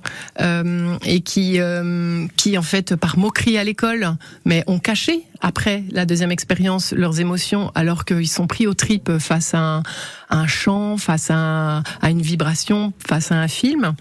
euh, 0.40 0.96
et 1.04 1.20
qui, 1.20 1.60
euh, 1.60 2.26
qui 2.36 2.58
en 2.58 2.62
fait, 2.62 2.94
par 2.94 3.18
moquerie 3.18 3.56
à 3.56 3.64
l'école, 3.64 4.16
mais 4.44 4.64
ont 4.66 4.78
caché 4.78 5.22
après 5.40 5.82
la 5.90 6.04
deuxième 6.04 6.30
expérience 6.30 6.92
leurs 6.92 7.20
émotions, 7.20 7.72
alors 7.74 8.04
qu'ils 8.04 8.28
sont 8.28 8.46
pris 8.46 8.66
aux 8.66 8.74
tripes 8.74 9.18
face 9.18 9.54
à 9.54 9.82
un, 10.30 10.46
chant, 10.46 10.96
face 10.98 11.30
à, 11.30 11.82
à 12.00 12.10
une 12.10 12.22
vibration, 12.22 12.92
face 13.06 13.32
à 13.32 13.36
un 13.36 13.48
film. 13.48 13.94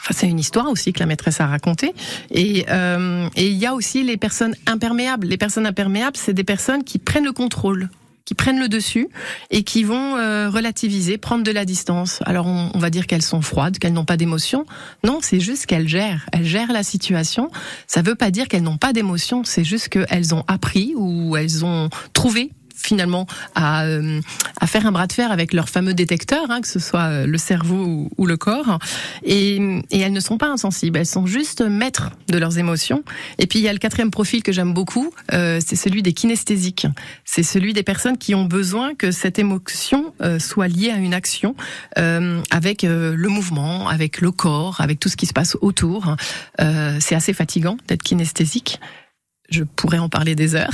Enfin, 0.00 0.14
c'est 0.16 0.28
une 0.28 0.38
histoire 0.38 0.68
aussi 0.68 0.92
que 0.92 1.00
la 1.00 1.06
maîtresse 1.06 1.40
a 1.40 1.46
racontée. 1.46 1.92
Et 2.30 2.66
euh, 2.68 3.28
et 3.36 3.48
il 3.48 3.56
y 3.56 3.66
a 3.66 3.74
aussi 3.74 4.02
les 4.02 4.16
personnes 4.16 4.54
imperméables. 4.66 5.26
Les 5.26 5.36
personnes 5.36 5.66
imperméables, 5.66 6.16
c'est 6.16 6.34
des 6.34 6.44
personnes 6.44 6.84
qui 6.84 6.98
prennent 6.98 7.24
le 7.24 7.32
contrôle 7.32 7.88
qui 8.28 8.34
prennent 8.34 8.60
le 8.60 8.68
dessus 8.68 9.08
et 9.50 9.62
qui 9.62 9.84
vont 9.84 10.18
euh, 10.18 10.50
relativiser, 10.50 11.16
prendre 11.16 11.42
de 11.42 11.50
la 11.50 11.64
distance. 11.64 12.20
Alors 12.26 12.46
on, 12.46 12.78
va 12.78 12.90
dire 12.90 13.06
qu'elles 13.06 13.22
sont 13.22 13.40
froides, 13.40 13.78
qu'elles 13.78 13.94
n'ont 13.94 14.04
pas 14.04 14.18
d'émotion. 14.18 14.66
Non, 15.02 15.20
c'est 15.22 15.40
juste 15.40 15.64
qu'elles 15.64 15.88
gèrent. 15.88 16.26
Elles 16.34 16.44
gèrent 16.44 16.70
la 16.70 16.82
situation. 16.82 17.50
Ça 17.86 18.02
veut 18.02 18.16
pas 18.16 18.30
dire 18.30 18.46
qu'elles 18.46 18.64
n'ont 18.64 18.76
pas 18.76 18.92
d'émotion. 18.92 19.44
C'est 19.44 19.64
juste 19.64 19.88
qu'elles 19.88 20.34
ont 20.34 20.44
appris 20.46 20.92
ou 20.94 21.38
elles 21.38 21.64
ont 21.64 21.88
trouvé 22.12 22.50
finalement 22.78 23.26
à, 23.54 23.84
euh, 23.84 24.20
à 24.60 24.66
faire 24.66 24.86
un 24.86 24.92
bras 24.92 25.06
de 25.06 25.12
fer 25.12 25.30
avec 25.30 25.52
leurs 25.52 25.68
fameux 25.68 25.94
détecteurs, 25.94 26.50
hein, 26.50 26.60
que 26.60 26.68
ce 26.68 26.78
soit 26.78 27.04
euh, 27.04 27.26
le 27.26 27.38
cerveau 27.38 28.08
ou, 28.16 28.26
le 28.26 28.36
corps. 28.36 28.78
Et, 29.24 29.56
et 29.90 30.00
elles 30.00 30.12
ne 30.12 30.20
sont 30.20 30.38
pas 30.38 30.48
insensibles, 30.48 30.98
elles 30.98 31.06
sont 31.06 31.26
juste 31.26 31.62
maîtres 31.62 32.10
de 32.28 32.38
leurs 32.38 32.58
émotions. 32.58 33.02
Et 33.38 33.46
puis 33.46 33.58
il 33.58 33.62
y 33.62 33.68
a 33.68 33.72
le 33.72 33.78
quatrième 33.78 34.10
profil 34.10 34.42
que 34.42 34.52
j'aime 34.52 34.74
beaucoup, 34.74 35.12
euh, 35.32 35.60
c'est 35.64 35.76
celui 35.76 36.02
des 36.02 36.12
kinesthésiques. 36.12 36.86
C'est 37.24 37.42
celui 37.42 37.72
des 37.72 37.82
personnes 37.82 38.18
qui 38.18 38.34
ont 38.34 38.44
besoin 38.44 38.94
que 38.94 39.10
cette 39.10 39.38
émotion 39.38 40.14
euh, 40.22 40.38
soit 40.38 40.68
liée 40.68 40.90
à 40.90 40.96
une 40.96 41.14
action 41.14 41.54
euh, 41.98 42.40
avec 42.50 42.84
euh, 42.84 43.14
le 43.16 43.28
mouvement, 43.28 43.88
avec 43.88 44.20
le 44.20 44.30
corps, 44.30 44.80
avec 44.80 45.00
tout 45.00 45.08
ce 45.08 45.16
qui 45.16 45.26
se 45.26 45.32
passe 45.32 45.56
autour. 45.60 46.16
C'est 46.58 47.14
assez 47.14 47.32
fatigant 47.32 47.76
d'être 47.86 48.02
kinesthésique. 48.02 48.80
Je 49.50 49.64
pourrais 49.64 49.98
en 49.98 50.10
parler 50.10 50.34
des 50.34 50.54
heures. 50.54 50.70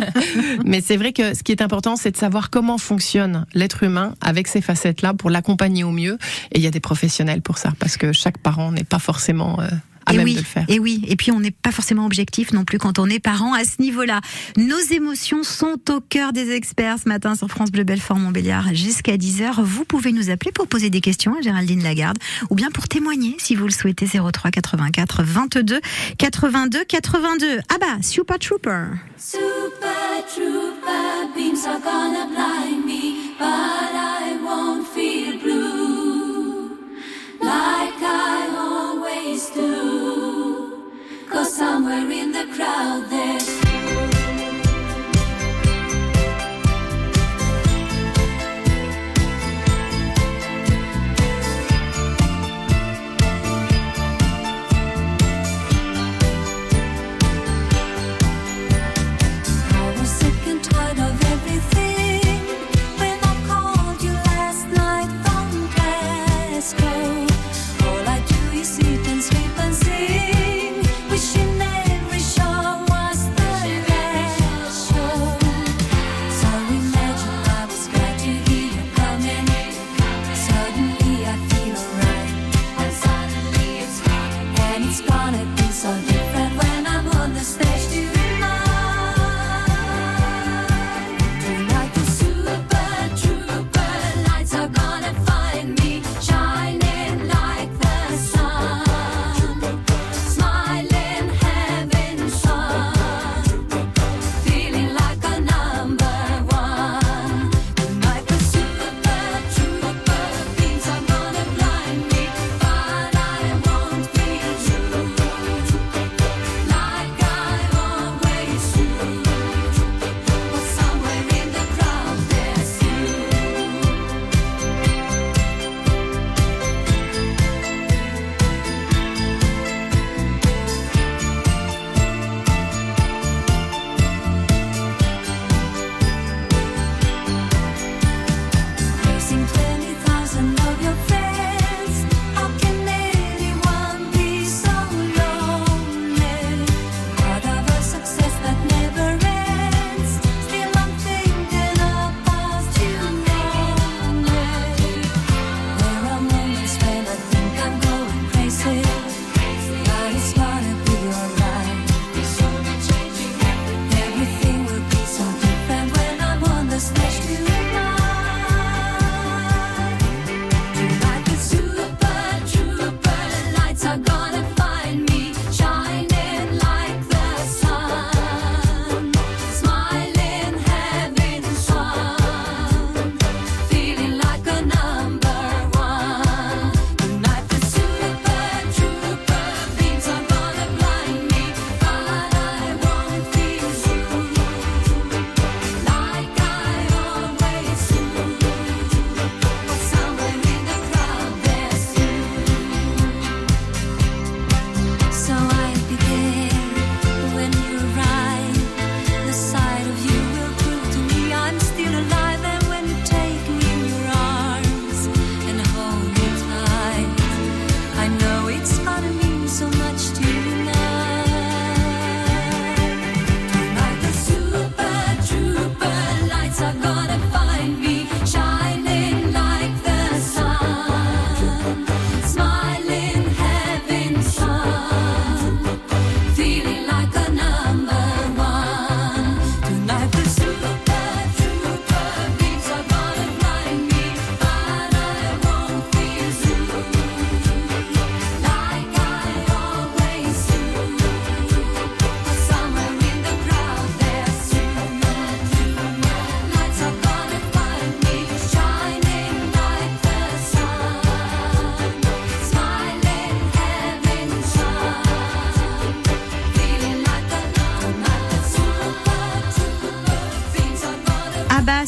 Mais 0.64 0.80
c'est 0.80 0.96
vrai 0.96 1.12
que 1.12 1.34
ce 1.34 1.42
qui 1.42 1.50
est 1.50 1.62
important, 1.62 1.96
c'est 1.96 2.12
de 2.12 2.16
savoir 2.16 2.48
comment 2.48 2.78
fonctionne 2.78 3.44
l'être 3.54 3.82
humain 3.82 4.14
avec 4.20 4.46
ces 4.46 4.60
facettes-là 4.60 5.14
pour 5.14 5.30
l'accompagner 5.30 5.82
au 5.82 5.90
mieux. 5.90 6.16
Et 6.52 6.58
il 6.58 6.62
y 6.62 6.66
a 6.68 6.70
des 6.70 6.80
professionnels 6.80 7.42
pour 7.42 7.58
ça, 7.58 7.72
parce 7.80 7.96
que 7.96 8.12
chaque 8.12 8.38
parent 8.38 8.70
n'est 8.70 8.84
pas 8.84 9.00
forcément 9.00 9.60
euh, 9.60 9.68
à 10.06 10.14
et 10.14 10.16
même 10.16 10.24
oui, 10.26 10.34
de 10.34 10.38
le 10.38 10.44
faire. 10.44 10.64
Et 10.68 10.78
oui, 10.78 11.02
et 11.06 11.16
puis 11.16 11.30
on 11.30 11.40
n'est 11.40 11.50
pas 11.50 11.72
forcément 11.72 12.06
objectif 12.06 12.52
non 12.52 12.64
plus 12.64 12.78
quand 12.78 12.98
on 12.98 13.08
est 13.08 13.18
parent 13.18 13.52
à 13.52 13.64
ce 13.64 13.80
niveau-là. 13.80 14.20
Nos 14.56 14.78
émotions 14.90 15.42
sont 15.42 15.78
au 15.90 16.00
cœur 16.00 16.32
des 16.32 16.50
experts 16.52 16.98
ce 17.02 17.08
matin 17.08 17.34
sur 17.34 17.48
France 17.48 17.70
Bleu 17.70 17.84
Belfort 17.84 18.18
Montbéliard 18.18 18.74
jusqu'à 18.74 19.16
10h. 19.16 19.62
Vous 19.62 19.84
pouvez 19.84 20.12
nous 20.12 20.30
appeler 20.30 20.52
pour 20.52 20.66
poser 20.68 20.90
des 20.90 21.00
questions 21.00 21.36
à 21.36 21.40
Géraldine 21.40 21.82
Lagarde 21.82 22.18
ou 22.50 22.54
bien 22.54 22.70
pour 22.70 22.88
témoigner 22.88 23.36
si 23.38 23.54
vous 23.54 23.64
le 23.64 23.72
souhaitez 23.72 24.06
03 24.06 24.50
84 24.50 25.22
22 25.22 25.80
82 26.18 26.84
82. 26.84 27.60
Ah 27.68 27.76
bah, 27.80 28.02
Super 28.02 28.38
Trooper. 28.38 28.86
Super 29.16 30.24
trooper 30.34 31.34
beams 31.34 31.64
are 31.66 31.80
gonna 31.80 32.26
blind 32.26 32.84
me, 32.84 33.34
but 33.38 33.44
I 33.44 34.38
won't 34.44 34.86
feel 34.88 35.38
blue 35.38 36.78
like 37.40 37.83
Cause 41.34 41.52
somewhere 41.52 42.08
in 42.12 42.30
the 42.30 42.46
crowd 42.54 43.10
there's 43.10 43.63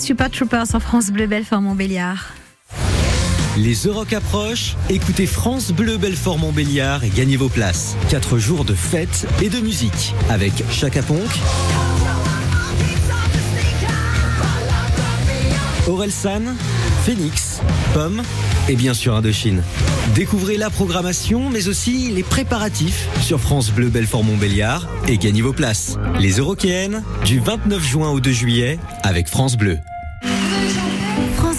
Super 0.06 0.30
Troopers 0.30 0.72
en 0.72 0.78
France 0.78 1.10
Bleu 1.10 1.26
Belfort 1.26 1.60
Montbéliard. 1.60 2.32
Les 3.58 3.74
Euroc 3.88 4.12
approchent, 4.12 4.76
écoutez 4.88 5.26
France 5.26 5.72
Bleu 5.72 5.96
Belfort 5.96 6.38
Montbéliard 6.38 7.02
et 7.02 7.08
gagnez 7.08 7.36
vos 7.36 7.48
places. 7.48 7.96
Quatre 8.08 8.38
jours 8.38 8.64
de 8.64 8.72
fête 8.72 9.26
et 9.42 9.48
de 9.48 9.58
musique 9.58 10.14
avec 10.30 10.52
Chaka 10.70 11.02
Ponk, 11.02 11.28
Orelsan, 15.88 16.54
Phoenix, 17.04 17.60
Pomme 17.92 18.22
et 18.68 18.76
bien 18.76 18.94
sûr 18.94 19.16
Indochine. 19.16 19.64
Découvrez 20.14 20.56
la 20.56 20.70
programmation 20.70 21.50
mais 21.50 21.66
aussi 21.66 22.12
les 22.12 22.22
préparatifs 22.22 23.08
sur 23.22 23.40
France 23.40 23.72
Bleu 23.72 23.88
Belfort 23.88 24.22
Montbéliard 24.22 24.86
et 25.08 25.18
gagnez 25.18 25.42
vos 25.42 25.52
places. 25.52 25.98
Les 26.20 26.34
Eurokéennes 26.34 27.02
du 27.24 27.40
29 27.40 27.84
juin 27.84 28.10
au 28.10 28.20
2 28.20 28.30
juillet 28.30 28.78
avec 29.02 29.26
France 29.26 29.56
Bleu. 29.56 29.80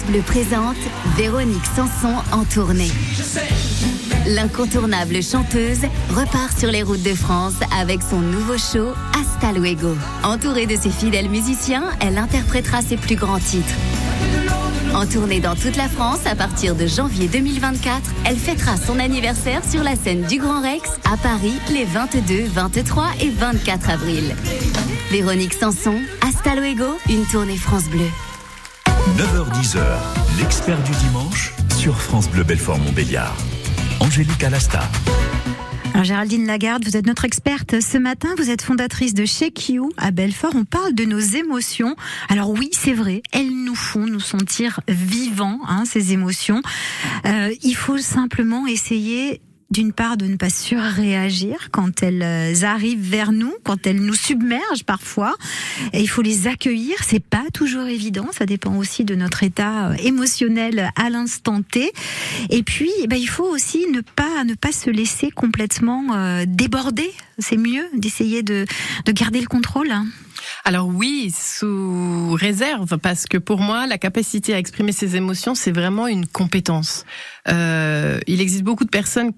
Bleu 0.08 0.22
présente 0.22 0.76
Véronique 1.16 1.66
Sanson 1.76 2.14
en 2.32 2.44
tournée. 2.44 2.90
L'incontournable 4.26 5.22
chanteuse 5.22 5.82
repart 6.10 6.58
sur 6.58 6.70
les 6.70 6.82
routes 6.82 7.02
de 7.02 7.14
France 7.14 7.54
avec 7.78 8.00
son 8.02 8.20
nouveau 8.20 8.56
show 8.56 8.94
Hasta 9.12 9.52
Luego. 9.52 9.94
Entourée 10.24 10.66
de 10.66 10.76
ses 10.76 10.90
fidèles 10.90 11.28
musiciens, 11.28 11.84
elle 12.00 12.16
interprétera 12.16 12.80
ses 12.80 12.96
plus 12.96 13.16
grands 13.16 13.38
titres. 13.38 13.74
En 14.94 15.04
tournée 15.06 15.40
dans 15.40 15.54
toute 15.54 15.76
la 15.76 15.88
France 15.88 16.24
à 16.24 16.34
partir 16.34 16.74
de 16.74 16.86
janvier 16.86 17.28
2024, 17.28 18.00
elle 18.24 18.38
fêtera 18.38 18.78
son 18.78 18.98
anniversaire 18.98 19.62
sur 19.62 19.82
la 19.82 19.94
scène 19.94 20.22
du 20.22 20.38
Grand 20.38 20.62
Rex 20.62 20.88
à 21.04 21.18
Paris 21.18 21.58
les 21.70 21.84
22, 21.84 22.44
23 22.46 23.08
et 23.20 23.28
24 23.28 23.90
avril. 23.90 24.34
Véronique 25.10 25.54
Sanson, 25.54 26.00
Hasta 26.26 26.54
Luego, 26.54 26.96
une 27.10 27.26
tournée 27.26 27.58
France 27.58 27.90
Bleu. 27.90 28.08
9h-10h, 29.18 29.82
l'expert 30.38 30.80
du 30.84 30.92
dimanche 30.92 31.52
sur 31.76 32.00
France 32.00 32.30
Bleu 32.30 32.44
Belfort 32.44 32.78
Montbéliard. 32.78 33.36
Angélique 33.98 34.44
Alasta. 34.44 34.88
Géraldine 36.04 36.46
Lagarde, 36.46 36.84
vous 36.84 36.96
êtes 36.96 37.06
notre 37.06 37.24
experte 37.24 37.80
ce 37.80 37.98
matin, 37.98 38.28
vous 38.38 38.48
êtes 38.48 38.62
fondatrice 38.62 39.14
de 39.14 39.24
Shake 39.24 39.70
You 39.70 39.90
à 39.96 40.12
Belfort, 40.12 40.52
on 40.54 40.64
parle 40.64 40.94
de 40.94 41.04
nos 41.04 41.18
émotions. 41.18 41.96
Alors 42.28 42.50
oui, 42.50 42.70
c'est 42.72 42.92
vrai, 42.92 43.24
elles 43.32 43.50
nous 43.50 43.74
font 43.74 44.06
nous 44.06 44.20
sentir 44.20 44.78
vivants, 44.86 45.58
hein, 45.66 45.82
ces 45.84 46.12
émotions. 46.12 46.62
Euh, 47.26 47.52
il 47.64 47.74
faut 47.74 47.98
simplement 47.98 48.68
essayer 48.68 49.40
d'une 49.70 49.92
part 49.92 50.16
de 50.16 50.26
ne 50.26 50.36
pas 50.36 50.48
surréagir 50.50 51.68
quand 51.70 52.02
elles 52.02 52.22
euh, 52.22 52.64
arrivent 52.64 53.06
vers 53.06 53.32
nous, 53.32 53.52
quand 53.64 53.86
elles 53.86 54.00
nous 54.00 54.14
submergent 54.14 54.84
parfois. 54.86 55.36
Et 55.92 56.00
il 56.00 56.08
faut 56.08 56.22
les 56.22 56.46
accueillir. 56.46 56.96
C'est 57.06 57.22
pas 57.22 57.44
toujours 57.52 57.86
évident. 57.86 58.28
Ça 58.32 58.46
dépend 58.46 58.76
aussi 58.76 59.04
de 59.04 59.14
notre 59.14 59.42
état 59.42 59.90
euh, 59.90 59.94
émotionnel 60.02 60.90
à 60.96 61.10
l'instant 61.10 61.60
T. 61.62 61.92
Et 62.48 62.62
puis, 62.62 62.90
eh 63.02 63.06
ben, 63.06 63.16
il 63.16 63.28
faut 63.28 63.44
aussi 63.48 63.86
ne 63.92 64.00
pas 64.00 64.44
ne 64.44 64.54
pas 64.54 64.72
se 64.72 64.88
laisser 64.88 65.30
complètement 65.30 66.14
euh, 66.14 66.44
déborder. 66.46 67.10
C'est 67.38 67.58
mieux 67.58 67.84
d'essayer 67.94 68.42
de, 68.42 68.64
de 69.04 69.12
garder 69.12 69.40
le 69.40 69.48
contrôle. 69.48 69.90
hein. 69.90 70.06
Alors 70.64 70.88
oui, 70.88 71.32
sous 71.36 72.32
réserve, 72.32 72.96
parce 72.98 73.26
que 73.26 73.36
pour 73.38 73.60
moi, 73.60 73.86
la 73.86 73.98
capacité 73.98 74.54
à 74.54 74.58
exprimer 74.58 74.92
ses 74.92 75.16
émotions, 75.16 75.54
c'est 75.54 75.72
vraiment 75.72 76.06
une 76.06 76.26
compétence. 76.26 77.04
Euh, 77.48 78.18
il 78.26 78.40
existe 78.40 78.62
beaucoup 78.64 78.84
de 78.84 78.90
personnes 78.90 79.32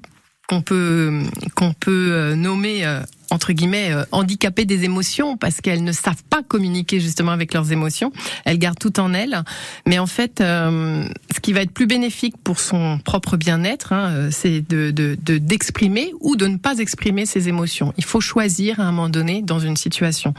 qu'on 0.50 0.62
peut 0.62 1.22
qu'on 1.54 1.72
peut 1.72 2.08
euh, 2.10 2.34
nommer 2.34 2.84
euh, 2.84 3.00
entre 3.30 3.52
guillemets 3.52 3.92
euh, 3.92 4.04
handicapées 4.12 4.64
des 4.64 4.84
émotions 4.84 5.36
parce 5.36 5.60
qu'elles 5.60 5.84
ne 5.84 5.92
savent 5.92 6.22
pas 6.28 6.42
communiquer 6.42 7.00
justement 7.00 7.32
avec 7.32 7.54
leurs 7.54 7.72
émotions. 7.72 8.12
Elles 8.44 8.58
gardent 8.58 8.78
tout 8.78 8.98
en 9.00 9.14
elles, 9.14 9.42
mais 9.86 9.98
en 9.98 10.06
fait, 10.06 10.40
euh, 10.40 11.04
ce 11.34 11.40
qui 11.40 11.52
va 11.52 11.60
être 11.62 11.70
plus 11.72 11.86
bénéfique 11.86 12.34
pour 12.42 12.60
son 12.60 12.98
propre 12.98 13.36
bien-être, 13.36 13.92
hein, 13.92 14.10
euh, 14.10 14.28
c'est 14.32 14.60
de 14.68 14.90
de- 14.90 15.16
de- 15.22 15.38
d'exprimer 15.38 16.12
ou 16.20 16.36
de 16.36 16.46
ne 16.46 16.56
pas 16.56 16.78
exprimer 16.78 17.26
ses 17.26 17.48
émotions. 17.48 17.92
Il 17.96 18.04
faut 18.04 18.20
choisir 18.20 18.80
à 18.80 18.84
un 18.84 18.92
moment 18.92 19.08
donné 19.08 19.42
dans 19.42 19.58
une 19.60 19.76
situation. 19.76 20.34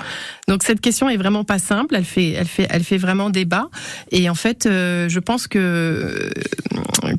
Donc 0.48 0.64
cette 0.64 0.82
question 0.82 1.10
est 1.10 1.18
vraiment 1.18 1.44
pas 1.44 1.60
simple. 1.60 1.96
Elle 1.96 2.06
fait 2.06 2.32
elle 2.32 2.48
fait 2.48 2.68
elle 2.70 2.84
fait 2.84 2.98
vraiment 2.98 3.30
débat. 3.30 3.70
Et 4.12 4.30
en 4.30 4.36
fait, 4.36 4.66
euh, 4.66 5.08
je 5.10 5.20
pense 5.20 5.48
que 5.48 6.30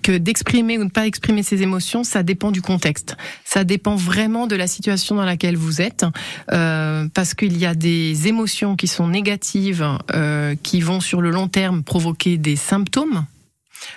que 0.02 0.16
d'exprimer 0.18 0.78
ou 0.78 0.84
ne 0.84 0.90
pas 0.90 1.06
exprimer 1.06 1.42
ses 1.42 1.62
émotions, 1.62 2.04
ça 2.04 2.22
dépend 2.22 2.50
du 2.50 2.62
contexte. 2.62 3.16
Ça 3.44 3.64
dépend 3.64 3.96
vraiment 3.96 4.46
de 4.46 4.56
la 4.56 4.66
situation 4.66 5.14
dans 5.16 5.24
laquelle 5.24 5.56
vous 5.62 5.80
êtes, 5.80 6.04
euh, 6.52 7.08
parce 7.14 7.34
qu'il 7.34 7.56
y 7.56 7.66
a 7.66 7.74
des 7.74 8.28
émotions 8.28 8.76
qui 8.76 8.88
sont 8.88 9.08
négatives, 9.08 9.86
euh, 10.14 10.54
qui 10.62 10.80
vont 10.80 11.00
sur 11.00 11.20
le 11.20 11.30
long 11.30 11.48
terme 11.48 11.82
provoquer 11.82 12.36
des 12.36 12.56
symptômes. 12.56 13.24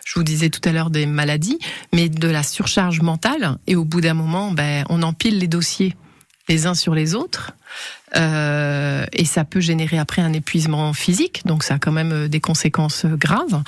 Je 0.05 0.17
vous 0.17 0.23
disais 0.23 0.49
tout 0.49 0.61
à 0.67 0.71
l'heure 0.71 0.89
des 0.89 1.05
maladies, 1.05 1.59
mais 1.93 2.09
de 2.09 2.27
la 2.27 2.43
surcharge 2.43 3.01
mentale. 3.01 3.57
Et 3.67 3.75
au 3.75 3.83
bout 3.83 4.01
d'un 4.01 4.15
moment, 4.15 4.51
ben, 4.51 4.83
on 4.89 5.03
empile 5.03 5.39
les 5.39 5.47
dossiers 5.47 5.95
les 6.47 6.67
uns 6.67 6.75
sur 6.75 6.93
les 6.93 7.15
autres. 7.15 7.53
Euh, 8.15 9.05
et 9.13 9.25
ça 9.25 9.43
peut 9.43 9.59
générer 9.59 9.97
après 9.97 10.21
un 10.21 10.31
épuisement 10.31 10.93
physique, 10.93 11.41
donc 11.45 11.63
ça 11.63 11.75
a 11.75 11.79
quand 11.79 11.91
même 11.91 12.11
euh, 12.11 12.27
des 12.27 12.39
conséquences 12.39 13.05
graves. 13.05 13.61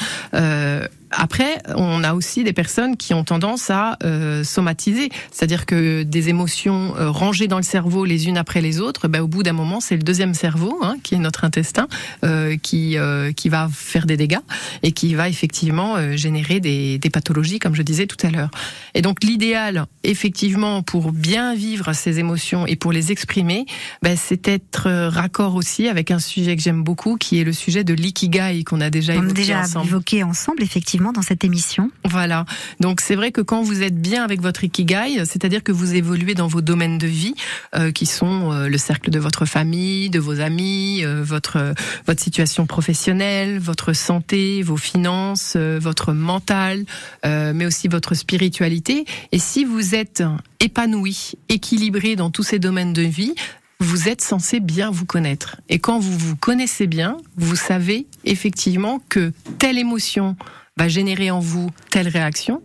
Après, 1.12 1.62
on 1.76 2.04
a 2.04 2.14
aussi 2.14 2.44
des 2.44 2.54
personnes 2.54 2.98
qui 2.98 3.14
ont 3.14 3.24
tendance 3.24 3.70
à 3.70 3.98
euh, 4.04 4.44
somatiser, 4.44 5.10
c'est-à-dire 5.32 5.66
que 5.66 6.04
des 6.04 6.30
émotions 6.30 6.96
euh, 6.98 7.10
rangées 7.10 7.48
dans 7.48 7.58
le 7.58 7.64
cerveau 7.64 8.06
les 8.06 8.28
unes 8.28 8.38
après 8.38 8.62
les 8.62 8.80
autres, 8.80 9.08
ben, 9.08 9.22
au 9.22 9.28
bout 9.28 9.44
d'un 9.44 9.54
moment, 9.54 9.80
c'est 9.80 9.96
le 9.96 10.04
deuxième 10.04 10.34
cerveau, 10.34 10.78
hein, 10.82 10.98
qui 11.04 11.16
est 11.16 11.20
notre 11.20 11.46
intestin, 11.46 11.88
euh, 12.26 12.58
qui 12.58 12.98
euh, 12.98 13.32
qui 13.32 13.50
va 13.50 13.70
faire 13.72 14.06
des 14.06 14.18
dégâts 14.18 14.40
et 14.84 14.92
qui 14.92 15.16
va 15.16 15.30
effectivement 15.30 15.96
euh, 15.96 16.18
générer 16.18 16.60
des, 16.60 16.98
des 16.98 17.10
pathologies, 17.10 17.60
comme 17.60 17.76
je 17.76 17.84
disais 17.84 18.06
tout 18.08 18.26
à 18.26 18.30
l'heure. 18.30 18.52
Et 18.94 19.02
donc 19.02 19.24
l'idéal, 19.24 19.86
effectivement, 20.04 20.82
pour 20.84 21.12
bien 21.12 21.56
vivre 21.56 21.94
ces 21.94 22.20
émotions 22.20 22.66
et 22.68 22.76
pour 22.76 22.92
les 22.92 23.12
exprimer, 23.12 23.66
ben, 24.02 24.18
c'est 24.18 24.48
être 24.48 24.90
raccord 25.08 25.56
aussi 25.56 25.88
avec 25.88 26.12
un 26.12 26.20
sujet 26.20 26.56
que 26.56 26.62
j'aime 26.62 26.84
beaucoup, 26.84 27.16
qui 27.16 27.40
est 27.40 27.44
le 27.44 27.54
sujet 27.54 27.84
de 27.84 27.94
l'ikigai 27.94 28.64
qu'on 28.64 28.82
a 28.82 28.90
déjà 28.90 29.14
On 29.14 29.24
évoqué 29.24 29.34
déjà 29.34 29.60
ensemble. 29.62 29.88
évoqué 29.88 30.24
ensemble 30.24 30.64
effectivement 30.64 31.07
dans 31.12 31.22
cette 31.22 31.44
émission. 31.44 31.92
Voilà. 32.06 32.46
Donc 32.80 33.02
c'est 33.02 33.16
vrai 33.16 33.32
que 33.32 33.42
quand 33.42 33.62
vous 33.62 33.82
êtes 33.82 34.00
bien 34.00 34.24
avec 34.24 34.42
votre 34.42 34.64
ikigai, 34.64 35.26
c'est-à-dire 35.26 35.64
que 35.64 35.72
vous 35.72 35.96
évoluez 35.96 36.34
dans 36.34 36.48
vos 36.48 36.62
domaines 36.62 36.98
de 36.98 37.08
vie, 37.08 37.36
euh, 37.76 37.92
qui 37.92 38.06
sont 38.06 38.52
euh, 38.52 38.68
le 38.68 38.78
cercle 38.78 39.12
de 39.12 39.20
votre 39.20 39.46
famille, 39.46 40.10
de 40.10 40.20
vos 40.20 40.40
amis, 40.40 41.04
euh, 41.04 41.24
votre 41.24 41.74
votre 42.06 42.22
situation 42.22 42.66
professionnelle, 42.66 43.60
votre 43.60 43.94
santé, 43.94 44.62
vos 44.64 44.78
finances, 44.78 45.56
votre 45.56 46.14
mental, 46.14 46.86
mais 47.24 47.66
aussi 47.66 47.88
votre 47.88 48.16
spiritualité. 48.16 49.06
Et 49.32 49.40
si 49.40 49.66
vous 49.66 49.96
êtes 49.96 50.24
épanoui, 50.60 51.34
équilibré 51.50 52.16
dans 52.16 52.30
tous 52.30 52.44
ces 52.44 52.60
domaines 52.60 52.94
de 52.94 53.02
vie, 53.02 53.34
vous 53.80 54.10
êtes 54.10 54.22
censé 54.22 54.60
bien 54.60 54.90
vous 54.90 55.06
connaître. 55.06 55.58
Et 55.70 55.80
quand 55.80 56.00
vous 56.00 56.18
vous 56.18 56.36
connaissez 56.36 56.88
bien, 56.88 57.18
vous 57.36 57.56
savez 57.56 58.08
effectivement 58.26 59.02
que 59.10 59.32
telle 59.60 59.78
émotion 59.78 60.36
va 60.78 60.88
générer 60.88 61.32
en 61.32 61.40
vous 61.40 61.70
telle 61.90 62.08
réaction. 62.08 62.62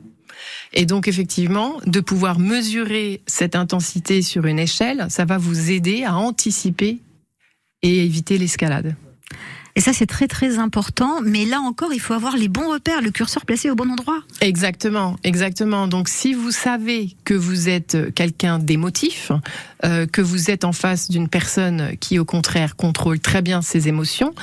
Et 0.73 0.87
donc 0.87 1.09
effectivement, 1.09 1.79
de 1.87 2.01
pouvoir 2.01 2.39
mesurer 2.39 3.21
cette 3.27 3.57
intensité 3.57 4.23
sur 4.23 4.47
une 4.47 4.59
échelle, 4.59 5.07
ça 5.11 5.25
va 5.25 5.39
vous 5.39 5.71
aider 5.71 6.05
à 6.05 6.17
anticiper 6.17 6.99
et 7.83 8.05
éviter 8.05 8.39
l'escalade. 8.39 8.95
Et 9.75 9.81
ça, 9.81 9.93
c'est 9.93 10.07
très 10.07 10.29
très 10.29 10.59
important. 10.59 11.21
Mais 11.23 11.45
là 11.45 11.61
encore, 11.61 11.93
il 11.93 12.01
faut 12.01 12.13
avoir 12.13 12.37
les 12.37 12.49
bons 12.49 12.71
repères, 12.71 13.01
le 13.01 13.11
curseur 13.11 13.47
placé 13.47 13.71
au 13.71 13.75
bon 13.75 13.91
endroit. 13.91 14.21
Exactement, 14.41 15.17
exactement. 15.25 15.89
Donc 15.89 16.09
si 16.09 16.35
vous 16.35 16.51
savez 16.51 17.17
que 17.25 17.35
vous 17.35 17.69
êtes 17.69 18.13
quelqu'un 18.15 18.59
d'émotif, 18.59 19.33
euh, 19.85 20.07
que 20.07 20.21
vous 20.21 20.51
êtes 20.51 20.65
en 20.65 20.73
face 20.73 21.11
d'une 21.11 21.29
personne 21.29 21.97
qui 22.01 22.19
au 22.19 22.25
contraire 22.25 22.77
contrôle 22.77 23.19
très 23.19 23.41
bien 23.41 23.63
ses 23.63 23.89
émotions, 23.89 24.35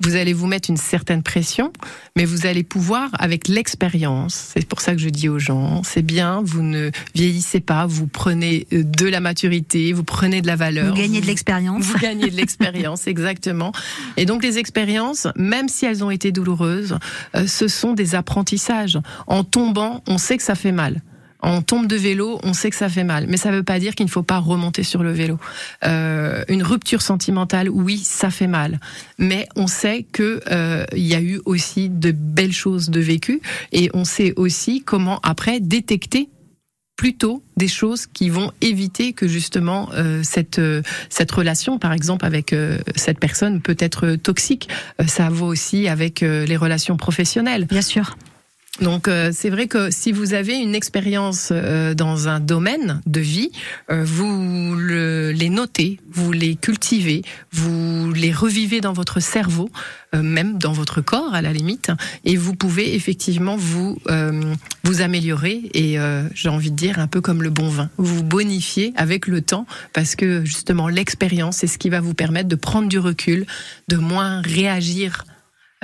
vous 0.00 0.16
allez 0.16 0.32
vous 0.32 0.46
mettre 0.46 0.70
une 0.70 0.76
certaine 0.76 1.22
pression, 1.22 1.72
mais 2.16 2.24
vous 2.24 2.46
allez 2.46 2.64
pouvoir, 2.64 3.10
avec 3.18 3.48
l'expérience, 3.48 4.52
c'est 4.54 4.66
pour 4.66 4.80
ça 4.80 4.92
que 4.92 4.98
je 4.98 5.08
dis 5.08 5.28
aux 5.28 5.38
gens, 5.38 5.82
c'est 5.84 6.02
bien, 6.02 6.42
vous 6.42 6.62
ne 6.62 6.90
vieillissez 7.14 7.60
pas, 7.60 7.86
vous 7.86 8.06
prenez 8.06 8.66
euh, 8.72 8.82
de 8.82 9.06
la 9.06 9.20
maturité, 9.20 9.92
vous 9.92 10.04
prenez 10.04 10.42
de 10.42 10.46
la 10.46 10.56
valeur. 10.56 10.94
Vous 10.94 11.00
gagnez 11.00 11.20
de 11.20 11.26
l'expérience. 11.26 11.84
Vous 11.84 11.98
gagnez 11.98 12.28
de 12.28 12.36
l'expérience, 12.36 13.06
exactement. 13.06 13.72
Et 14.16 14.26
donc 14.26 14.42
les 14.42 14.58
expériences, 14.58 15.28
même 15.36 15.68
si 15.68 15.86
elles 15.86 16.02
ont 16.02 16.10
été 16.10 16.32
douloureuses, 16.32 16.98
euh, 17.36 17.46
ce 17.46 17.68
sont 17.68 17.92
des 17.92 18.14
apprentissages. 18.14 18.98
En 19.26 19.44
tombant, 19.44 20.02
on 20.08 20.18
sait 20.18 20.36
que 20.36 20.42
ça 20.42 20.54
fait 20.54 20.72
mal. 20.72 21.02
On 21.46 21.62
tombe 21.62 21.86
de 21.86 21.96
vélo, 21.96 22.40
on 22.42 22.54
sait 22.54 22.70
que 22.70 22.76
ça 22.76 22.88
fait 22.88 23.04
mal, 23.04 23.26
mais 23.28 23.36
ça 23.36 23.50
ne 23.50 23.56
veut 23.56 23.62
pas 23.62 23.78
dire 23.78 23.94
qu'il 23.94 24.06
ne 24.06 24.10
faut 24.10 24.22
pas 24.22 24.38
remonter 24.38 24.82
sur 24.82 25.02
le 25.02 25.12
vélo. 25.12 25.38
Euh, 25.84 26.42
une 26.48 26.62
rupture 26.62 27.02
sentimentale, 27.02 27.68
oui, 27.68 27.98
ça 27.98 28.30
fait 28.30 28.46
mal, 28.46 28.80
mais 29.18 29.46
on 29.54 29.66
sait 29.66 30.06
que 30.10 30.40
euh, 30.50 30.86
il 30.96 31.06
y 31.06 31.14
a 31.14 31.20
eu 31.20 31.40
aussi 31.44 31.90
de 31.90 32.12
belles 32.12 32.52
choses 32.52 32.88
de 32.88 33.00
vécu, 33.00 33.42
et 33.72 33.90
on 33.92 34.04
sait 34.04 34.32
aussi 34.36 34.82
comment 34.82 35.20
après 35.22 35.60
détecter 35.60 36.30
plutôt 36.96 37.42
des 37.56 37.68
choses 37.68 38.06
qui 38.06 38.28
vont 38.28 38.52
éviter 38.60 39.12
que 39.12 39.26
justement 39.26 39.88
euh, 39.94 40.20
cette 40.22 40.58
euh, 40.58 40.82
cette 41.10 41.30
relation 41.32 41.78
par 41.78 41.92
exemple 41.92 42.24
avec 42.24 42.52
euh, 42.52 42.78
cette 42.94 43.18
personne 43.18 43.60
peut 43.60 43.76
être 43.78 44.14
toxique. 44.14 44.68
Euh, 45.00 45.06
ça 45.06 45.28
vaut 45.28 45.46
aussi 45.46 45.88
avec 45.88 46.22
euh, 46.22 46.46
les 46.46 46.56
relations 46.56 46.96
professionnelles. 46.96 47.66
Bien 47.66 47.82
sûr 47.82 48.16
donc 48.80 49.06
euh, 49.06 49.30
c'est 49.32 49.50
vrai 49.50 49.68
que 49.68 49.90
si 49.90 50.10
vous 50.10 50.34
avez 50.34 50.56
une 50.56 50.74
expérience 50.74 51.50
euh, 51.52 51.94
dans 51.94 52.26
un 52.26 52.40
domaine 52.40 53.00
de 53.06 53.20
vie, 53.20 53.50
euh, 53.90 54.02
vous 54.04 54.74
le- 54.76 55.30
les 55.30 55.48
notez, 55.48 56.00
vous 56.10 56.32
les 56.32 56.56
cultivez, 56.56 57.22
vous 57.52 58.12
les 58.12 58.32
revivez 58.32 58.80
dans 58.80 58.92
votre 58.92 59.20
cerveau, 59.20 59.70
euh, 60.14 60.22
même 60.22 60.58
dans 60.58 60.72
votre 60.72 61.00
corps 61.00 61.34
à 61.34 61.40
la 61.40 61.52
limite, 61.52 61.92
et 62.24 62.36
vous 62.36 62.56
pouvez 62.56 62.96
effectivement 62.96 63.56
vous 63.56 63.98
euh, 64.10 64.54
vous 64.82 65.02
améliorer 65.02 65.62
et 65.72 65.98
euh, 66.00 66.28
j'ai 66.34 66.48
envie 66.48 66.72
de 66.72 66.76
dire 66.76 66.98
un 66.98 67.06
peu 67.06 67.20
comme 67.20 67.44
le 67.44 67.50
bon 67.50 67.68
vin, 67.68 67.90
vous 67.96 68.24
bonifier 68.24 68.92
avec 68.96 69.28
le 69.28 69.40
temps 69.40 69.66
parce 69.92 70.16
que 70.16 70.44
justement 70.44 70.88
l'expérience 70.88 71.58
c'est 71.58 71.68
ce 71.68 71.78
qui 71.78 71.90
va 71.90 72.00
vous 72.00 72.14
permettre 72.14 72.48
de 72.48 72.56
prendre 72.56 72.88
du 72.88 72.98
recul, 72.98 73.46
de 73.88 73.96
moins 73.96 74.40
réagir 74.42 75.24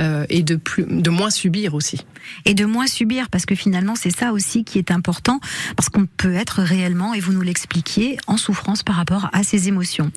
euh, 0.00 0.24
et 0.28 0.42
de 0.42 1.10
moins 1.10 1.30
subir 1.30 1.74
aussi. 1.74 2.04
et 2.44 2.54
de 2.54 2.64
moins 2.64 2.86
subir 2.86 3.28
parce 3.28 3.44
que 3.44 3.54
finalement 3.54 3.94
c'est 3.96 4.14
ça 4.14 4.32
aussi 4.32 4.64
qui 4.64 4.78
est 4.78 4.90
important 4.90 5.40
parce 5.76 5.88
qu'on 5.88 6.06
peut 6.06 6.34
être 6.34 6.62
réellement 6.62 7.12
et 7.14 7.20
vous 7.20 7.32
nous 7.32 7.40
l'expliquiez 7.42 8.16
en 8.26 8.36
souffrance 8.36 8.82
par 8.82 8.96
rapport 8.96 9.28
à 9.32 9.42
ces 9.42 9.68
émotions. 9.68 10.10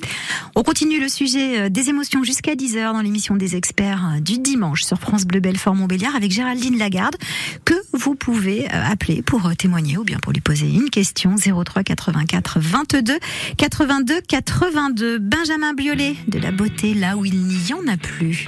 On 0.55 0.63
continue 0.63 0.99
le 0.99 1.09
sujet 1.09 1.61
euh, 1.61 1.69
des 1.69 1.89
émotions 1.89 2.23
jusqu'à 2.23 2.55
10h 2.55 2.93
dans 2.93 3.01
l'émission 3.01 3.35
des 3.35 3.55
experts 3.55 4.13
euh, 4.15 4.19
du 4.19 4.39
dimanche 4.39 4.83
sur 4.83 4.99
France 4.99 5.25
Bleu 5.25 5.39
Belfort 5.39 5.75
Montbéliard 5.75 6.15
avec 6.15 6.31
Géraldine 6.31 6.77
Lagarde 6.77 7.15
que 7.65 7.75
vous 7.93 8.15
pouvez 8.15 8.67
appeler 8.69 9.21
pour 9.21 9.55
témoigner 9.55 9.97
ou 9.97 10.03
bien 10.03 10.17
pour 10.19 10.31
lui 10.31 10.41
poser 10.41 10.67
une 10.67 10.89
question 10.89 11.35
03 11.35 11.83
84 11.83 12.59
22 12.59 13.19
82 13.57 14.21
82 14.21 15.19
Benjamin 15.19 15.73
Biolay 15.73 16.15
de 16.27 16.39
la 16.39 16.51
beauté 16.51 16.93
là 16.93 17.17
où 17.17 17.25
il 17.25 17.45
n'y 17.45 17.73
en 17.73 17.87
a 17.87 17.97
plus. 17.97 18.47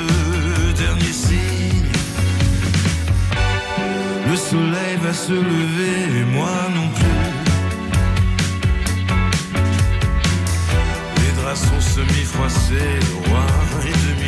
soleil 4.51 4.97
va 4.97 5.13
se 5.13 5.31
lever 5.31 5.99
et 6.19 6.25
moi 6.25 6.55
non 6.77 6.87
plus. 6.97 7.21
Les 11.21 11.31
draps 11.39 11.61
sont 11.69 11.83
semi-froissés, 11.95 12.95
le 13.07 13.15
roi 13.29 13.45
est 13.89 13.99
demi 14.07 14.20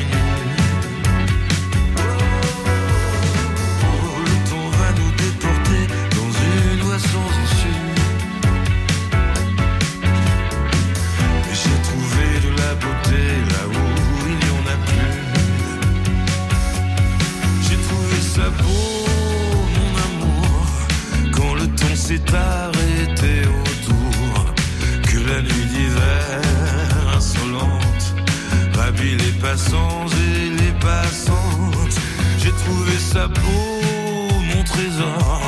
passants 29.53 30.07
et 30.07 30.49
les 30.49 30.73
passantes. 30.79 31.97
J'ai 32.39 32.51
trouvé 32.63 32.93
ça 32.97 33.27
beau, 33.27 34.31
mon 34.51 34.63
trésor, 34.63 35.41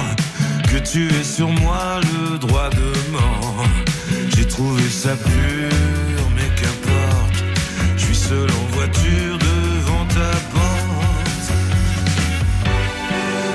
que 0.72 0.78
tu 0.78 1.08
aies 1.08 1.30
sur 1.38 1.50
moi 1.50 2.00
le 2.14 2.38
droit 2.38 2.70
de 2.70 2.90
mort. 3.12 3.66
J'ai 4.36 4.48
trouvé 4.48 4.84
ça 4.90 5.16
pur, 5.16 6.24
mais 6.36 6.50
qu'importe, 6.60 7.38
je 7.98 8.06
suis 8.06 8.16
seul 8.16 8.48
en 8.62 8.66
voiture 8.76 9.38
devant 9.40 10.06
ta 10.18 10.32
porte. 10.54 11.48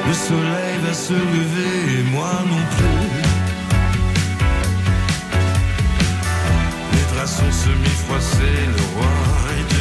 Le 0.08 0.14
soleil 0.14 0.74
va 0.84 0.92
se 0.92 1.12
lever 1.12 2.00
et 2.00 2.02
moi 2.10 2.32
non 2.50 2.62
plus. 2.76 3.20
Sont 7.26 7.52
semi-froissés, 7.52 8.62
le 8.76 8.82
roi 8.96 9.12
est 9.52 9.66
demi 9.72 9.79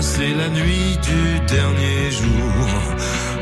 passer 0.00 0.32
la 0.34 0.48
nuit 0.48 0.96
du 1.10 1.22
dernier 1.46 2.10
jour 2.10 2.64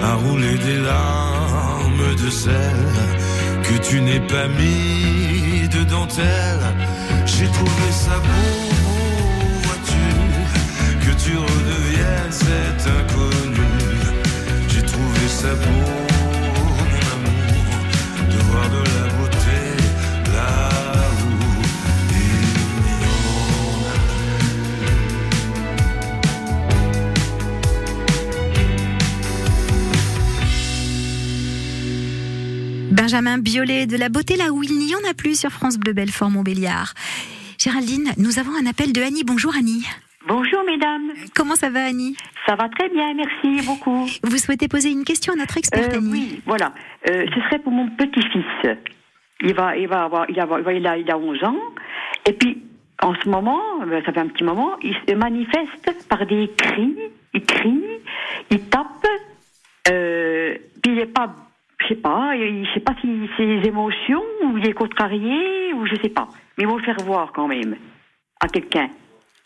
à 0.03 0.15
rouler 0.15 0.59
des 0.59 0.81
larmes 0.91 2.17
de 2.21 2.31
sel 2.31 2.81
que 3.63 3.77
tu 3.89 4.01
n'es 4.01 4.19
pas 4.19 4.49
mis 4.49 5.69
de 5.69 5.85
dentelle. 5.85 6.65
J'ai 7.27 7.47
trouvé 7.59 7.89
ça 8.05 8.17
beau, 8.27 8.59
vois-tu, 9.67 10.07
que 11.05 11.13
tu 11.23 11.33
redeviennes 11.37 12.37
cet 12.45 12.81
inconnu. 12.99 13.71
J'ai 14.69 14.83
trouvé 14.83 15.25
ça 15.29 15.53
beau, 15.63 16.08
Benjamin 33.09 33.39
Biolay 33.39 33.87
de 33.87 33.97
la 33.97 34.11
beauté 34.11 34.37
là 34.37 34.53
où 34.53 34.63
il 34.63 34.77
n'y 34.77 34.95
en 34.95 34.99
a 35.11 35.15
plus 35.15 35.41
sur 35.41 35.49
France 35.49 35.79
Bleu 35.79 35.95
Belfort 35.95 36.29
Montbéliard. 36.29 36.93
Géraldine, 37.59 38.11
nous 38.19 38.39
avons 38.39 38.51
un 38.63 38.67
appel 38.67 38.93
de 38.93 39.01
Annie. 39.01 39.25
Bonjour 39.25 39.55
Annie. 39.57 39.83
Bonjour 40.27 40.63
mesdames. 40.67 41.13
Comment 41.35 41.55
ça 41.57 41.71
va 41.71 41.87
Annie? 41.87 42.19
Ça 42.47 42.55
va 42.55 42.69
très 42.69 42.91
bien, 42.91 43.15
merci 43.15 43.65
beaucoup. 43.67 44.07
Vous 44.25 44.37
souhaitez 44.37 44.69
poser 44.69 44.91
une 44.91 45.05
question 45.05 45.33
à 45.33 45.37
notre 45.37 45.57
experte 45.57 45.91
Euh, 45.95 45.97
Annie? 45.97 46.11
oui, 46.13 46.43
voilà. 46.45 46.75
Euh, 47.09 47.25
ce 47.35 47.41
serait 47.47 47.61
pour 47.61 47.73
mon 47.73 47.89
petit-fils. 47.89 48.77
Il 49.41 49.55
va, 49.55 49.75
il 49.79 49.89
va 49.89 50.05
avoir, 50.05 50.27
il, 50.29 50.39
a, 50.87 50.99
il 50.99 51.11
a 51.11 51.17
11 51.17 51.45
ans. 51.45 51.57
Et 52.27 52.35
puis, 52.35 52.63
en 53.01 53.15
ce 53.15 53.27
moment, 53.31 53.63
euh, 53.91 54.03
ça 54.05 54.13
fait 54.13 54.21
un 54.21 54.29
petit 54.29 54.45
moment, 54.45 54.73
il 54.83 54.95
se 55.09 55.15
manifeste 55.15 56.07
par 56.11 56.27
des 56.27 56.51
cris. 56.59 56.95
Il 57.33 57.43
crie, 57.43 57.85
il 58.51 58.61
tape. 58.69 59.07
Euh, 59.91 60.57
puis 60.83 60.93
il 60.93 60.99
est 60.99 61.07
pas, 61.07 61.35
je 61.81 61.89
sais 61.89 61.95
pas, 62.01 62.33
il- 62.37 62.67
sais 62.75 62.81
pas 62.81 62.95
si 63.01 63.09
c'est 63.37 63.45
les 63.47 63.67
émotions 63.69 64.23
ou 64.45 64.59
il 64.59 64.69
est 64.69 64.73
contrarié 64.73 65.73
ou 65.75 65.87
je 65.87 65.95
sais 66.03 66.09
pas. 66.09 66.29
Mais 66.57 66.65
il 66.65 66.67
va 66.67 66.77
le 66.77 66.83
faire 66.83 66.97
voir 67.05 67.33
quand 67.33 67.49
même 67.49 67.77
à 68.41 68.49
quelqu'un. 68.49 68.89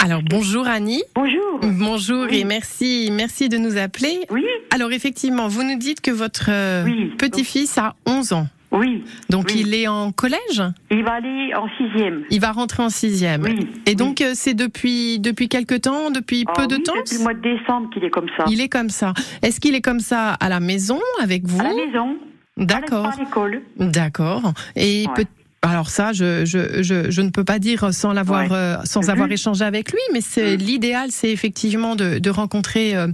Alors 0.03 0.23
bonjour 0.23 0.67
Annie. 0.67 1.03
Bonjour. 1.15 1.61
Bonjour 1.63 2.27
et 2.33 2.43
merci, 2.45 3.11
merci 3.13 3.49
de 3.49 3.57
nous 3.57 3.77
appeler. 3.77 4.19
Oui. 4.31 4.45
Alors 4.75 4.91
effectivement, 4.93 5.47
vous 5.47 5.63
nous 5.63 5.77
dites 5.79 6.01
que 6.01 6.11
votre 6.11 6.47
euh, 6.51 6.85
petit-fils 7.19 7.79
a 7.79 7.95
11 8.07 8.33
ans. 8.33 8.47
Oui. 8.73 9.05
Donc 9.29 9.55
il 9.55 9.75
est 9.75 9.87
en 9.87 10.13
collège? 10.13 10.63
Il 10.91 11.05
va 11.05 11.13
aller 11.15 11.53
en 11.55 11.69
sixième. 11.77 12.23
Il 12.31 12.41
va 12.41 12.53
rentrer 12.53 12.83
en 12.83 12.89
sixième. 12.91 13.43
Oui. 13.43 13.69
Et 13.87 13.95
donc 13.95 14.21
euh, 14.21 14.33
c'est 14.35 14.55
depuis 14.55 15.19
depuis 15.19 15.49
quelque 15.49 15.75
temps, 15.75 16.11
depuis 16.11 16.45
Ah 16.49 16.53
peu 16.57 16.67
de 16.67 16.77
oui, 16.77 16.83
temps? 16.83 16.95
Depuis 16.97 17.19
le 17.19 17.23
mois 17.23 17.35
de 17.35 17.41
décembre 17.43 17.91
qu'il 17.93 18.03
est 18.05 18.11
comme 18.11 18.29
ça. 18.37 18.45
Il 18.49 18.61
est 18.61 18.69
comme 18.71 18.89
ça. 18.91 19.13
Est-ce 19.43 19.61
qu'il 19.61 19.75
est 19.75 19.83
comme 19.83 20.01
ça 20.01 20.31
à 20.31 20.49
la 20.49 20.61
maison 20.61 20.99
avec 21.23 21.45
vous? 21.47 21.61
À 21.61 21.65
la 21.69 21.75
maison. 21.75 22.17
D'accord. 22.57 23.07
À 23.07 23.17
l'école. 23.19 23.63
D'accord. 23.79 24.53
Et 24.77 25.07
Ouais. 25.09 25.15
peut 25.15 25.27
alors 25.65 25.91
ça, 25.91 26.13
je, 26.13 26.45
je, 26.45 26.83
je, 26.83 27.09
je 27.09 27.23
ne 27.23 27.31
peux 27.31 27.45
pas 27.45 27.61
dire 27.61 27.95
sans 27.95 28.13
l'avoir, 28.13 28.51
Ouais. 28.51 28.57
euh, 28.57 28.77
sans 28.85 29.03
Mhm. 29.05 29.11
avoir 29.11 29.31
échangé 29.31 29.65
avec 29.65 29.93
lui, 29.93 30.01
mais 30.13 30.21
c'est 30.21 30.57
l'idéal, 30.57 31.11
c'est 31.13 31.31
effectivement 31.31 31.95
de, 31.95 32.19
de 32.19 32.31
rencontrer 32.31 32.97
euh, 32.97 33.07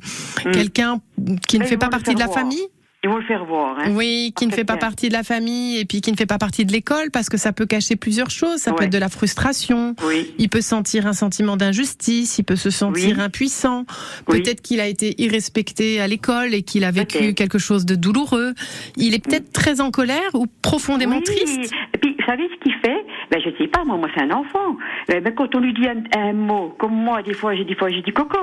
quelqu'un 0.50 1.02
qui 1.46 1.58
ne 1.58 1.64
Mais 1.64 1.68
fait 1.68 1.76
pas 1.76 1.90
partie 1.90 2.14
de 2.14 2.18
la 2.18 2.28
famille? 2.28 2.62
Ils 3.08 3.12
vont 3.12 3.16
le 3.16 3.24
faire 3.24 3.44
voir. 3.46 3.78
Hein. 3.78 3.92
Oui, 3.94 4.34
qui 4.36 4.46
ne 4.46 4.52
fait 4.52 4.64
pas 4.64 4.76
partie 4.76 5.08
de 5.08 5.14
la 5.14 5.22
famille 5.22 5.78
et 5.78 5.86
puis 5.86 6.02
qui 6.02 6.12
ne 6.12 6.16
fait 6.16 6.26
pas 6.26 6.36
partie 6.36 6.66
de 6.66 6.72
l'école 6.72 7.10
parce 7.10 7.30
que 7.30 7.38
ça 7.38 7.52
peut 7.54 7.64
cacher 7.64 7.96
plusieurs 7.96 8.28
choses. 8.30 8.58
Ça 8.58 8.72
peut 8.74 8.84
être 8.84 8.92
de 8.92 8.98
la 8.98 9.08
frustration. 9.08 9.94
Oui. 10.06 10.34
Il 10.38 10.50
peut 10.50 10.60
sentir 10.60 11.06
un 11.06 11.14
sentiment 11.14 11.56
d'injustice. 11.56 12.38
Il 12.38 12.44
peut 12.44 12.56
se 12.56 12.68
sentir 12.68 13.16
Oui. 13.16 13.22
impuissant. 13.22 13.86
Oui. 14.28 14.42
Peut-être 14.42 14.60
qu'il 14.60 14.80
a 14.80 14.86
été 14.86 15.14
irrespecté 15.22 16.00
à 16.00 16.06
l'école 16.06 16.52
et 16.52 16.62
qu'il 16.62 16.84
a 16.84 16.90
vécu 16.90 17.32
quelque 17.32 17.58
chose 17.58 17.86
de 17.86 17.94
douloureux. 17.94 18.52
Il 18.96 19.14
est 19.14 19.24
peut-être 19.24 19.52
très 19.54 19.80
en 19.80 19.90
colère 19.90 20.34
ou 20.34 20.46
profondément 20.60 21.22
triste. 21.22 21.72
Et 21.94 21.98
puis, 21.98 22.14
vous 22.18 22.26
savez 22.26 22.46
ce 22.54 22.60
qu'il 22.62 22.74
fait? 22.84 23.06
Ben, 23.30 23.40
Je 23.42 23.48
sais 23.56 23.68
pas, 23.68 23.84
moi, 23.84 23.96
moi 23.96 24.08
c'est 24.14 24.22
un 24.22 24.30
enfant. 24.32 24.76
Ben, 25.08 25.22
ben, 25.22 25.34
quand 25.34 25.54
on 25.54 25.60
lui 25.60 25.72
dit 25.72 25.86
un, 25.86 26.02
un 26.20 26.32
mot, 26.34 26.74
comme 26.78 26.92
moi, 26.94 27.22
des 27.22 27.32
fois, 27.32 27.54
j'ai 27.56 27.64
des 27.64 27.74
fois, 27.74 27.88
j'ai 27.88 28.02
dit 28.02 28.12
coco. 28.12 28.38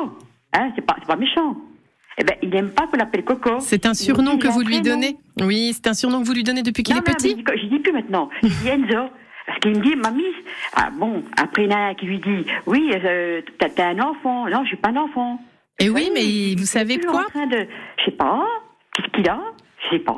Hein, 0.53 0.71
c'est 0.75 0.85
pas, 0.85 0.95
c'est 0.99 1.07
pas 1.07 1.15
méchant. 1.17 1.55
Eh 2.17 2.23
ben, 2.23 2.35
il 2.41 2.49
n'aime 2.49 2.69
pas 2.71 2.87
qu'on 2.87 2.97
l'appelle 2.97 3.25
coco. 3.25 3.59
C'est 3.59 3.85
un 3.85 3.93
surnom 3.93 4.37
que 4.37 4.47
vous 4.47 4.61
lui 4.61 4.81
donnez. 4.81 5.17
Oui, 5.41 5.71
c'est 5.73 5.87
un 5.87 5.93
surnom 5.93 6.21
que 6.21 6.27
vous 6.27 6.33
lui 6.33 6.43
donnez 6.43 6.63
depuis 6.63 6.83
qu'il 6.83 6.95
est 6.95 6.99
non, 6.99 7.03
mais 7.05 7.13
petit. 7.13 7.29
je 7.31 7.35
dis- 7.65 7.75
je 7.75 7.81
plus 7.81 7.91
maintenant. 7.91 8.29
Je 8.41 8.47
dis 8.47 8.67
Enzo. 8.69 9.09
Parce 9.45 9.59
qu'il 9.59 9.71
me 9.77 9.79
dit, 9.79 9.95
mamie, 9.95 10.23
ah 10.73 10.89
bon, 10.91 11.23
après 11.37 11.65
il 11.65 11.71
y 11.71 11.73
en 11.75 11.77
a 11.77 11.81
un 11.89 11.93
qui 11.93 12.07
lui 12.07 12.17
dit, 12.17 12.45
oui, 12.65 12.89
euh, 12.95 13.41
un 13.77 13.99
enfant. 13.99 14.49
Non, 14.49 14.63
je 14.63 14.69
suis 14.69 14.77
pas 14.77 14.89
un 14.89 14.95
enfant. 14.95 15.39
Et 15.79 15.85
oui, 15.89 16.09
voyez, 16.09 16.11
mais 16.55 16.55
vous 16.59 16.65
savez 16.65 16.99
quoi 16.99 17.21
en 17.25 17.29
train 17.29 17.45
de, 17.45 17.67
je 17.99 18.05
sais 18.05 18.11
pas, 18.11 18.43
qu'est-ce 18.95 19.11
qu'il 19.11 19.29
a? 19.29 19.39
Je 19.83 19.97
sais 19.97 20.03
pas. 20.03 20.17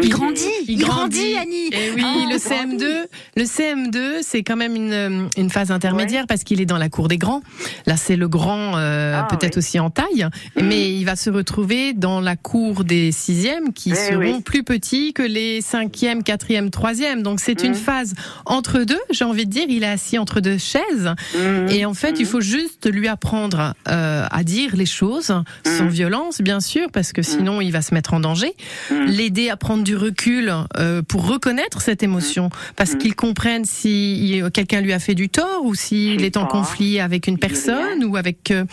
Il 0.00 0.08
grandit, 0.10 0.42
Il, 0.66 0.70
il 0.72 0.78
grandit, 0.78 1.34
Annie. 1.40 1.68
Et 1.72 1.90
oui, 1.94 2.02
Ah, 2.04 2.14
le 2.28 2.34
il 2.34 2.38
CM2, 2.38 3.06
le 3.36 3.42
CM2, 3.44 3.98
c'est 4.22 4.42
quand 4.42 4.56
même 4.56 4.76
une, 4.76 4.92
euh, 4.92 5.28
une 5.36 5.50
phase 5.50 5.70
intermédiaire 5.70 6.26
parce 6.28 6.44
qu'il 6.44 6.60
est 6.60 6.66
dans 6.66 6.78
la 6.78 6.88
cour 6.88 7.08
des 7.08 7.18
grands. 7.18 7.42
Là, 7.86 7.96
c'est 7.96 8.16
le 8.16 8.28
grand, 8.28 8.76
euh, 8.76 9.20
Ah, 9.20 9.24
peut-être 9.28 9.56
oui. 9.56 9.58
aussi 9.58 9.78
en 9.80 9.90
taille, 9.90 10.26
mais 10.60 10.92
il 10.94 11.04
va 11.04 11.16
se 11.16 11.30
retrouver 11.30 11.92
dans 11.94 12.20
la 12.20 12.36
cour 12.36 12.84
des 12.84 13.10
sixièmes 13.12 13.72
qui 13.72 13.90
Eh 13.92 13.94
seront 13.94 14.36
oui. 14.36 14.40
plus 14.42 14.62
petits 14.62 15.12
que 15.12 15.22
les 15.22 15.60
cinquièmes, 15.60 16.22
quatrièmes, 16.22 16.70
troisièmes. 16.70 17.22
Donc 17.22 17.40
c'est 17.40 17.62
une 17.62 17.70
Mhm. 17.72 17.74
phase 17.76 18.14
entre 18.46 18.80
deux. 18.84 19.00
J'ai 19.10 19.24
envie 19.24 19.46
de 19.46 19.50
dire, 19.50 19.66
il 19.68 19.82
est 19.82 19.86
assis 19.88 20.18
entre 20.18 20.40
deux 20.40 20.58
chaises. 20.58 21.14
Mhm. 21.36 21.68
Et 21.70 21.84
en 21.84 21.94
fait, 21.94 22.16
il 22.20 22.26
faut 22.26 22.40
juste 22.40 22.88
lui 22.90 23.08
apprendre 23.08 23.74
euh, 23.88 24.26
à 24.30 24.44
dire 24.44 24.76
les 24.76 24.86
choses 24.86 25.32
sans 25.64 25.86
violence, 25.88 26.40
bien 26.40 26.60
sûr, 26.60 26.88
parce 26.92 27.12
que 27.12 27.22
sinon 27.22 27.60
il 27.60 27.72
va 27.72 27.82
se 27.82 27.94
mettre 27.94 28.14
en 28.14 28.20
danger. 28.20 28.52
L'aider 28.90 29.50
à 29.50 29.56
prendre 29.56 29.82
du 29.88 29.96
recul 29.96 30.52
euh, 30.76 31.00
pour 31.02 31.26
reconnaître 31.26 31.80
cette 31.80 32.02
émotion, 32.02 32.50
parce 32.76 32.92
Mhm. 32.92 32.98
qu'il 32.98 33.14
comprenne 33.16 33.64
si 33.64 34.42
quelqu'un 34.52 34.82
lui 34.82 34.92
a 34.92 34.98
fait 34.98 35.14
du 35.14 35.28
tort 35.30 35.64
ou 35.64 35.74
s'il 35.74 36.22
est 36.24 36.36
en 36.36 36.44
conflit 36.46 37.00
avec 37.00 37.26
une 37.26 37.38
personne 37.38 38.04
ou 38.04 38.16
avec. 38.16 38.50
euh, 38.50 38.64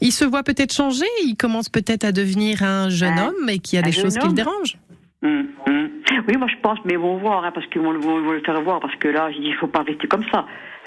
il 0.00 0.10
se 0.12 0.24
voit 0.24 0.42
peut-être 0.42 0.72
changer. 0.74 1.06
Il 1.24 1.36
commence 1.36 1.68
peut-être 1.68 2.04
à 2.04 2.10
devenir 2.12 2.62
un 2.64 2.88
jeune 2.88 3.18
Un- 3.18 3.28
homme 3.28 3.48
et 3.48 3.58
qu'il 3.60 3.76
y 3.76 3.78
a 3.78 3.82
des 3.82 3.92
choses 3.92 4.18
qui 4.18 4.26
le 4.26 4.32
dérangent. 4.34 4.76
Hum, 5.22 5.46
hum. 5.66 5.88
Oui, 6.28 6.36
moi 6.36 6.48
je 6.48 6.60
pense, 6.62 6.78
mais 6.84 6.94
ils 6.94 6.98
vont 6.98 7.18
voir, 7.18 7.44
hein, 7.44 7.52
parce 7.54 7.66
qu'ils 7.68 7.80
vont, 7.80 7.92
le- 7.92 8.00
vont- 8.00 8.20
vont 8.22 8.32
le 8.32 8.40
faire 8.42 8.60
voir, 8.62 8.80
parce 8.80 8.94
que 8.96 9.08
là, 9.08 9.30
je 9.32 9.38
dis, 9.40 9.48
il 9.48 9.54
faut 9.54 9.66
pas 9.68 9.82
rester 9.82 10.06
comme 10.08 10.24
ça. 10.32 10.44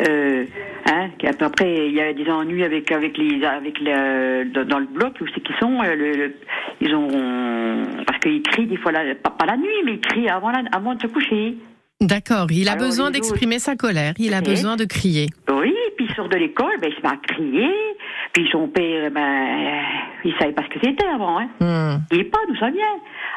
Euh, 0.08 0.46
hein, 0.92 1.10
après, 1.42 1.88
il 1.88 1.94
y 1.94 2.02
a 2.02 2.14
des 2.14 2.30
ennuis 2.30 2.64
avec 2.64 2.92
avec 2.92 3.18
les 3.18 3.44
avec 3.44 3.82
euh, 3.82 4.46
dans 4.66 4.80
le 4.80 4.86
bloc 4.86 5.14
où 5.22 5.26
c'est 5.34 5.42
qu'ils 5.42 5.56
sont. 5.58 5.82
euh, 5.84 5.96
le, 5.96 6.12
le- 6.12 6.36
ils 6.82 6.94
ont 6.94 7.84
parce 8.06 8.20
qu'ils 8.20 8.44
crient 8.44 8.68
des 8.68 8.78
fois, 8.78 8.92
la, 8.92 9.16
pas, 9.16 9.32
pas 9.32 9.46
la 9.48 9.58
nuit, 9.58 9.82
mais 9.86 9.94
ils 9.94 10.00
crient 10.02 10.30
avant 10.30 10.52
la, 10.52 10.62
avant 10.72 10.94
de 10.94 11.02
se 11.02 11.08
coucher. 11.08 11.56
D'accord. 12.00 12.46
Il 12.52 12.68
a 12.70 12.74
Alors, 12.74 12.86
besoin 12.86 13.10
d'exprimer 13.10 13.58
sa 13.58 13.76
colère. 13.76 14.14
Il 14.20 14.36
a 14.36 14.42
besoin 14.42 14.76
de 14.76 14.86
crier. 14.86 15.26
Oui, 15.50 15.74
puis 15.96 16.06
il 16.08 16.16
sort 16.16 16.30
de 16.30 16.38
l'école, 16.38 16.78
ben 16.80 16.92
il 16.92 16.96
se 16.96 17.02
met 17.02 17.10
à 17.14 17.18
crier. 17.18 17.74
Puis 18.34 18.48
son 18.52 18.68
père, 18.68 19.10
ben, 19.10 19.82
il 20.24 20.32
savait 20.40 20.52
pas 20.54 20.62
ce 20.64 20.68
que 20.76 20.80
c'était 20.86 21.08
avant. 21.08 21.40
Hein. 21.40 21.50
Hmm. 21.60 21.98
Il 22.12 22.20
est 22.20 22.26
pas 22.26 22.38
d'où 22.48 22.56
ça 22.58 22.70
vient. 22.70 22.86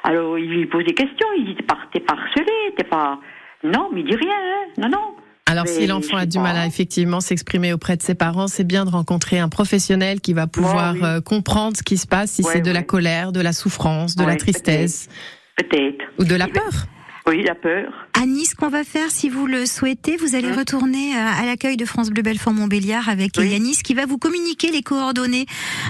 Alors 0.04 0.38
il 0.38 0.50
lui 0.50 0.66
pose 0.66 0.84
des 0.84 0.92
questions. 0.92 1.26
Il 1.38 1.46
dit 1.46 1.54
t'es 1.54 1.62
pas, 1.62 1.78
t'es 1.90 2.00
pas 2.00 2.12
harcelé, 2.12 2.52
t'es 2.76 2.84
pas. 2.84 3.18
Non, 3.64 3.88
mais 3.94 4.00
il 4.00 4.06
dit 4.06 4.16
rien. 4.16 4.34
Hein. 4.36 4.66
Non, 4.76 4.88
non. 4.90 5.14
Alors, 5.50 5.64
Mais 5.66 5.72
si 5.80 5.86
l'enfant 5.88 6.16
a 6.16 6.26
du 6.26 6.38
mal 6.38 6.56
à 6.56 6.64
effectivement 6.66 7.20
s'exprimer 7.20 7.72
auprès 7.72 7.96
de 7.96 8.02
ses 8.02 8.14
parents, 8.14 8.46
c'est 8.46 8.62
bien 8.62 8.84
de 8.84 8.90
rencontrer 8.90 9.40
un 9.40 9.48
professionnel 9.48 10.20
qui 10.20 10.32
va 10.32 10.46
pouvoir 10.46 10.94
oui. 10.94 11.00
euh, 11.02 11.20
comprendre 11.20 11.76
ce 11.76 11.82
qui 11.82 11.96
se 11.96 12.06
passe, 12.06 12.30
si 12.30 12.42
Ouais, 12.42 12.52
c'est 12.52 12.60
de 12.60 12.70
la 12.70 12.84
colère, 12.84 13.32
de 13.32 13.40
la 13.40 13.52
souffrance, 13.52 14.14
de 14.14 14.24
la 14.24 14.36
tristesse 14.36 15.08
Peut-être. 15.56 16.04
ou 16.20 16.24
de 16.24 16.34
la 16.36 16.46
peur. 16.46 16.86
Oui, 17.26 17.42
la 17.42 17.54
peur. 17.54 17.92
Annie, 18.20 18.44
ce 18.46 18.54
qu'on 18.54 18.68
va 18.68 18.82
faire, 18.82 19.10
si 19.10 19.28
vous 19.28 19.46
le 19.46 19.64
souhaitez, 19.66 20.16
vous 20.16 20.34
allez 20.34 20.48
Hein 20.48 20.56
retourner 20.58 21.14
euh, 21.14 21.42
à 21.42 21.44
l'accueil 21.46 21.76
de 21.76 21.84
France 21.84 22.10
Bleu 22.10 22.22
Belfort 22.22 22.52
Montbéliard 22.52 23.08
avec 23.08 23.32
Oui. 23.38 23.48
Yanis 23.50 23.78
qui 23.84 23.94
va 23.94 24.04
vous 24.06 24.18
communiquer 24.18 24.70
les 24.70 24.82
coordonnées 24.82 25.46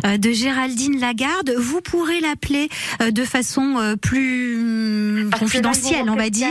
euh, 0.06 0.16
de 0.18 0.30
Géraldine 0.32 1.00
Lagarde. 1.00 1.52
Vous 1.58 1.80
pourrez 1.80 2.20
l'appeler 2.20 2.68
euh, 3.00 3.10
de 3.10 3.24
façon 3.24 3.76
plus 4.02 5.26
Parce 5.30 5.40
que 5.40 5.46
là, 5.58 5.62
confidentielle, 5.62 6.10
on 6.10 6.16
va 6.16 6.30
dire. 6.30 6.48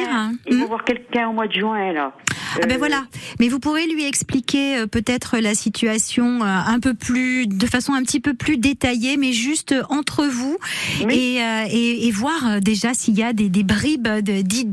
Ils 0.48 0.54
Hum. 0.56 0.62
vont 0.62 0.68
voir 0.68 0.84
quelqu'un 0.86 1.28
au 1.30 1.34
mois 1.34 1.48
de 1.48 1.54
juin, 1.54 1.94
là. 1.94 2.14
Ah 2.62 2.66
ben 2.66 2.78
voilà. 2.80 3.04
Mais 3.40 3.48
vous 3.48 3.60
pourrez 3.60 3.86
lui 3.86 4.06
expliquer 4.06 4.86
peut-être 4.92 5.38
la 5.38 5.54
situation 5.54 6.42
un 6.42 6.80
peu 6.80 6.96
plus, 6.96 7.46
de 7.46 7.66
façon 7.68 7.94
un 7.94 8.02
petit 8.02 8.20
peu 8.20 8.34
plus 8.34 8.58
détaillée, 8.58 9.18
mais 9.18 9.34
juste 9.34 9.76
entre 9.90 10.26
vous 10.26 10.58
Oui. 11.06 11.14
et, 11.14 11.36
et, 11.70 12.08
et 12.08 12.12
voir 12.12 12.60
déjà 12.60 12.94
s'il 12.96 13.18
y 13.20 13.24
a 13.24 13.34
des, 13.34 13.50
des 13.50 13.64
bribes 13.64 14.08
d'idées 14.08 14.69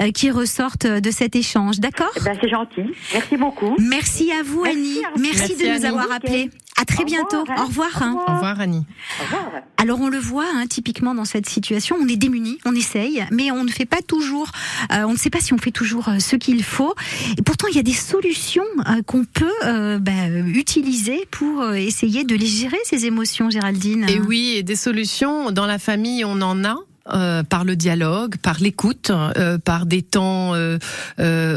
euh, 0.00 0.10
qui 0.10 0.30
ressortent 0.30 0.86
de 0.86 1.10
cet 1.10 1.36
échange. 1.36 1.80
D'accord 1.80 2.10
eh 2.16 2.20
ben, 2.20 2.36
c'est 2.40 2.48
gentil. 2.50 2.82
Merci 3.12 3.36
beaucoup. 3.36 3.74
Merci 3.78 4.30
à 4.32 4.42
vous 4.42 4.62
Merci 4.62 4.78
Annie. 4.78 5.04
à 5.04 5.10
vous. 5.14 5.22
Merci, 5.22 5.38
Merci, 5.38 5.56
de 5.56 5.78
nous 5.78 5.84
avoir 5.84 6.12
appelés. 6.12 6.50
À 6.80 6.84
très 6.86 7.02
Au 7.02 7.06
bientôt. 7.06 7.40
revoir. 7.40 7.58
Au 7.60 7.66
revoir. 7.66 7.90
Au 8.00 8.04
hein. 8.04 8.24
Au 8.26 8.32
revoir, 8.32 8.60
Annie. 8.60 8.86
Au 9.20 9.24
revoir. 9.24 9.62
Alors 9.76 10.00
on 10.00 10.08
le 10.08 10.18
voit 10.18 10.46
hein, 10.54 10.66
typiquement 10.66 11.14
dans 11.14 11.24
cette 11.24 11.48
situation, 11.48 11.96
on 12.00 12.06
est 12.08 12.16
démuni, 12.16 12.58
on 12.64 12.74
essaye, 12.74 13.24
mais 13.30 13.50
on 13.50 13.64
ne 13.64 13.70
fait 13.70 13.86
pas 13.86 14.00
toujours, 14.06 14.50
euh, 14.92 15.04
on 15.04 15.12
ne 15.12 15.16
sait 15.16 15.30
pas 15.30 15.40
si 15.40 15.52
on 15.54 15.58
fait 15.58 15.70
toujours 15.70 16.08
euh, 16.08 16.18
ce 16.18 16.36
qu'il 16.36 16.62
faut. 16.62 16.94
Et 17.38 17.42
pourtant 17.42 17.66
il 17.68 17.76
y 17.76 17.78
a 17.78 17.82
des 17.82 17.92
solutions 17.92 18.64
euh, 18.88 19.02
qu'on 19.06 19.24
peut 19.24 19.50
euh, 19.64 19.98
bah, 19.98 20.28
utiliser 20.54 21.26
pour 21.30 21.62
euh, 21.62 21.72
essayer 21.74 22.24
de 22.24 22.34
les 22.34 22.46
gérer 22.46 22.78
ces 22.84 23.06
émotions, 23.06 23.48
Géraldine. 23.50 24.06
Et 24.08 24.18
oui, 24.20 24.54
et 24.56 24.62
des 24.62 24.76
solutions 24.76 25.50
dans 25.50 25.66
la 25.66 25.78
famille, 25.78 26.24
on 26.24 26.40
en 26.40 26.64
a. 26.64 26.76
euh, 27.12 27.42
par 27.42 27.64
le 27.64 27.76
dialogue, 27.76 28.36
par 28.36 28.60
l'écoute, 28.60 29.10
euh, 29.10 29.58
par 29.58 29.86
des 29.86 30.02
temps 30.02 30.54
euh, 30.54 30.78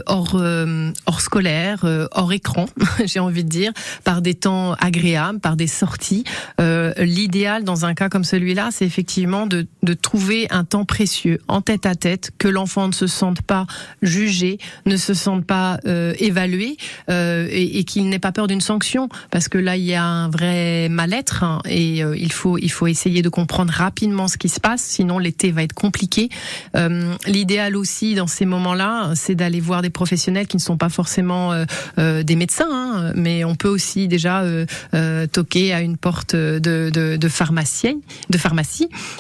hors 0.06 0.42
hors 1.06 1.22
scolaire, 1.22 1.86
hors 2.12 2.34
écran, 2.34 2.66
j'ai 3.06 3.20
envie 3.20 3.44
de 3.44 3.50
dire, 3.50 3.72
par 4.04 4.22
des 4.22 4.34
temps 4.34 4.74
agréables, 4.74 5.40
par 5.40 5.56
des 5.56 5.68
sorties. 5.68 6.24
L'idéal 6.98 7.64
dans 7.64 7.86
un 7.86 7.94
cas 7.94 8.10
comme 8.10 8.24
celui-là, 8.24 8.70
c'est 8.72 8.86
effectivement 8.86 9.48
de, 9.48 9.68
de 9.84 9.94
trouver 9.94 10.48
un 10.50 10.64
temps 10.64 10.86
précieux, 10.86 11.40
en 11.48 11.62
tête 11.62 11.86
à 11.86 11.96
tête, 11.96 12.32
que 12.38 12.48
l'enfant 12.48 12.88
ne 12.88 12.94
se 12.94 13.08
sente 13.08 13.42
pas 13.42 13.66
jugé, 14.02 14.58
ne 14.86 14.98
se 14.98 15.14
sente 15.14 15.46
pas 15.46 15.80
évalué 16.20 16.78
et, 17.10 17.84
qu'il 17.84 18.10
n'ait 18.10 18.20
pas 18.20 18.32
peur 18.32 18.48
d'une 18.48 18.62
sanction, 18.62 19.10
parce 19.32 19.48
que 19.48 19.58
là 19.58 19.76
il 19.76 19.84
y 19.84 19.96
a 19.96 20.04
un 20.04 20.30
vrai 20.30 20.90
mal-être 20.90 21.44
hein, 21.44 21.62
et 21.66 22.00
il 22.00 22.32
faut 22.32 22.58
il 22.58 22.72
faut 22.72 22.88
essayer 22.88 23.22
de 23.22 23.30
comprendre 23.30 23.74
rapidement 23.74 24.28
ce 24.28 24.38
qui 24.38 24.50
se 24.50 24.60
passe, 24.60 24.82
sinon 24.82 25.20
va 25.52 25.64
être 25.64 25.74
compliqué. 25.74 26.30
Euh, 26.76 27.16
L'idéal 27.28 27.76
aussi 27.76 28.16
dans 28.16 28.28
ces 28.28 28.46
moments-là, 28.46 29.14
c'est 29.16 29.36
d'aller 29.36 29.60
voir 29.60 29.82
des 29.82 29.90
professionnels 29.90 30.48
qui 30.48 30.58
ne 30.58 30.62
sont 30.62 30.78
pas 30.78 30.90
forcément 30.90 31.54
euh, 31.54 31.66
euh, 31.98 32.24
des 32.24 32.36
médecins, 32.36 32.68
hein, 32.72 33.14
mais 33.16 33.44
on 33.44 33.56
peut 33.56 33.68
aussi 33.70 34.08
déjà 34.08 34.44
toquer 35.32 35.74
à 35.74 35.82
une 35.82 35.98
porte 35.98 36.36
de, 36.36 36.60
de, 36.60 37.18
de 37.18 37.28
pharmacie. 37.28 37.98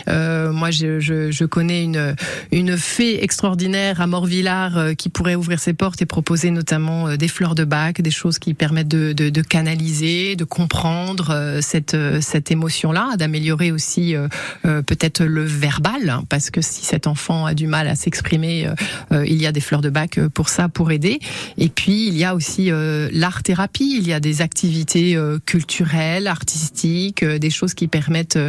Moi, 0.07 0.71
je, 0.71 1.45
connais 1.45 1.83
une 1.83 2.15
une 2.51 2.77
fée 2.77 3.23
extraordinaire 3.23 4.01
à 4.01 4.07
Morvillard 4.07 4.95
qui 4.97 5.09
pourrait 5.09 5.35
ouvrir 5.35 5.59
ses 5.59 5.73
portes 5.73 6.01
et 6.01 6.05
proposer 6.05 6.51
notamment 6.51 7.15
des 7.15 7.27
fleurs 7.27 7.55
de 7.55 7.63
bac, 7.63 8.01
des 8.01 8.11
choses 8.11 8.39
qui 8.39 8.53
permettent 8.53 8.87
de, 8.87 9.41
canaliser, 9.41 10.35
de 10.35 10.43
comprendre 10.43 11.59
cette 11.61 11.97
cette 12.21 12.51
émotion-là, 12.51 13.15
d'améliorer 13.17 13.71
aussi 13.71 14.15
peut-être 14.63 15.23
le 15.23 15.43
verbal 15.43 16.02
hein, 16.09 16.23
parce 16.29 16.49
que 16.49 16.61
si 16.61 16.83
cet 16.85 17.07
enfant 17.07 17.45
a 17.45 17.53
du 17.53 17.67
mal 17.67 17.87
à 17.87 17.95
s'exprimer, 17.95 18.67
euh, 18.67 18.73
euh, 19.11 19.25
il 19.25 19.41
y 19.41 19.47
a 19.47 19.51
des 19.51 19.61
fleurs 19.61 19.81
de 19.81 19.89
bac 19.89 20.17
euh, 20.17 20.29
pour 20.29 20.49
ça, 20.49 20.69
pour 20.69 20.91
aider. 20.91 21.19
Et 21.57 21.69
puis 21.69 22.07
il 22.07 22.17
y 22.17 22.23
a 22.23 22.35
aussi 22.35 22.71
euh, 22.71 23.09
l'art-thérapie, 23.11 23.95
il 23.97 24.07
y 24.07 24.13
a 24.13 24.19
des 24.19 24.41
activités 24.41 25.15
euh, 25.15 25.39
culturelles, 25.45 26.27
artistiques, 26.27 27.23
des 27.23 27.49
choses 27.49 27.73
qui 27.73 27.87
permettent 27.87 28.39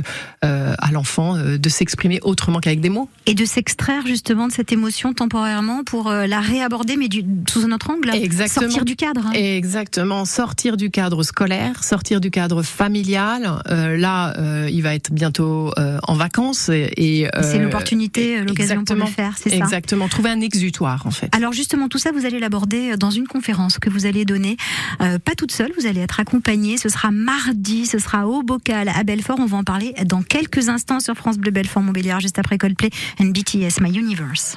à 0.43 0.91
l'enfant 0.93 1.37
de 1.37 1.69
s'exprimer 1.69 2.21
autrement 2.23 2.61
qu'avec 2.61 2.81
des 2.81 2.91
mots. 2.91 3.09
Et 3.27 3.35
de 3.35 3.45
s'extraire 3.45 4.07
justement 4.07 4.49
de 4.49 4.53
cette 4.53 4.73
émotion 4.73 5.13
temporairement 5.15 5.85
pour 5.85 6.11
la 6.11 6.41
réaborder, 6.41 6.97
mais 6.97 7.09
du, 7.09 7.25
sous 7.49 7.65
un 7.65 7.73
autre 7.73 7.91
angle. 7.91 8.11
Exactement. 8.15 8.67
Sortir 8.69 8.85
du 8.85 8.97
cadre. 8.97 9.27
hein. 9.27 9.33
Exactement, 9.33 10.25
sortir 10.25 10.77
du 10.77 10.91
cadre 10.91 11.23
scolaire, 11.23 11.83
sortir 11.83 12.21
du 12.21 12.31
cadre 12.31 12.63
familial. 12.63 13.63
Là, 13.69 14.35
il 14.69 14.83
va 14.83 14.95
être 14.95 15.13
bientôt 15.13 15.73
en 15.77 16.15
vacances 16.15 16.69
et, 16.69 16.93
et, 16.97 17.29
C'est 17.51 17.59
euh, 17.59 17.63
l'opportunité, 17.63 18.39
euh, 18.39 18.45
l'occasion 18.45 18.85
pour 18.85 18.97
le 18.97 19.07
faire, 19.07 19.37
c'est 19.37 19.51
ça 19.51 19.57
Exactement, 19.57 20.09
trouver 20.09 20.31
un 20.31 20.41
exutoire 20.41 21.07
en 21.07 21.11
fait. 21.11 21.29
Alors 21.35 21.53
justement, 21.53 21.89
tout 21.89 21.99
ça, 21.99 22.13
vous 22.13 22.27
allez 22.27 22.39
l'aborder 22.39 22.97
dans 22.97 23.11
une 23.11 23.27
conférence 23.27 23.79
que 23.79 23.91
vous 23.91 24.07
allez 24.07 24.25
donner. 24.25 24.57
Euh, 25.01 25.19
pas 25.19 25.35
toute 25.35 25.53
seule, 25.53 25.73
vous 25.79 25.87
allez 25.87 26.01
être 26.01 26.21
accompagnée. 26.21 26.77
Ce 26.77 26.89
sera 26.89 27.11
mardi, 27.11 27.87
ce 27.87 27.99
sera 27.99 28.27
au 28.27 28.43
Bocal 28.43 28.89
à 28.89 29.03
Belfort. 29.05 29.39
On 29.39 29.47
va 29.47 29.59
en 29.59 29.65
parler 29.65 29.95
dans 30.07 30.23
quelques 30.23 30.69
instants 30.69 31.01
sur 31.01 31.15
France 31.15 31.39
Bleu 31.39 31.51
Belfort 31.51 31.83
Montbéliard, 31.83 32.21
juste 32.21 32.39
après 32.39 32.59
Coldplay 32.59 32.91
and 33.21 33.27
BTS, 33.27 33.81
My 33.81 33.97
Universe. 33.97 34.57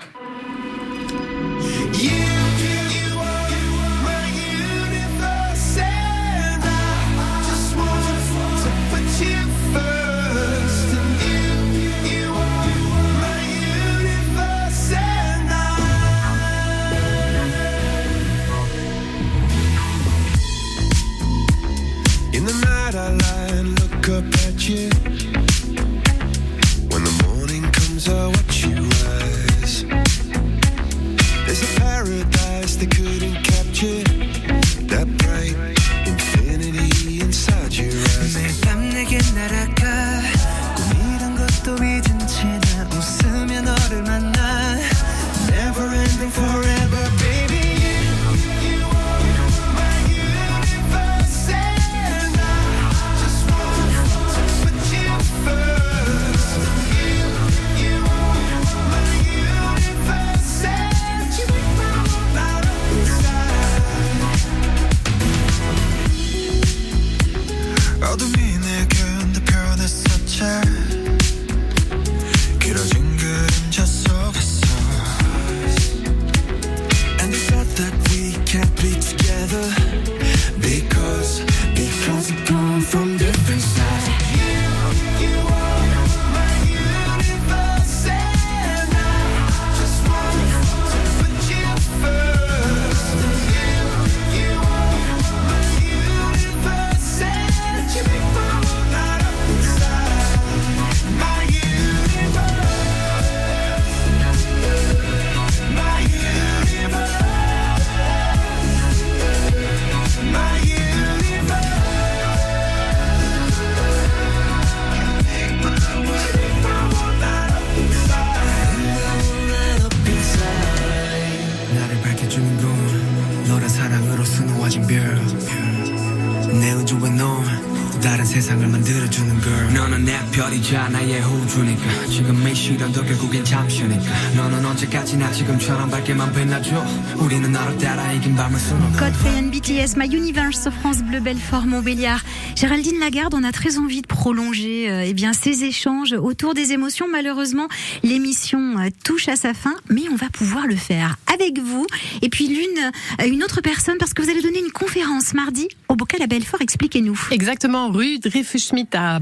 자 130.67 130.89
나의 130.89 131.21
호주니까 131.21 132.07
지금 132.07 132.47
이 132.47 132.55
시련도 132.55 133.05
결국엔 133.05 133.45
잠시니까 133.45 134.05
너는 134.37 134.65
언제까지나 134.65 135.31
지금처럼 135.31 135.89
밝게만 135.89 136.33
빛나줘 136.33 136.85
우리는 137.17 137.53
너를 137.53 137.79
따라 137.79 138.13
이긴 138.13 138.35
밤을 138.35 138.59
수놓고 138.59 138.99
Coldplay 138.99 139.37
and 139.39 139.51
BTS, 139.53 139.97
My 139.97 140.09
Universe 140.09 140.61
sur 140.61 140.73
France 140.73 141.05
Bleu 141.05 141.23
Belfort 141.23 141.67
Montbéliard. 141.67 142.23
Géraldine 142.57 142.99
Lagarde, 142.99 143.35
on 143.35 143.45
a 143.45 143.53
très 143.53 143.79
envie 143.79 144.03
de 144.03 144.09
prolonger 144.28 144.90
euh, 144.90 145.06
eh 145.08 145.14
bien 145.14 145.32
ces 145.32 145.64
échanges 145.64 146.12
autour 146.12 146.54
des 146.54 146.74
émotions. 146.74 147.06
Malheureusement, 147.10 147.70
l'émission 148.04 148.78
euh, 148.78 148.90
touche 149.06 149.30
à 149.30 149.38
sa 149.38 149.54
fin, 149.54 149.74
mais 149.90 150.02
on 150.12 150.18
va 150.18 150.28
pouvoir 150.30 150.68
le 150.68 150.76
faire 150.76 151.16
avec 151.34 151.60
vous 151.60 151.88
et 152.22 152.28
puis 152.28 152.48
l'une 152.48 152.92
euh, 153.22 153.26
une 153.26 153.42
autre 153.42 153.62
personne 153.62 153.96
parce 153.98 154.14
que 154.14 154.22
vous 154.22 154.30
allez 154.30 154.42
donner 154.42 154.60
une 154.60 154.74
conférence 154.74 155.34
mardi 155.34 155.70
au 155.88 155.96
Bocal 155.96 156.22
à 156.22 156.28
Belfort. 156.28 156.60
Expliquez-nous. 156.60 157.18
Exactement, 157.32 157.90
rue 157.90 158.20
Dreyfus-Schmidt 158.20 158.98
à, 158.98 159.22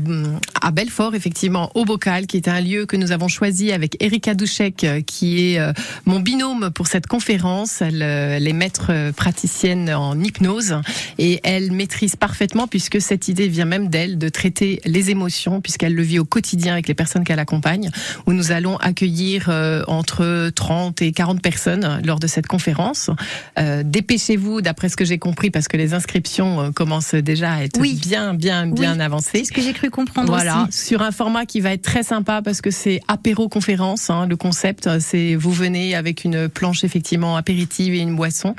à 0.60 0.72
Belfort, 0.72 1.14
effectivement, 1.14 1.70
au 1.76 1.86
Bocal, 1.86 2.26
qui 2.26 2.38
est 2.38 2.48
un 2.48 2.60
lieu 2.60 2.88
que 2.88 2.96
nous 2.96 3.12
avons 3.12 3.28
choisi 3.28 3.72
avec 3.72 4.02
Erika 4.02 4.34
Douchek, 4.34 4.88
qui 5.06 5.54
est 5.54 5.60
mon 6.06 6.20
binôme 6.20 6.72
pour 6.72 6.88
cette 6.88 7.06
conférence. 7.06 7.82
Elle, 7.82 8.02
elle 8.02 8.48
est 8.48 8.54
maître 8.54 9.12
praticienne 9.12 9.92
en 9.92 10.20
hypnose 10.20 10.78
et 11.20 11.40
elle 11.44 11.72
maîtrise 11.72 12.16
parfaitement, 12.16 12.68
puisque 12.68 13.00
cette 13.00 13.28
idée 13.28 13.48
vient 13.48 13.66
même 13.66 13.90
d'elle, 13.90 14.18
de 14.18 14.30
traiter 14.30 14.82
les 14.86 14.95
émotions, 15.10 15.62
puisqu'elle 15.62 15.94
le 15.94 16.04
vit 16.04 16.20
au 16.20 16.26
quotidien 16.26 16.74
avec 16.74 16.88
les 16.88 16.94
personnes 16.94 17.24
qu'elle 17.24 17.40
accompagne, 17.40 17.90
où 18.26 18.34
nous 18.34 18.52
allons 18.52 18.78
accueillir 18.78 19.46
euh, 19.50 19.84
entre 19.88 20.50
30 20.56 21.02
et 21.02 21.12
40 21.12 21.42
personnes 21.42 22.02
lors 22.04 22.20
de 22.20 22.28
cette 22.28 22.48
conférence. 22.48 23.10
Euh, 23.60 23.84
Dépêchez-vous, 23.86 24.62
d'après 24.62 24.90
ce 24.90 24.96
que 24.96 25.06
j'ai 25.06 25.18
compris, 25.18 25.52
parce 25.52 25.68
que 25.68 25.78
les 25.78 25.94
inscriptions 25.94 26.62
euh, 26.62 26.72
commencent 26.72 27.16
déjà 27.16 27.54
à 27.54 27.64
être 27.64 27.80
Oui. 27.80 28.00
bien, 28.02 28.34
bien, 28.34 28.68
bien 28.68 28.96
Oui, 28.96 29.02
avancées. 29.02 29.30
C'est 29.40 29.44
ce 29.46 29.52
que 29.52 29.62
j'ai 29.62 29.74
cru 29.74 29.90
comprendre 29.90 30.28
Voilà, 30.30 30.68
aussi. 30.70 30.86
sur 30.88 31.02
un 31.02 31.12
format 31.12 31.46
qui 31.46 31.62
va 31.62 31.72
être 31.72 31.82
très 31.84 32.04
sympa 32.04 32.42
parce 32.42 32.62
que 32.62 32.72
c'est 32.72 33.02
apéro 33.08 33.50
conférence. 33.50 34.10
Hein, 34.10 34.28
le 34.28 34.36
concept, 34.36 34.90
c'est 35.00 35.36
vous 35.36 35.52
venez 35.52 35.96
avec 35.96 36.24
une 36.24 36.50
planche 36.50 36.84
effectivement 36.84 37.38
apéritive 37.38 37.94
et 37.94 38.00
une 38.00 38.16
boisson 38.16 38.56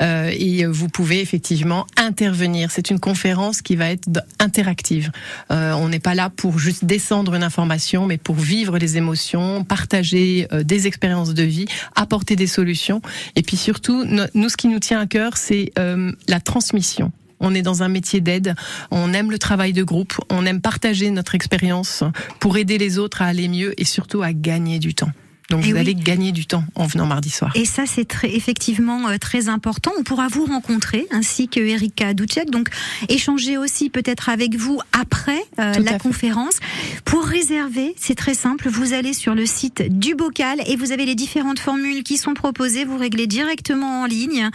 et 0.00 0.66
vous 0.66 0.88
pouvez 0.88 1.20
effectivement 1.20 1.86
intervenir. 1.96 2.70
C'est 2.70 2.90
une 2.90 3.00
conférence 3.00 3.62
qui 3.62 3.76
va 3.76 3.90
être 3.90 4.08
interactive. 4.38 5.10
Euh, 5.50 5.72
on 5.76 5.88
n'est 5.88 6.00
pas 6.00 6.14
là 6.14 6.30
pour 6.30 6.58
juste 6.58 6.84
descendre 6.84 7.34
une 7.34 7.42
information, 7.42 8.06
mais 8.06 8.18
pour 8.18 8.36
vivre 8.36 8.78
les 8.78 8.96
émotions, 8.96 9.64
partager 9.64 10.48
euh, 10.52 10.62
des 10.62 10.86
expériences 10.86 11.34
de 11.34 11.42
vie, 11.42 11.66
apporter 11.94 12.36
des 12.36 12.46
solutions. 12.46 13.00
Et 13.36 13.42
puis 13.42 13.56
surtout, 13.56 14.04
no- 14.04 14.24
nous, 14.34 14.48
ce 14.48 14.56
qui 14.56 14.68
nous 14.68 14.80
tient 14.80 15.00
à 15.00 15.06
cœur, 15.06 15.36
c'est 15.36 15.72
euh, 15.78 16.12
la 16.28 16.40
transmission. 16.40 17.12
On 17.38 17.54
est 17.54 17.62
dans 17.62 17.82
un 17.82 17.88
métier 17.88 18.20
d'aide, 18.22 18.54
on 18.90 19.12
aime 19.12 19.30
le 19.30 19.38
travail 19.38 19.74
de 19.74 19.82
groupe, 19.82 20.14
on 20.30 20.46
aime 20.46 20.62
partager 20.62 21.10
notre 21.10 21.34
expérience 21.34 22.02
pour 22.40 22.56
aider 22.56 22.78
les 22.78 22.98
autres 22.98 23.20
à 23.20 23.26
aller 23.26 23.48
mieux 23.48 23.78
et 23.80 23.84
surtout 23.84 24.22
à 24.22 24.32
gagner 24.32 24.78
du 24.78 24.94
temps. 24.94 25.10
Donc 25.50 25.60
Eh 25.64 25.68
vous 25.68 25.74
oui. 25.74 25.80
allez 25.80 25.94
gagner 25.94 26.32
du 26.32 26.46
temps 26.46 26.64
en 26.74 26.86
venant 26.86 27.06
mardi 27.06 27.30
soir. 27.30 27.52
Et 27.54 27.64
ça, 27.64 27.84
c'est 27.86 28.04
très, 28.06 28.34
effectivement 28.34 29.08
euh, 29.08 29.16
très 29.18 29.48
important. 29.48 29.92
On 29.98 30.02
pourra 30.02 30.26
vous 30.28 30.44
rencontrer, 30.46 31.06
ainsi 31.12 31.48
que 31.48 31.60
Erika 31.60 32.14
Ducek. 32.14 32.50
Donc, 32.50 32.68
échanger 33.08 33.56
aussi 33.56 33.88
peut-être 33.88 34.28
avec 34.28 34.56
vous 34.56 34.80
après 34.92 35.38
euh, 35.60 35.72
la 35.74 35.92
fait. 35.92 35.98
conférence. 36.00 36.58
Pour 37.04 37.24
réserver, 37.24 37.94
c'est 37.98 38.16
très 38.16 38.34
simple. 38.34 38.68
Vous 38.68 38.92
allez 38.92 39.12
sur 39.12 39.34
le 39.36 39.46
site 39.46 39.82
du 39.98 40.14
bocal 40.16 40.60
et 40.66 40.74
vous 40.76 40.90
avez 40.90 41.06
les 41.06 41.14
différentes 41.14 41.60
formules 41.60 42.02
qui 42.02 42.16
sont 42.16 42.34
proposées. 42.34 42.84
Vous 42.84 42.98
réglez 42.98 43.26
directement 43.28 44.02
en 44.02 44.06
ligne. 44.06 44.50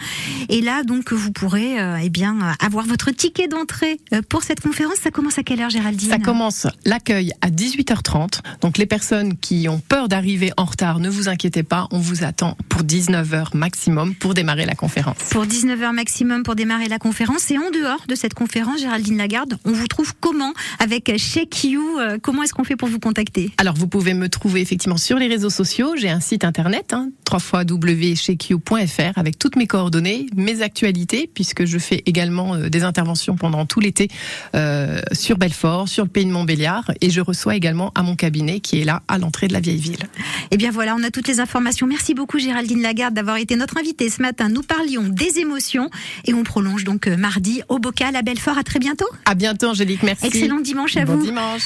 Et 0.50 0.60
là, 0.60 0.82
donc, 0.82 1.12
vous 1.12 1.32
pourrez 1.32 1.80
euh, 1.80 1.96
eh 2.02 2.10
bien, 2.10 2.54
avoir 2.60 2.84
votre 2.84 3.10
ticket 3.10 3.48
d'entrée 3.48 3.98
euh, 4.12 4.20
pour 4.28 4.42
cette 4.42 4.60
conférence. 4.60 4.96
Ça 5.02 5.10
commence 5.10 5.38
à 5.38 5.42
quelle 5.42 5.60
heure, 5.62 5.70
Géraldine? 5.70 6.10
Ça 6.10 6.18
commence 6.18 6.66
l'accueil 6.84 7.32
à 7.40 7.48
18h30. 7.48 8.40
Donc 8.60 8.76
les 8.76 8.86
personnes 8.86 9.36
qui 9.38 9.68
ont 9.68 9.80
peur 9.80 10.08
d'arriver 10.08 10.52
en 10.56 10.64
retard, 10.66 10.81
ne 10.82 11.08
vous 11.08 11.28
inquiétez 11.28 11.62
pas, 11.62 11.86
on 11.92 11.98
vous 11.98 12.24
attend 12.24 12.56
pour 12.68 12.82
19h 12.82 13.56
maximum 13.56 14.16
pour 14.16 14.34
démarrer 14.34 14.66
la 14.66 14.74
conférence. 14.74 15.16
Pour 15.30 15.44
19h 15.44 15.92
maximum 15.92 16.42
pour 16.42 16.56
démarrer 16.56 16.88
la 16.88 16.98
conférence. 16.98 17.50
Et 17.52 17.58
en 17.58 17.70
dehors 17.70 18.04
de 18.08 18.16
cette 18.16 18.34
conférence, 18.34 18.80
Géraldine 18.80 19.16
Lagarde, 19.16 19.58
on 19.64 19.70
vous 19.70 19.86
trouve 19.86 20.12
comment 20.18 20.52
avec 20.80 21.16
Shake 21.16 21.64
You 21.64 21.98
euh, 22.00 22.18
Comment 22.20 22.42
est-ce 22.42 22.52
qu'on 22.52 22.64
fait 22.64 22.74
pour 22.74 22.88
vous 22.88 22.98
contacter? 22.98 23.52
Alors 23.58 23.74
vous 23.76 23.86
pouvez 23.86 24.12
me 24.12 24.28
trouver 24.28 24.60
effectivement 24.60 24.96
sur 24.96 25.18
les 25.18 25.28
réseaux 25.28 25.50
sociaux. 25.50 25.94
J'ai 25.96 26.10
un 26.10 26.18
site 26.18 26.44
internet, 26.44 26.92
hein, 26.92 27.10
www.shaqu.fr 27.30 29.12
avec 29.18 29.38
toutes 29.38 29.54
mes 29.54 29.68
coordonnées, 29.68 30.26
mes 30.34 30.62
actualités, 30.62 31.30
puisque 31.32 31.64
je 31.64 31.78
fais 31.78 32.02
également 32.06 32.56
euh, 32.56 32.68
des 32.68 32.82
interventions 32.82 33.36
pendant 33.36 33.66
tout 33.66 33.78
l'été 33.78 34.08
euh, 34.56 35.00
sur 35.12 35.38
Belfort, 35.38 35.88
sur 35.88 36.02
le 36.02 36.10
pays 36.10 36.26
de 36.26 36.32
Montbéliard, 36.32 36.90
et 37.00 37.10
je 37.10 37.20
reçois 37.20 37.54
également 37.54 37.92
à 37.94 38.02
mon 38.02 38.16
cabinet 38.16 38.58
qui 38.58 38.80
est 38.80 38.84
là 38.84 39.02
à 39.06 39.18
l'entrée 39.18 39.46
de 39.46 39.52
la 39.52 39.60
vieille 39.60 39.78
ville. 39.78 40.08
Eh 40.50 40.56
bien 40.56 40.71
voilà, 40.72 40.96
on 40.96 41.02
a 41.04 41.10
toutes 41.10 41.28
les 41.28 41.38
informations. 41.40 41.86
Merci 41.86 42.14
beaucoup 42.14 42.38
Géraldine 42.38 42.82
Lagarde 42.82 43.14
d'avoir 43.14 43.36
été 43.36 43.54
notre 43.56 43.78
invitée 43.78 44.08
ce 44.08 44.20
matin. 44.22 44.48
Nous 44.48 44.62
parlions 44.62 45.04
des 45.08 45.38
émotions 45.38 45.90
et 46.24 46.34
on 46.34 46.42
prolonge 46.42 46.84
donc 46.84 47.06
euh, 47.06 47.16
mardi 47.16 47.62
au 47.68 47.78
bocal 47.78 48.16
à 48.16 48.22
Belfort. 48.22 48.58
À 48.58 48.64
très 48.64 48.78
bientôt. 48.78 49.06
À 49.24 49.34
bientôt 49.34 49.68
Angélique, 49.68 50.02
merci. 50.02 50.26
Excellent 50.26 50.60
dimanche 50.60 50.96
à 50.96 51.04
Bon 51.04 51.16
vous. 51.16 51.24
dimanche. 51.24 51.62